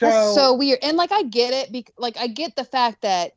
That's 0.00 0.16
So, 0.16 0.34
so 0.34 0.54
weird. 0.54 0.78
And 0.82 0.96
like 0.96 1.12
I 1.12 1.22
get 1.22 1.52
it 1.52 1.72
bec- 1.72 1.92
like 1.98 2.16
I 2.16 2.26
get 2.26 2.56
the 2.56 2.64
fact 2.64 3.02
that 3.02 3.32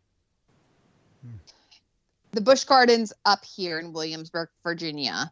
the 2.31 2.41
Busch 2.41 2.63
Gardens 2.63 3.13
up 3.25 3.43
here 3.45 3.79
in 3.79 3.93
Williamsburg, 3.93 4.49
Virginia 4.63 5.31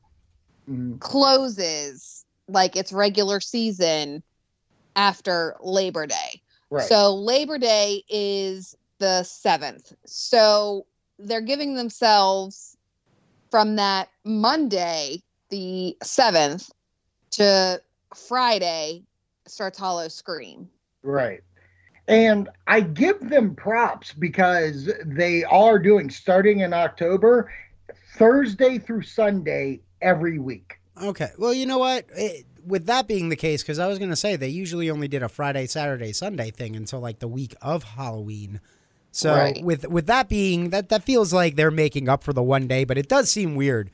Mhm. 0.70 1.00
closes 1.00 2.26
like 2.48 2.76
its 2.76 2.92
regular 2.92 3.40
season 3.40 4.24
after 4.96 5.56
Labor 5.62 6.06
Day. 6.06 6.42
right. 6.70 6.88
So 6.88 7.16
Labor 7.16 7.58
Day 7.58 8.04
is 8.10 8.76
the 9.00 9.24
7th. 9.24 9.94
So 10.06 10.86
they're 11.18 11.42
giving 11.42 11.76
themselves 11.76 12.78
from 13.50 13.76
that 13.78 14.10
Monday, 14.24 15.24
the 15.50 15.98
7th, 16.04 16.72
to 17.32 17.82
Friday 18.16 19.04
starts 19.48 19.80
Howl-O-Scream. 19.80 20.70
Right. 21.04 21.42
And 22.08 22.50
I 22.68 22.82
give 22.82 23.30
them 23.30 23.56
props 23.56 24.14
because 24.14 24.90
they 25.06 25.44
are 25.46 25.80
doing, 25.80 26.10
starting 26.10 26.60
in 26.60 26.74
October, 26.74 27.52
Thursday 28.16 28.80
through 28.80 29.04
Sunday 29.04 29.82
every 30.02 30.40
week. 30.40 30.80
Okay. 31.02 31.30
Well, 31.38 31.54
you 31.54 31.66
know 31.66 31.78
what? 31.78 32.06
It, 32.16 32.46
with 32.66 32.86
that 32.88 33.08
being 33.08 33.30
the 33.30 33.36
case, 33.36 33.64
because 33.64 33.80
I 33.80 33.88
was 33.88 33.98
going 33.98 34.10
to 34.10 34.16
say 34.16 34.36
they 34.36 34.50
usually 34.50 34.90
only 34.90 35.08
did 35.08 35.24
a 35.24 35.30
Friday, 35.30 35.68
Saturday, 35.68 36.12
Sunday 36.12 36.52
thing 36.52 36.76
until 36.76 37.00
like 37.00 37.20
the 37.20 37.28
week 37.28 37.56
of 37.62 37.84
Halloween. 37.84 38.60
So 39.12 39.34
Right. 39.36 39.64
with 39.64 39.88
with 39.90 40.08
that 40.08 40.30
being 40.30 40.70
that 40.70 40.90
that 40.90 41.04
feels 41.04 41.34
like 41.34 41.56
they're 41.56 41.72
making 41.72 42.08
up 42.08 42.24
for 42.24 42.34
the 42.34 42.44
one 42.44 42.68
day, 42.68 42.84
but 42.84 42.98
it 42.98 43.10
does 43.10 43.30
seem 43.30 43.56
weird 43.56 43.90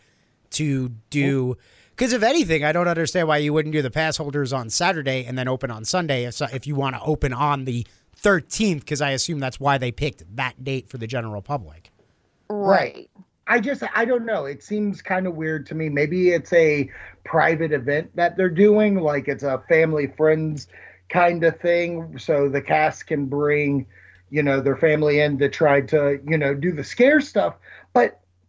to 0.52 0.90
do. 1.10 1.58
Because 1.98 2.14
if 2.14 2.22
anything, 2.22 2.64
I 2.64 2.72
don't 2.72 2.88
understand 2.88 3.28
why 3.28 3.38
you 3.38 3.52
wouldn't 3.54 3.74
do 3.74 3.82
the 3.82 3.90
pass 3.90 4.18
holders 4.18 4.54
on 4.54 4.70
Saturday 4.70 5.26
and 5.26 5.36
then 5.36 5.48
open 5.48 5.72
on 5.72 5.84
Sunday 5.84 6.26
if, 6.26 6.40
if 6.54 6.68
you 6.68 6.76
want 6.76 6.96
to 6.96 7.02
open 7.02 7.34
on 7.34 7.66
the 7.66 7.88
13th. 8.22 8.82
Because 8.82 9.02
I 9.02 9.12
assume 9.12 9.40
that's 9.40 9.60
why 9.60 9.80
they 9.80 9.92
picked 9.92 10.24
that 10.36 10.64
date 10.64 10.90
for 10.90 11.00
the 11.00 11.08
general 11.08 11.42
public. 11.42 11.92
Right. 12.50 13.10
I 13.48 13.60
just, 13.60 13.82
I 13.96 14.06
don't 14.06 14.28
know. 14.28 14.46
It 14.46 14.62
seems 14.62 15.02
kind 15.02 15.26
of 15.26 15.36
weird 15.36 15.66
to 15.68 15.76
me. 15.76 15.90
Maybe 15.90 16.30
it's 16.30 16.54
a 16.54 16.88
private 17.24 17.72
event 17.72 18.16
that 18.16 18.38
they're 18.38 18.50
doing, 18.50 19.00
like 19.00 19.28
it's 19.28 19.44
a 19.44 19.64
family 19.68 20.08
friends 20.16 20.68
kind 21.10 21.44
of 21.44 21.60
thing. 21.60 22.20
So 22.20 22.48
the 22.48 22.62
cast 22.62 23.08
can 23.08 23.26
bring, 23.26 23.88
you 24.30 24.44
know, 24.44 24.62
their 24.62 24.78
family 24.78 25.22
in 25.22 25.40
to 25.40 25.50
try 25.50 25.82
to, 25.82 26.20
you 26.28 26.38
know, 26.38 26.54
do 26.54 26.72
the 26.74 26.84
scare 26.84 27.22
stuff. 27.22 27.56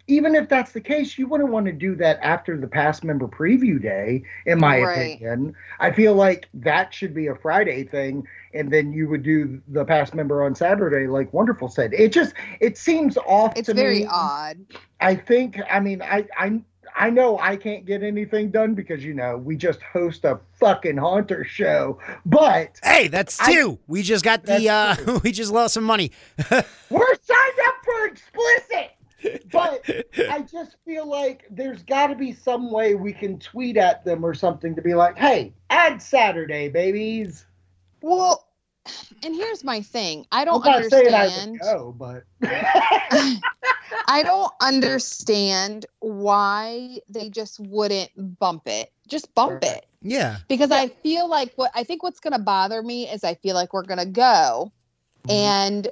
But 0.08 0.12
even 0.14 0.34
if 0.34 0.48
that's 0.48 0.72
the 0.72 0.80
case, 0.80 1.18
you 1.18 1.26
wouldn't 1.26 1.50
want 1.50 1.66
to 1.66 1.72
do 1.72 1.94
that 1.96 2.18
after 2.22 2.56
the 2.56 2.66
past 2.66 3.04
member 3.04 3.28
preview 3.28 3.80
day, 3.80 4.22
in 4.46 4.58
my 4.58 4.80
Right. 4.80 5.16
opinion. 5.20 5.54
I 5.80 5.90
feel 5.92 6.14
like 6.14 6.48
that 6.54 6.92
should 6.94 7.14
be 7.14 7.26
a 7.26 7.34
Friday 7.34 7.84
thing, 7.84 8.26
and 8.54 8.70
then 8.70 8.92
you 8.92 9.08
would 9.08 9.22
do 9.22 9.60
the 9.68 9.84
past 9.84 10.14
member 10.14 10.42
on 10.42 10.54
Saturday, 10.54 11.06
like 11.06 11.32
Wonderful 11.32 11.68
said. 11.68 11.92
It 11.92 12.12
just 12.12 12.34
it 12.60 12.78
seems 12.78 13.16
off 13.18 13.52
It's 13.56 13.66
to 13.66 13.74
very 13.74 14.00
me. 14.00 14.06
odd. 14.10 14.58
I 15.00 15.14
think. 15.14 15.58
I 15.70 15.80
mean, 15.80 16.00
I 16.02 16.26
I 16.38 16.60
I 16.96 17.10
know 17.10 17.38
I 17.38 17.56
can't 17.56 17.84
get 17.84 18.02
anything 18.02 18.50
done 18.50 18.74
because 18.74 19.04
you 19.04 19.12
know 19.14 19.36
we 19.36 19.56
just 19.56 19.82
host 19.82 20.24
a 20.24 20.40
fucking 20.58 20.96
haunter 20.96 21.44
show, 21.44 21.98
but 22.24 22.80
Hey, 22.82 23.08
that's 23.08 23.38
I- 23.40 23.52
two. 23.52 23.78
we 23.86 24.02
just 24.02 24.24
got 24.24 24.44
the, 24.44 24.68
uh, 24.68 24.94
That's 24.94 25.22
we 25.22 25.32
just 25.32 25.52
lost 25.52 25.74
some 25.74 25.84
money. 25.84 26.10
we're 26.50 27.14
signed 27.22 27.58
up 27.66 27.74
for 27.84 28.06
explicit. 28.06 28.92
But 29.50 29.84
I 30.30 30.42
just 30.42 30.76
feel 30.84 31.06
like 31.06 31.46
there's 31.50 31.82
got 31.82 32.08
to 32.08 32.14
be 32.14 32.32
some 32.32 32.70
way 32.70 32.94
we 32.94 33.12
can 33.12 33.38
tweet 33.38 33.76
at 33.76 34.04
them 34.04 34.24
or 34.24 34.34
something 34.34 34.74
to 34.76 34.82
be 34.82 34.94
like, 34.94 35.18
"Hey, 35.18 35.54
add 35.70 36.00
Saturday, 36.00 36.68
babies." 36.68 37.44
Well, 38.00 38.46
and 39.24 39.34
here's 39.34 39.64
my 39.64 39.80
thing. 39.82 40.26
I 40.32 40.44
don't 40.44 40.64
not 40.64 40.84
saying 40.84 41.12
I 41.14 41.24
would 41.24 41.32
understand. 41.32 41.60
go, 41.60 41.94
but 41.98 42.22
I 44.06 44.22
don't 44.22 44.52
understand 44.60 45.86
why 46.00 46.98
they 47.08 47.28
just 47.28 47.60
wouldn't 47.60 48.10
bump 48.38 48.66
it. 48.66 48.92
Just 49.08 49.34
bump 49.34 49.52
Right. 49.62 49.64
it. 49.78 49.86
yeah. 50.02 50.36
Because 50.48 50.70
I 50.70 50.88
feel 50.88 51.28
like 51.28 51.52
what 51.56 51.70
I 51.74 51.82
think 51.84 52.02
what's 52.02 52.20
going 52.20 52.32
to 52.34 52.38
bother 52.38 52.82
me 52.82 53.08
is 53.08 53.24
I 53.24 53.34
feel 53.34 53.54
like 53.54 53.72
we're 53.72 53.82
going 53.82 53.98
to 53.98 54.06
go 54.06 54.72
Mm-hmm. 55.26 55.30
and 55.36 55.88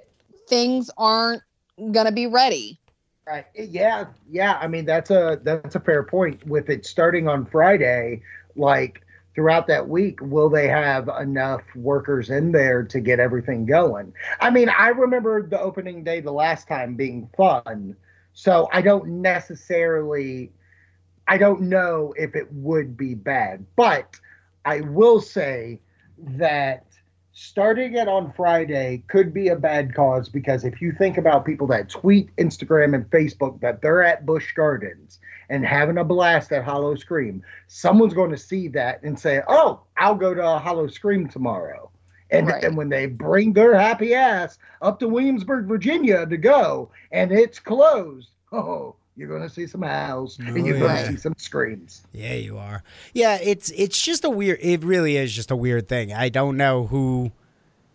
things 0.48 0.88
aren't 0.96 1.42
going 1.78 2.06
to 2.06 2.12
be 2.12 2.26
ready. 2.28 2.78
Right. 3.26 3.46
Yeah. 3.54 4.06
Yeah. 4.30 4.56
I 4.60 4.68
mean, 4.68 4.84
that's 4.84 5.10
a 5.10 5.40
that's 5.42 5.74
a 5.74 5.80
fair 5.80 6.04
point. 6.04 6.46
With 6.46 6.70
it 6.70 6.86
starting 6.86 7.26
on 7.26 7.44
Friday, 7.44 8.22
like 8.54 9.02
throughout 9.34 9.66
that 9.66 9.88
week, 9.88 10.20
will 10.22 10.48
they 10.48 10.68
have 10.68 11.08
enough 11.20 11.62
workers 11.74 12.30
in 12.30 12.52
there 12.52 12.84
to 12.84 13.00
get 13.00 13.18
everything 13.18 13.66
going? 13.66 14.12
I 14.40 14.50
mean, 14.50 14.68
I 14.68 14.88
remember 14.88 15.46
the 15.46 15.60
opening 15.60 16.04
day 16.04 16.20
the 16.20 16.32
last 16.32 16.68
time 16.68 16.94
being 16.94 17.28
fun, 17.36 17.96
so 18.32 18.68
I 18.72 18.80
don't 18.80 19.20
necessarily, 19.22 20.52
I 21.26 21.36
don't 21.36 21.62
know 21.62 22.14
if 22.16 22.36
it 22.36 22.50
would 22.52 22.96
be 22.96 23.14
bad, 23.14 23.66
but 23.74 24.18
I 24.64 24.80
will 24.82 25.20
say 25.20 25.80
that 26.18 26.85
starting 27.38 27.94
it 27.96 28.08
on 28.08 28.32
Friday 28.32 29.02
could 29.08 29.34
be 29.34 29.48
a 29.48 29.56
bad 29.56 29.94
cause 29.94 30.26
because 30.26 30.64
if 30.64 30.80
you 30.80 30.90
think 30.90 31.18
about 31.18 31.44
people 31.44 31.66
that 31.66 31.90
tweet 31.90 32.34
Instagram 32.36 32.94
and 32.94 33.04
Facebook 33.10 33.60
that 33.60 33.82
they're 33.82 34.02
at 34.02 34.24
Busch 34.24 34.54
Gardens 34.54 35.18
and 35.50 35.62
having 35.62 35.98
a 35.98 36.04
blast 36.04 36.50
at 36.50 36.64
Howl-O-Scream, 36.64 37.42
someone's 37.66 38.14
going 38.14 38.30
to 38.30 38.38
see 38.38 38.68
that 38.68 39.02
and 39.02 39.20
say, 39.20 39.42
"Oh, 39.48 39.82
I'll 39.98 40.14
go 40.14 40.32
to 40.32 40.58
Howl-O-Scream 40.58 41.28
tomorrow." 41.28 41.90
And 42.30 42.46
Right. 42.46 42.62
then 42.62 42.74
when 42.74 42.88
they 42.88 43.04
bring 43.04 43.52
their 43.52 43.76
happy 43.76 44.14
ass 44.14 44.58
up 44.80 44.98
to 45.00 45.08
Williamsburg, 45.08 45.66
Virginia 45.66 46.24
to 46.24 46.38
go, 46.38 46.90
and 47.12 47.30
it's 47.30 47.60
closed, 47.60 48.30
oh, 48.50 48.96
you're 49.16 49.28
going 49.28 49.42
to 49.42 49.48
see 49.48 49.66
some 49.66 49.82
howls 49.82 50.38
Oh, 50.40 50.46
and 50.46 50.66
you're 50.66 50.78
going 50.78 50.96
to 50.96 51.12
see 51.12 51.16
some 51.16 51.34
screams. 51.38 52.02
Yeah, 52.12 52.34
you 52.34 52.58
are. 52.58 52.82
Yeah, 53.14 53.38
it's 53.42 53.70
it's 53.70 54.00
just 54.00 54.24
a 54.24 54.30
weird. 54.30 54.58
It 54.60 54.84
really 54.84 55.16
is 55.16 55.32
just 55.32 55.50
a 55.50 55.56
weird 55.56 55.88
thing. 55.88 56.12
I 56.12 56.28
don't 56.28 56.56
know 56.56 56.86
who. 56.86 57.32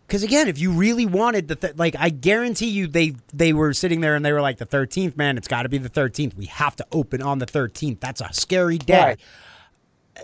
Because 0.08 0.24
again, 0.24 0.50
if 0.50 0.60
you 0.60 0.72
really 0.72 1.06
wanted 1.06 1.48
the 1.48 1.56
th- 1.56 1.78
like, 1.78 1.96
I 1.98 2.10
guarantee 2.10 2.70
you 2.70 2.88
they 2.88 3.16
they 3.34 3.54
were 3.54 3.74
sitting 3.74 4.02
there 4.02 4.16
and 4.16 4.26
they 4.26 4.34
were 4.34 4.42
like 4.42 4.58
the 4.58 4.66
thirteenth. 4.66 5.16
Man, 5.16 5.38
it's 5.38 5.48
got 5.48 5.64
to 5.64 5.70
be 5.70 5.78
the 5.78 5.90
thirteenth. 5.90 6.36
We 6.36 6.48
have 6.48 6.76
to 6.78 6.86
open 6.92 7.22
on 7.22 7.40
the 7.40 7.46
thirteenth. 7.46 8.00
That's 8.02 8.20
a 8.20 8.34
scary 8.34 8.78
day. 8.78 9.16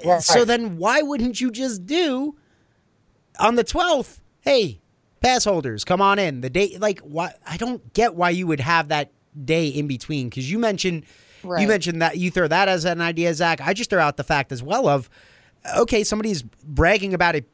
Uh, 0.05 0.09
right. 0.09 0.21
So 0.21 0.43
then, 0.45 0.77
why 0.77 1.01
wouldn't 1.01 1.39
you 1.39 1.51
just 1.51 1.85
do 1.85 2.35
on 3.39 3.55
the 3.55 3.63
twelfth? 3.63 4.21
hey, 4.41 4.79
pass 5.19 5.43
holders, 5.43 5.83
come 5.83 6.01
on 6.01 6.17
in. 6.17 6.39
The 6.39 6.49
day, 6.49 6.77
like, 6.79 6.99
why? 7.01 7.33
I 7.45 7.57
don't 7.57 7.93
get 7.93 8.15
why 8.15 8.29
you 8.29 8.47
would 8.47 8.61
have 8.61 8.87
that 8.87 9.11
day 9.45 9.67
in 9.67 9.87
between 9.87 10.29
because 10.29 10.49
you 10.49 10.59
mentioned 10.59 11.05
you 11.43 11.67
mentioned 11.67 12.01
that 12.01 12.17
you 12.17 12.31
throw 12.31 12.47
that 12.47 12.67
as 12.67 12.83
an 12.83 12.99
idea, 12.99 13.33
Zach. 13.33 13.61
I 13.61 13.73
just 13.73 13.89
throw 13.89 14.01
out 14.01 14.17
the 14.17 14.23
fact 14.23 14.51
as 14.51 14.61
well 14.63 14.87
of 14.87 15.09
okay, 15.75 16.03
somebody's 16.03 16.41
bragging 16.41 17.13
about 17.13 17.35
it 17.35 17.47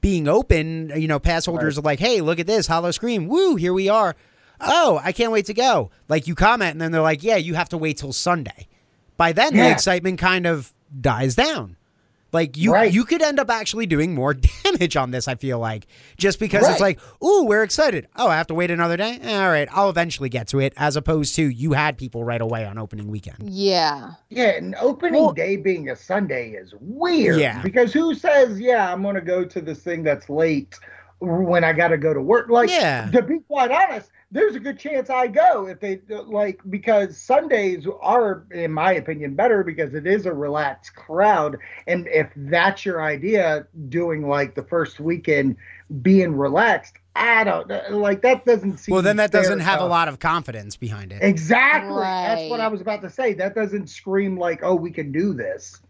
being 0.00 0.28
open. 0.28 0.92
You 0.94 1.08
know, 1.08 1.18
pass 1.18 1.46
holders 1.46 1.78
are 1.78 1.82
like, 1.82 1.98
hey, 1.98 2.20
look 2.20 2.38
at 2.38 2.46
this, 2.46 2.66
Howl-O-Scream, 2.66 3.28
woo, 3.28 3.56
here 3.56 3.72
we 3.72 3.88
are. 3.88 4.14
Oh, 4.60 5.00
I 5.02 5.12
can't 5.12 5.32
wait 5.32 5.46
to 5.46 5.54
go. 5.54 5.90
Like 6.08 6.26
you 6.26 6.34
comment, 6.34 6.72
and 6.72 6.80
then 6.80 6.92
they're 6.92 7.02
like, 7.02 7.22
yeah, 7.22 7.36
you 7.36 7.54
have 7.54 7.68
to 7.70 7.78
wait 7.78 7.98
till 7.98 8.12
Sunday. 8.12 8.68
By 9.16 9.32
then, 9.32 9.56
the 9.56 9.70
excitement 9.70 10.18
kind 10.18 10.46
of 10.46 10.72
dies 11.00 11.34
down. 11.34 11.76
Like 12.36 12.56
you, 12.58 12.72
Right. 12.74 12.92
you 12.92 13.04
could 13.06 13.22
end 13.22 13.40
up 13.40 13.48
actually 13.50 13.86
doing 13.86 14.14
more 14.14 14.34
damage 14.64 14.94
on 14.94 15.10
this. 15.10 15.26
I 15.26 15.36
feel 15.36 15.58
like 15.58 15.86
just 16.18 16.38
because 16.38 16.68
it's 16.68 16.80
like, 16.80 17.00
ooh, 17.24 17.44
we're 17.44 17.62
excited. 17.62 18.08
Oh, 18.14 18.28
I 18.28 18.36
have 18.36 18.46
to 18.48 18.54
wait 18.54 18.70
another 18.70 18.98
day. 18.98 19.18
Eh, 19.22 19.40
all 19.42 19.48
right, 19.48 19.66
I'll 19.72 19.88
eventually 19.88 20.28
get 20.28 20.48
to 20.48 20.60
it. 20.60 20.74
As 20.76 20.96
opposed 20.96 21.34
to 21.36 21.42
you 21.48 21.72
had 21.72 21.96
people 21.96 22.24
right 22.24 22.40
away 22.42 22.66
on 22.66 22.76
opening 22.76 23.08
weekend. 23.08 23.48
Yeah. 23.48 24.12
Yeah, 24.28 24.50
and 24.50 24.74
opening 24.80 25.22
Well- 25.22 25.32
day 25.32 25.56
being 25.56 25.88
a 25.88 25.96
Sunday 25.96 26.50
is 26.50 26.74
weird. 26.80 27.40
Yeah. 27.40 27.62
Because 27.62 27.92
who 27.94 28.14
says, 28.14 28.60
yeah, 28.60 28.92
I'm 28.92 29.02
going 29.02 29.14
to 29.14 29.20
go 29.22 29.44
to 29.44 29.60
this 29.62 29.78
thing 29.78 30.02
that's 30.02 30.28
late 30.28 30.78
when 31.20 31.64
I 31.64 31.72
got 31.72 31.88
to 31.88 31.98
go 31.98 32.12
to 32.12 32.20
work? 32.20 32.48
Like, 32.48 32.70
Yeah. 32.70 33.10
to 33.10 33.22
be 33.22 33.40
quite 33.40 33.70
honest, 33.70 34.10
there's 34.32 34.56
a 34.56 34.60
good 34.60 34.78
chance 34.78 35.08
I 35.08 35.28
go 35.28 35.68
if 35.68 35.80
they 35.80 36.00
like 36.08 36.60
because 36.68 37.16
Sundays 37.16 37.86
are, 38.02 38.44
in 38.50 38.72
my 38.72 38.92
opinion, 38.92 39.34
better 39.34 39.62
because 39.62 39.94
it 39.94 40.06
is 40.06 40.26
a 40.26 40.32
relaxed 40.32 40.94
crowd. 40.96 41.56
And 41.86 42.08
if 42.08 42.28
that's 42.36 42.84
your 42.84 43.02
idea, 43.02 43.66
doing 43.88 44.28
like 44.28 44.54
the 44.54 44.64
first 44.64 44.98
weekend 44.98 45.56
being 46.02 46.36
relaxed, 46.36 46.96
I 47.14 47.44
don't 47.44 47.68
like 47.92 48.22
that 48.22 48.44
doesn't 48.44 48.78
seem 48.78 48.92
Well, 48.92 49.02
then 49.02 49.16
that 49.16 49.30
doesn't 49.30 49.60
have 49.60 49.80
a 49.80 49.86
lot 49.86 50.08
of 50.08 50.18
confidence 50.18 50.76
behind 50.76 51.12
it. 51.12 51.22
Exactly. 51.22 51.96
That's 52.02 52.50
what 52.50 52.60
I 52.60 52.68
was 52.68 52.80
about 52.80 53.02
to 53.02 53.10
say. 53.10 53.32
That 53.32 53.54
doesn't 53.54 53.86
scream 53.88 54.36
like, 54.36 54.60
oh, 54.62 54.74
we 54.74 54.90
can 54.90 55.12
do 55.12 55.32
this. 55.32 55.80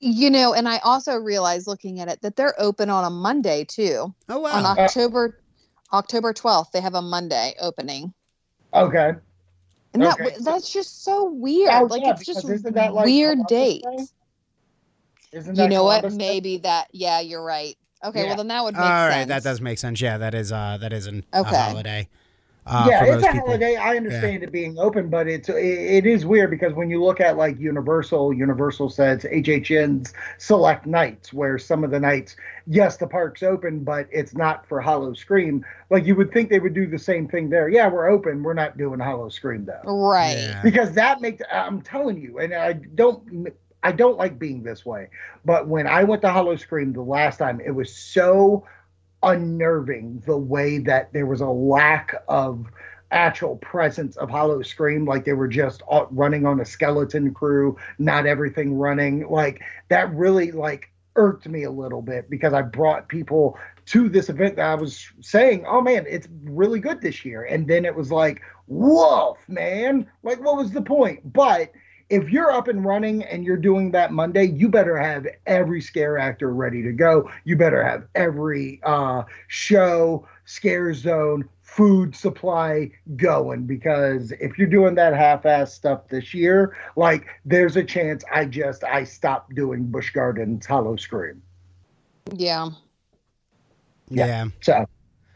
You 0.00 0.30
know, 0.30 0.54
and 0.54 0.68
I 0.68 0.78
also 0.78 1.16
realized 1.16 1.66
looking 1.66 1.98
at 2.00 2.08
it 2.08 2.20
that 2.22 2.36
they're 2.36 2.54
open 2.58 2.88
on 2.88 3.04
a 3.04 3.10
Monday 3.10 3.64
too. 3.64 4.14
Oh 4.28 4.38
On 4.38 4.42
wow! 4.64 4.76
October 4.78 5.34
October 5.92 6.32
12th, 6.32 6.70
they 6.72 6.80
have 6.80 6.94
a 6.94 7.02
Monday 7.02 7.54
opening. 7.60 8.12
Okay. 8.74 9.12
And 9.94 10.02
that 10.02 10.20
Okay. 10.20 10.36
that's 10.40 10.72
just 10.72 11.02
so 11.02 11.24
weird. 11.30 11.70
Oh, 11.72 11.84
like 11.84 12.02
yeah, 12.02 12.10
it's 12.12 12.26
just 12.26 12.42
because 12.42 12.60
isn't 12.60 12.74
that 12.74 12.94
like 12.94 13.06
weird 13.06 13.38
Columbus 13.46 13.50
Day? 13.50 13.82
dates. 13.96 14.12
Isn't 15.32 15.54
You 15.56 15.62
that 15.62 15.70
know 15.70 15.84
what? 15.84 16.08
Day? 16.08 16.16
Maybe 16.16 16.58
that 16.58 16.88
yeah, 16.92 17.20
you're 17.20 17.42
right. 17.42 17.76
Okay, 18.04 18.20
Yeah. 18.20 18.26
well 18.26 18.36
then 18.36 18.48
that 18.48 18.62
would 18.62 18.74
make 18.74 18.84
All 18.84 19.08
right, 19.08 19.26
sense. 19.26 19.28
that 19.28 19.42
does 19.42 19.60
make 19.60 19.78
sense. 19.78 20.00
Yeah, 20.00 20.18
that 20.18 20.34
is 20.34 20.52
uh 20.52 20.78
that 20.80 20.92
is 20.92 21.06
an, 21.06 21.24
a 21.32 21.38
Okay. 21.38 21.56
holiday. 21.56 22.08
Uh, 22.68 22.86
yeah, 22.88 23.04
for 23.04 23.12
it's 23.16 23.24
a 23.24 23.32
people. 23.32 23.46
holiday. 23.46 23.76
I 23.76 23.96
understand 23.96 24.42
it 24.42 24.52
being 24.52 24.78
open, 24.78 25.08
but 25.08 25.26
it's 25.26 25.48
it, 25.48 25.56
it 25.56 26.06
is 26.06 26.26
weird 26.26 26.50
because 26.50 26.74
when 26.74 26.90
you 26.90 27.02
look 27.02 27.20
at 27.20 27.36
like 27.36 27.58
Universal, 27.58 28.34
Universal 28.34 28.90
says 28.90 29.24
HHN's 29.24 30.12
select 30.38 30.86
nights, 30.86 31.32
where 31.32 31.58
some 31.58 31.82
of 31.84 31.90
the 31.90 32.00
nights, 32.00 32.36
yes, 32.66 32.96
the 32.98 33.06
park's 33.06 33.42
open, 33.42 33.84
but 33.84 34.06
it's 34.12 34.34
not 34.34 34.66
for 34.68 34.80
Howl-O-Scream. 34.80 35.64
Like 35.90 36.04
you 36.04 36.14
would 36.16 36.32
think 36.32 36.50
they 36.50 36.60
would 36.60 36.74
do 36.74 36.86
the 36.86 36.98
same 36.98 37.26
thing 37.26 37.48
there. 37.48 37.68
Yeah, 37.68 37.88
we're 37.88 38.08
open. 38.08 38.42
We're 38.42 38.54
not 38.54 38.76
doing 38.76 39.00
Howl-O-Scream 39.00 39.64
though. 39.64 39.80
Right. 39.84 40.36
Yeah. 40.36 40.60
because 40.62 40.92
that 40.92 41.20
makes 41.20 41.42
i'm 41.52 41.80
telling 41.80 42.20
you 42.20 42.38
and 42.38 42.52
i 42.54 42.72
don't 42.72 43.48
i 43.82 43.90
don't 43.92 44.16
like 44.16 44.38
being 44.38 44.62
this 44.62 44.84
way 44.84 45.08
but 45.44 45.66
when 45.66 45.86
i 45.86 46.04
went 46.04 46.22
to 46.22 46.28
Howl-O-Scream 46.28 46.92
the 46.92 47.00
last 47.02 47.38
time 47.38 47.60
it 47.60 47.70
was 47.70 47.94
so 47.94 48.66
unnerving 49.22 50.22
the 50.26 50.36
way 50.36 50.78
that 50.78 51.12
there 51.12 51.26
was 51.26 51.40
a 51.40 51.48
lack 51.48 52.14
of 52.28 52.66
actual 53.10 53.56
presence 53.56 54.16
of 54.18 54.30
Howl-O-Scream 54.30 55.06
like 55.06 55.24
they 55.24 55.32
were 55.32 55.48
just 55.48 55.82
running 56.10 56.44
on 56.44 56.60
a 56.60 56.64
skeleton 56.64 57.32
crew 57.32 57.76
not 57.98 58.26
everything 58.26 58.74
running. 58.74 59.28
Like 59.28 59.62
that 59.88 60.12
really 60.14 60.52
like 60.52 60.90
irked 61.16 61.48
me 61.48 61.64
a 61.64 61.70
little 61.70 62.02
bit 62.02 62.30
because 62.30 62.52
i 62.52 62.62
brought 62.62 63.08
people 63.08 63.58
to 63.86 64.08
this 64.08 64.28
event 64.28 64.54
that 64.54 64.70
i 64.70 64.74
was 64.74 65.08
saying 65.20 65.64
oh 65.66 65.80
man 65.80 66.04
it's 66.08 66.28
really 66.44 66.78
good 66.78 67.00
this 67.00 67.24
year. 67.24 67.44
And 67.44 67.66
then 67.66 67.84
it 67.84 67.94
was 67.94 68.12
like 68.12 68.42
woof 68.66 69.38
man. 69.48 70.06
Like 70.22 70.40
what 70.40 70.56
was 70.56 70.70
the 70.70 70.82
point? 70.82 71.32
But 71.32 71.72
if 72.10 72.30
you're 72.30 72.50
up 72.50 72.68
and 72.68 72.84
running 72.84 73.22
and 73.24 73.44
you're 73.44 73.56
doing 73.56 73.90
that 73.92 74.12
Monday, 74.12 74.44
you 74.44 74.68
better 74.68 74.96
have 74.96 75.26
every 75.46 75.80
scare 75.80 76.18
actor 76.18 76.52
ready 76.52 76.82
to 76.82 76.92
go. 76.92 77.30
You 77.44 77.56
better 77.56 77.82
have 77.82 78.06
every 78.14 78.80
uh, 78.82 79.24
show, 79.48 80.26
scare 80.44 80.94
zone, 80.94 81.48
food 81.62 82.16
supply 82.16 82.90
going 83.16 83.66
because 83.66 84.32
if 84.40 84.56
you're 84.56 84.68
doing 84.68 84.94
that 84.94 85.14
half-ass 85.14 85.74
stuff 85.74 86.08
this 86.08 86.32
year, 86.32 86.76
like 86.96 87.26
there's 87.44 87.76
a 87.76 87.84
chance 87.84 88.24
I 88.32 88.46
just 88.46 88.84
I 88.84 89.04
stop 89.04 89.54
doing 89.54 89.84
Busch 89.84 90.10
Gardens 90.10 90.64
Howl-O-Scream. 90.64 91.42
Yeah. 92.34 92.70
yeah. 94.08 94.48
So, 94.62 94.86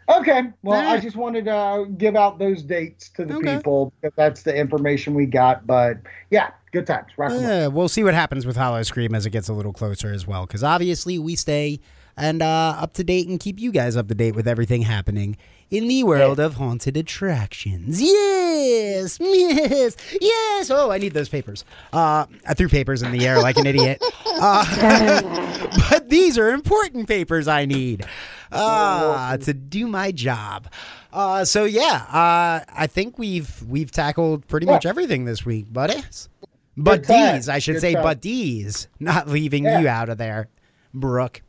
okay. 0.09 0.43
Well, 0.63 0.81
I 0.89 0.99
just 1.01 1.17
wanted 1.17 1.45
to 1.47 1.55
uh, 1.55 1.85
give 1.85 2.17
out 2.17 2.39
those 2.39 2.63
dates 2.63 3.09
to 3.11 3.25
the 3.25 3.37
Okay. 3.37 3.57
people 3.57 3.93
because 4.01 4.15
that's 4.17 4.43
the 4.43 4.55
information 4.57 5.15
we 5.15 5.27
got. 5.27 5.67
But 5.67 5.99
yeah, 6.31 6.51
good 6.73 6.87
times. 6.87 7.09
Rock. 7.17 7.33
Yeah, 7.35 7.67
we'll 7.69 7.89
see 7.89 8.05
what 8.05 8.15
happens 8.15 8.47
with 8.47 8.57
Howl-O-Scream 8.57 9.15
as 9.15 9.27
it 9.27 9.31
gets 9.31 9.49
a 9.49 9.53
little 9.53 9.73
closer 9.73 10.13
as 10.13 10.27
well, 10.27 10.47
because 10.47 10.65
obviously 10.65 11.19
we 11.19 11.37
stay 11.37 11.81
and 12.17 12.43
uh, 12.43 12.77
up 12.79 12.93
to 12.95 13.05
date 13.05 13.29
and 13.29 13.39
keep 13.41 13.59
you 13.61 13.73
guys 13.73 13.97
up 13.97 14.09
to 14.09 14.15
date 14.15 14.35
with 14.35 14.47
everything 14.47 14.83
happening 14.83 15.37
in 15.71 15.89
the 15.89 16.05
world 16.05 16.39
of 16.39 16.55
haunted 16.55 16.97
attractions. 16.97 18.01
Yes, 18.03 19.19
yes, 19.21 19.97
yes. 20.21 20.71
Oh, 20.71 20.91
I 20.91 20.99
need 20.99 21.15
those 21.15 21.29
papers. 21.31 21.65
Uh, 21.93 22.27
I 22.47 22.55
threw 22.55 22.69
papers 22.69 23.03
in 23.03 23.11
the 23.13 23.27
air 23.27 23.39
like 23.41 23.57
an 23.57 23.67
idiot. 23.67 24.03
Uh, 24.27 25.69
but 25.91 26.09
these 26.11 26.37
are 26.37 26.51
important 26.51 27.09
papers 27.09 27.49
I 27.49 27.65
need 27.65 28.05
uh, 28.51 29.37
to 29.39 29.55
do 29.55 29.87
my 29.87 30.13
job. 30.13 30.69
Uh, 31.13 31.45
so 31.45 31.65
yeah, 31.65 32.05
uh, 32.09 32.65
I 32.75 32.87
think 32.87 33.19
we've 33.19 33.63
we've 33.69 33.91
tackled 33.91 34.47
pretty 34.49 34.67
much 34.67 34.85
everything 34.87 35.25
this 35.25 35.45
week, 35.45 35.73
buddies. 35.73 36.29
But. 36.77 37.07
D's, 37.07 37.49
I 37.51 37.59
should 37.59 37.75
Good 37.75 37.81
say, 37.83 37.95
time. 37.95 38.03
but 38.03 38.23
these, 38.23 38.89
not 38.99 39.29
leaving 39.29 39.65
Yeah. 39.65 39.81
you 39.81 39.89
out 39.89 40.09
of 40.09 40.17
there, 40.19 40.49
Brooke. 40.95 41.43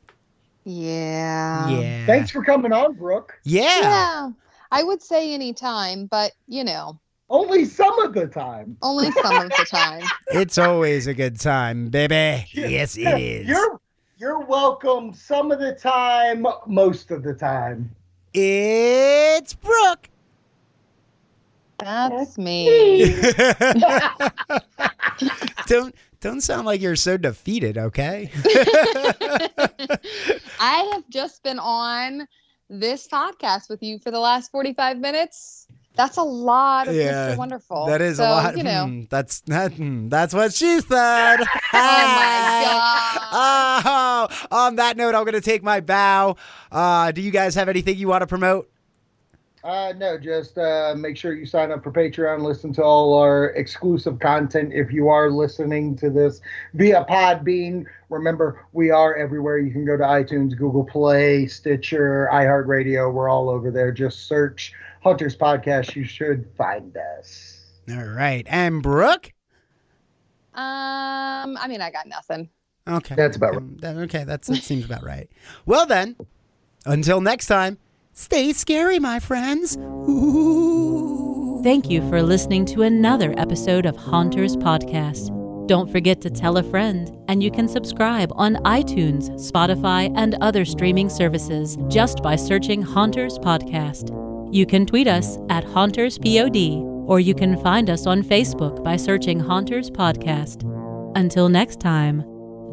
Yeah. 0.66 1.70
yeah. 1.70 2.05
Thanks 2.05 2.32
for 2.32 2.43
coming 2.43 2.72
on, 2.72 2.93
Brooke. 2.93 3.38
Yeah. 3.43 3.80
Yeah. 3.82 4.32
I 4.72 4.84
would 4.84 5.01
say 5.01 5.34
any 5.34 5.53
time, 5.53 6.07
but 6.07 6.32
you 6.47 6.64
know, 6.64 6.99
Only 7.30 7.66
some 7.66 7.97
of 7.99 8.14
the 8.14 8.28
time. 8.28 8.78
only 8.82 9.11
some 9.11 9.36
of 9.45 9.49
the 9.49 9.66
time. 9.70 10.01
It's 10.32 10.57
always 10.57 11.07
a 11.07 11.14
good 11.14 11.39
time, 11.39 11.89
baby. 11.89 12.45
Yes, 12.53 12.97
it 12.97 13.07
is. 13.20 13.47
You're 13.47 13.80
you're 14.18 14.39
welcome 14.39 15.14
some 15.14 15.51
of 15.51 15.59
the 15.59 15.74
time, 15.74 16.45
most 16.66 17.11
of 17.11 17.24
the 17.24 17.34
time. 17.34 17.93
It's 18.34 19.53
Brooke. 19.53 20.09
That's 21.78 22.38
me. 22.38 23.22
don't 25.68 25.93
don't 26.24 26.42
sound 26.42 26.66
like 26.66 26.82
you're 26.82 26.96
so 26.96 27.18
defeated, 27.18 27.78
okay? 27.78 28.30
I 30.60 30.90
have 30.94 31.04
just 31.10 31.44
been 31.44 31.60
on 31.60 32.28
this 32.70 33.08
podcast 33.08 33.70
with 33.70 33.84
you 33.84 34.00
for 34.00 34.10
the 34.10 34.20
last 34.20 34.50
45 34.52 34.98
minutes. 35.00 35.68
That's 35.96 36.18
a 36.18 36.24
lot 36.24 36.88
of 36.88 36.96
Yeah, 36.96 37.34
Mr. 37.34 37.38
Wonderful. 37.38 37.86
that 37.88 38.02
is 38.02 38.18
So, 38.18 38.24
a 38.24 38.30
lot. 38.30 38.58
You 38.58 38.64
know. 38.64 38.86
Hmm, 38.88 39.02
that's 39.10 39.42
that, 39.42 39.74
hmm, 39.74 40.08
that's 40.10 40.34
what 40.34 40.54
she 40.54 40.80
said. 40.80 41.38
Oh 41.76 41.78
my 42.16 42.64
Oh, 43.36 44.28
on 44.52 44.78
that 44.78 44.96
note, 44.98 45.14
I'm 45.16 45.26
gonna 45.26 45.42
take 45.42 45.62
my 45.62 45.82
bow. 45.82 46.38
Uh, 46.72 47.12
do 47.12 47.22
you 47.22 47.32
guys 47.32 47.54
have 47.56 47.68
anything 47.70 47.98
you 47.98 48.08
want 48.08 48.22
to 48.22 48.28
promote? 48.28 48.70
Uh, 49.64 49.93
no, 49.95 50.18
just 50.18 50.57
uh, 50.57 50.93
make 50.97 51.16
sure 51.16 51.34
you 51.34 51.45
sign 51.45 51.72
up 51.72 51.82
for 51.82 51.91
Patreon, 51.91 52.41
listen 52.41 52.74
to 52.74 52.84
all 52.84 53.18
our 53.18 53.45
exclusive 53.51 54.20
content. 54.20 54.74
If 54.74 54.91
you 54.91 55.07
are 55.07 55.30
listening 55.32 55.95
to 55.97 56.09
this 56.09 56.41
via 56.74 57.05
Podbean, 57.09 57.86
remember 58.09 58.66
we 58.74 58.91
are 58.91 59.16
everywhere. 59.16 59.59
You 59.59 59.72
can 59.72 59.86
go 59.86 59.95
to 59.95 60.03
iTunes, 60.03 60.57
Google 60.57 60.84
Play, 60.84 61.47
Stitcher, 61.47 62.28
iHeartRadio. 62.34 63.14
We're 63.14 63.30
all 63.30 63.49
over 63.49 63.72
there. 63.72 63.93
Just 63.93 64.28
search 64.28 64.74
Haunters 65.01 65.38
Podcast. 65.38 65.95
You 65.95 66.03
should 66.03 66.45
find 66.57 66.97
us. 67.18 67.61
All 67.89 68.03
right, 68.03 68.45
and 68.49 68.84
Brooke. 68.84 69.32
Um, 70.55 71.57
I 71.57 71.68
mean, 71.70 71.80
I 71.82 71.89
got 71.89 72.05
nothing. 72.05 72.49
Okay, 72.86 73.16
That's 73.16 73.38
about 73.38 73.55
okay. 73.55 73.66
that- 73.80 73.95
Okay, 73.95 74.24
that's 74.26 74.49
that 74.49 74.57
seems 74.61 74.84
about 74.84 75.05
right. 75.05 75.30
Well 75.66 75.86
then, 75.86 76.18
until 76.86 77.22
next 77.22 77.47
time, 77.47 77.78
stay 78.14 78.53
scary, 78.53 78.99
my 78.99 79.20
friends. 79.20 79.78
Ooh. 79.78 81.61
Thank 81.64 81.89
you 81.89 82.01
for 82.09 82.22
listening 82.22 82.66
to 82.68 82.82
another 82.82 83.34
episode 83.38 83.86
of 83.86 83.95
Haunters 83.95 84.55
Podcast. 84.55 85.30
Don't 85.68 85.89
forget 85.89 86.20
to 86.22 86.30
tell 86.30 86.57
a 86.57 86.64
friend, 86.64 87.18
and 87.30 87.41
you 87.41 87.49
can 87.49 87.70
subscribe 87.70 88.34
on 88.36 88.55
iTunes, 88.66 89.30
Spotify, 89.39 90.14
and 90.18 90.36
other 90.41 90.66
streaming 90.66 91.09
services 91.09 91.78
just 91.88 92.22
by 92.22 92.36
searching 92.36 92.82
Haunters 92.82 93.39
Podcast. 93.39 94.09
You 94.53 94.66
can 94.66 94.86
tweet 94.86 95.07
us 95.07 95.38
at 95.49 95.64
HauntersPod, 95.64 97.07
or 97.07 97.20
you 97.20 97.34
can 97.34 97.55
find 97.64 97.89
us 97.89 98.05
on 98.05 98.24
Facebook 98.24 98.84
by 98.84 98.97
searching 98.97 99.39
Haunters 99.39 99.89
Podcast. 99.89 100.70
Until 101.16 101.47
next 101.47 101.80
time, 101.80 102.24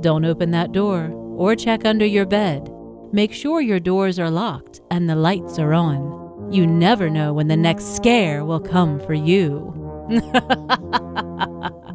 don't 0.01 0.25
open 0.25 0.51
that 0.51 0.73
door 0.73 1.11
or 1.39 1.55
check 1.55 1.85
under 1.85 2.05
your 2.05 2.27
bed. 2.27 2.70
Make 3.13 3.33
sure 3.33 3.61
your 3.61 3.81
doors 3.81 4.21
are 4.21 4.31
locked 4.31 4.81
and 4.91 5.11
the 5.11 5.17
lights 5.17 5.59
are 5.59 5.75
on. 5.75 6.53
You 6.53 6.65
never 6.65 7.11
know 7.11 7.33
when 7.33 7.49
the 7.49 7.57
next 7.57 7.97
scare 7.97 8.45
will 8.45 8.61
come 8.61 9.01
for 9.01 9.15
you. 9.15 9.75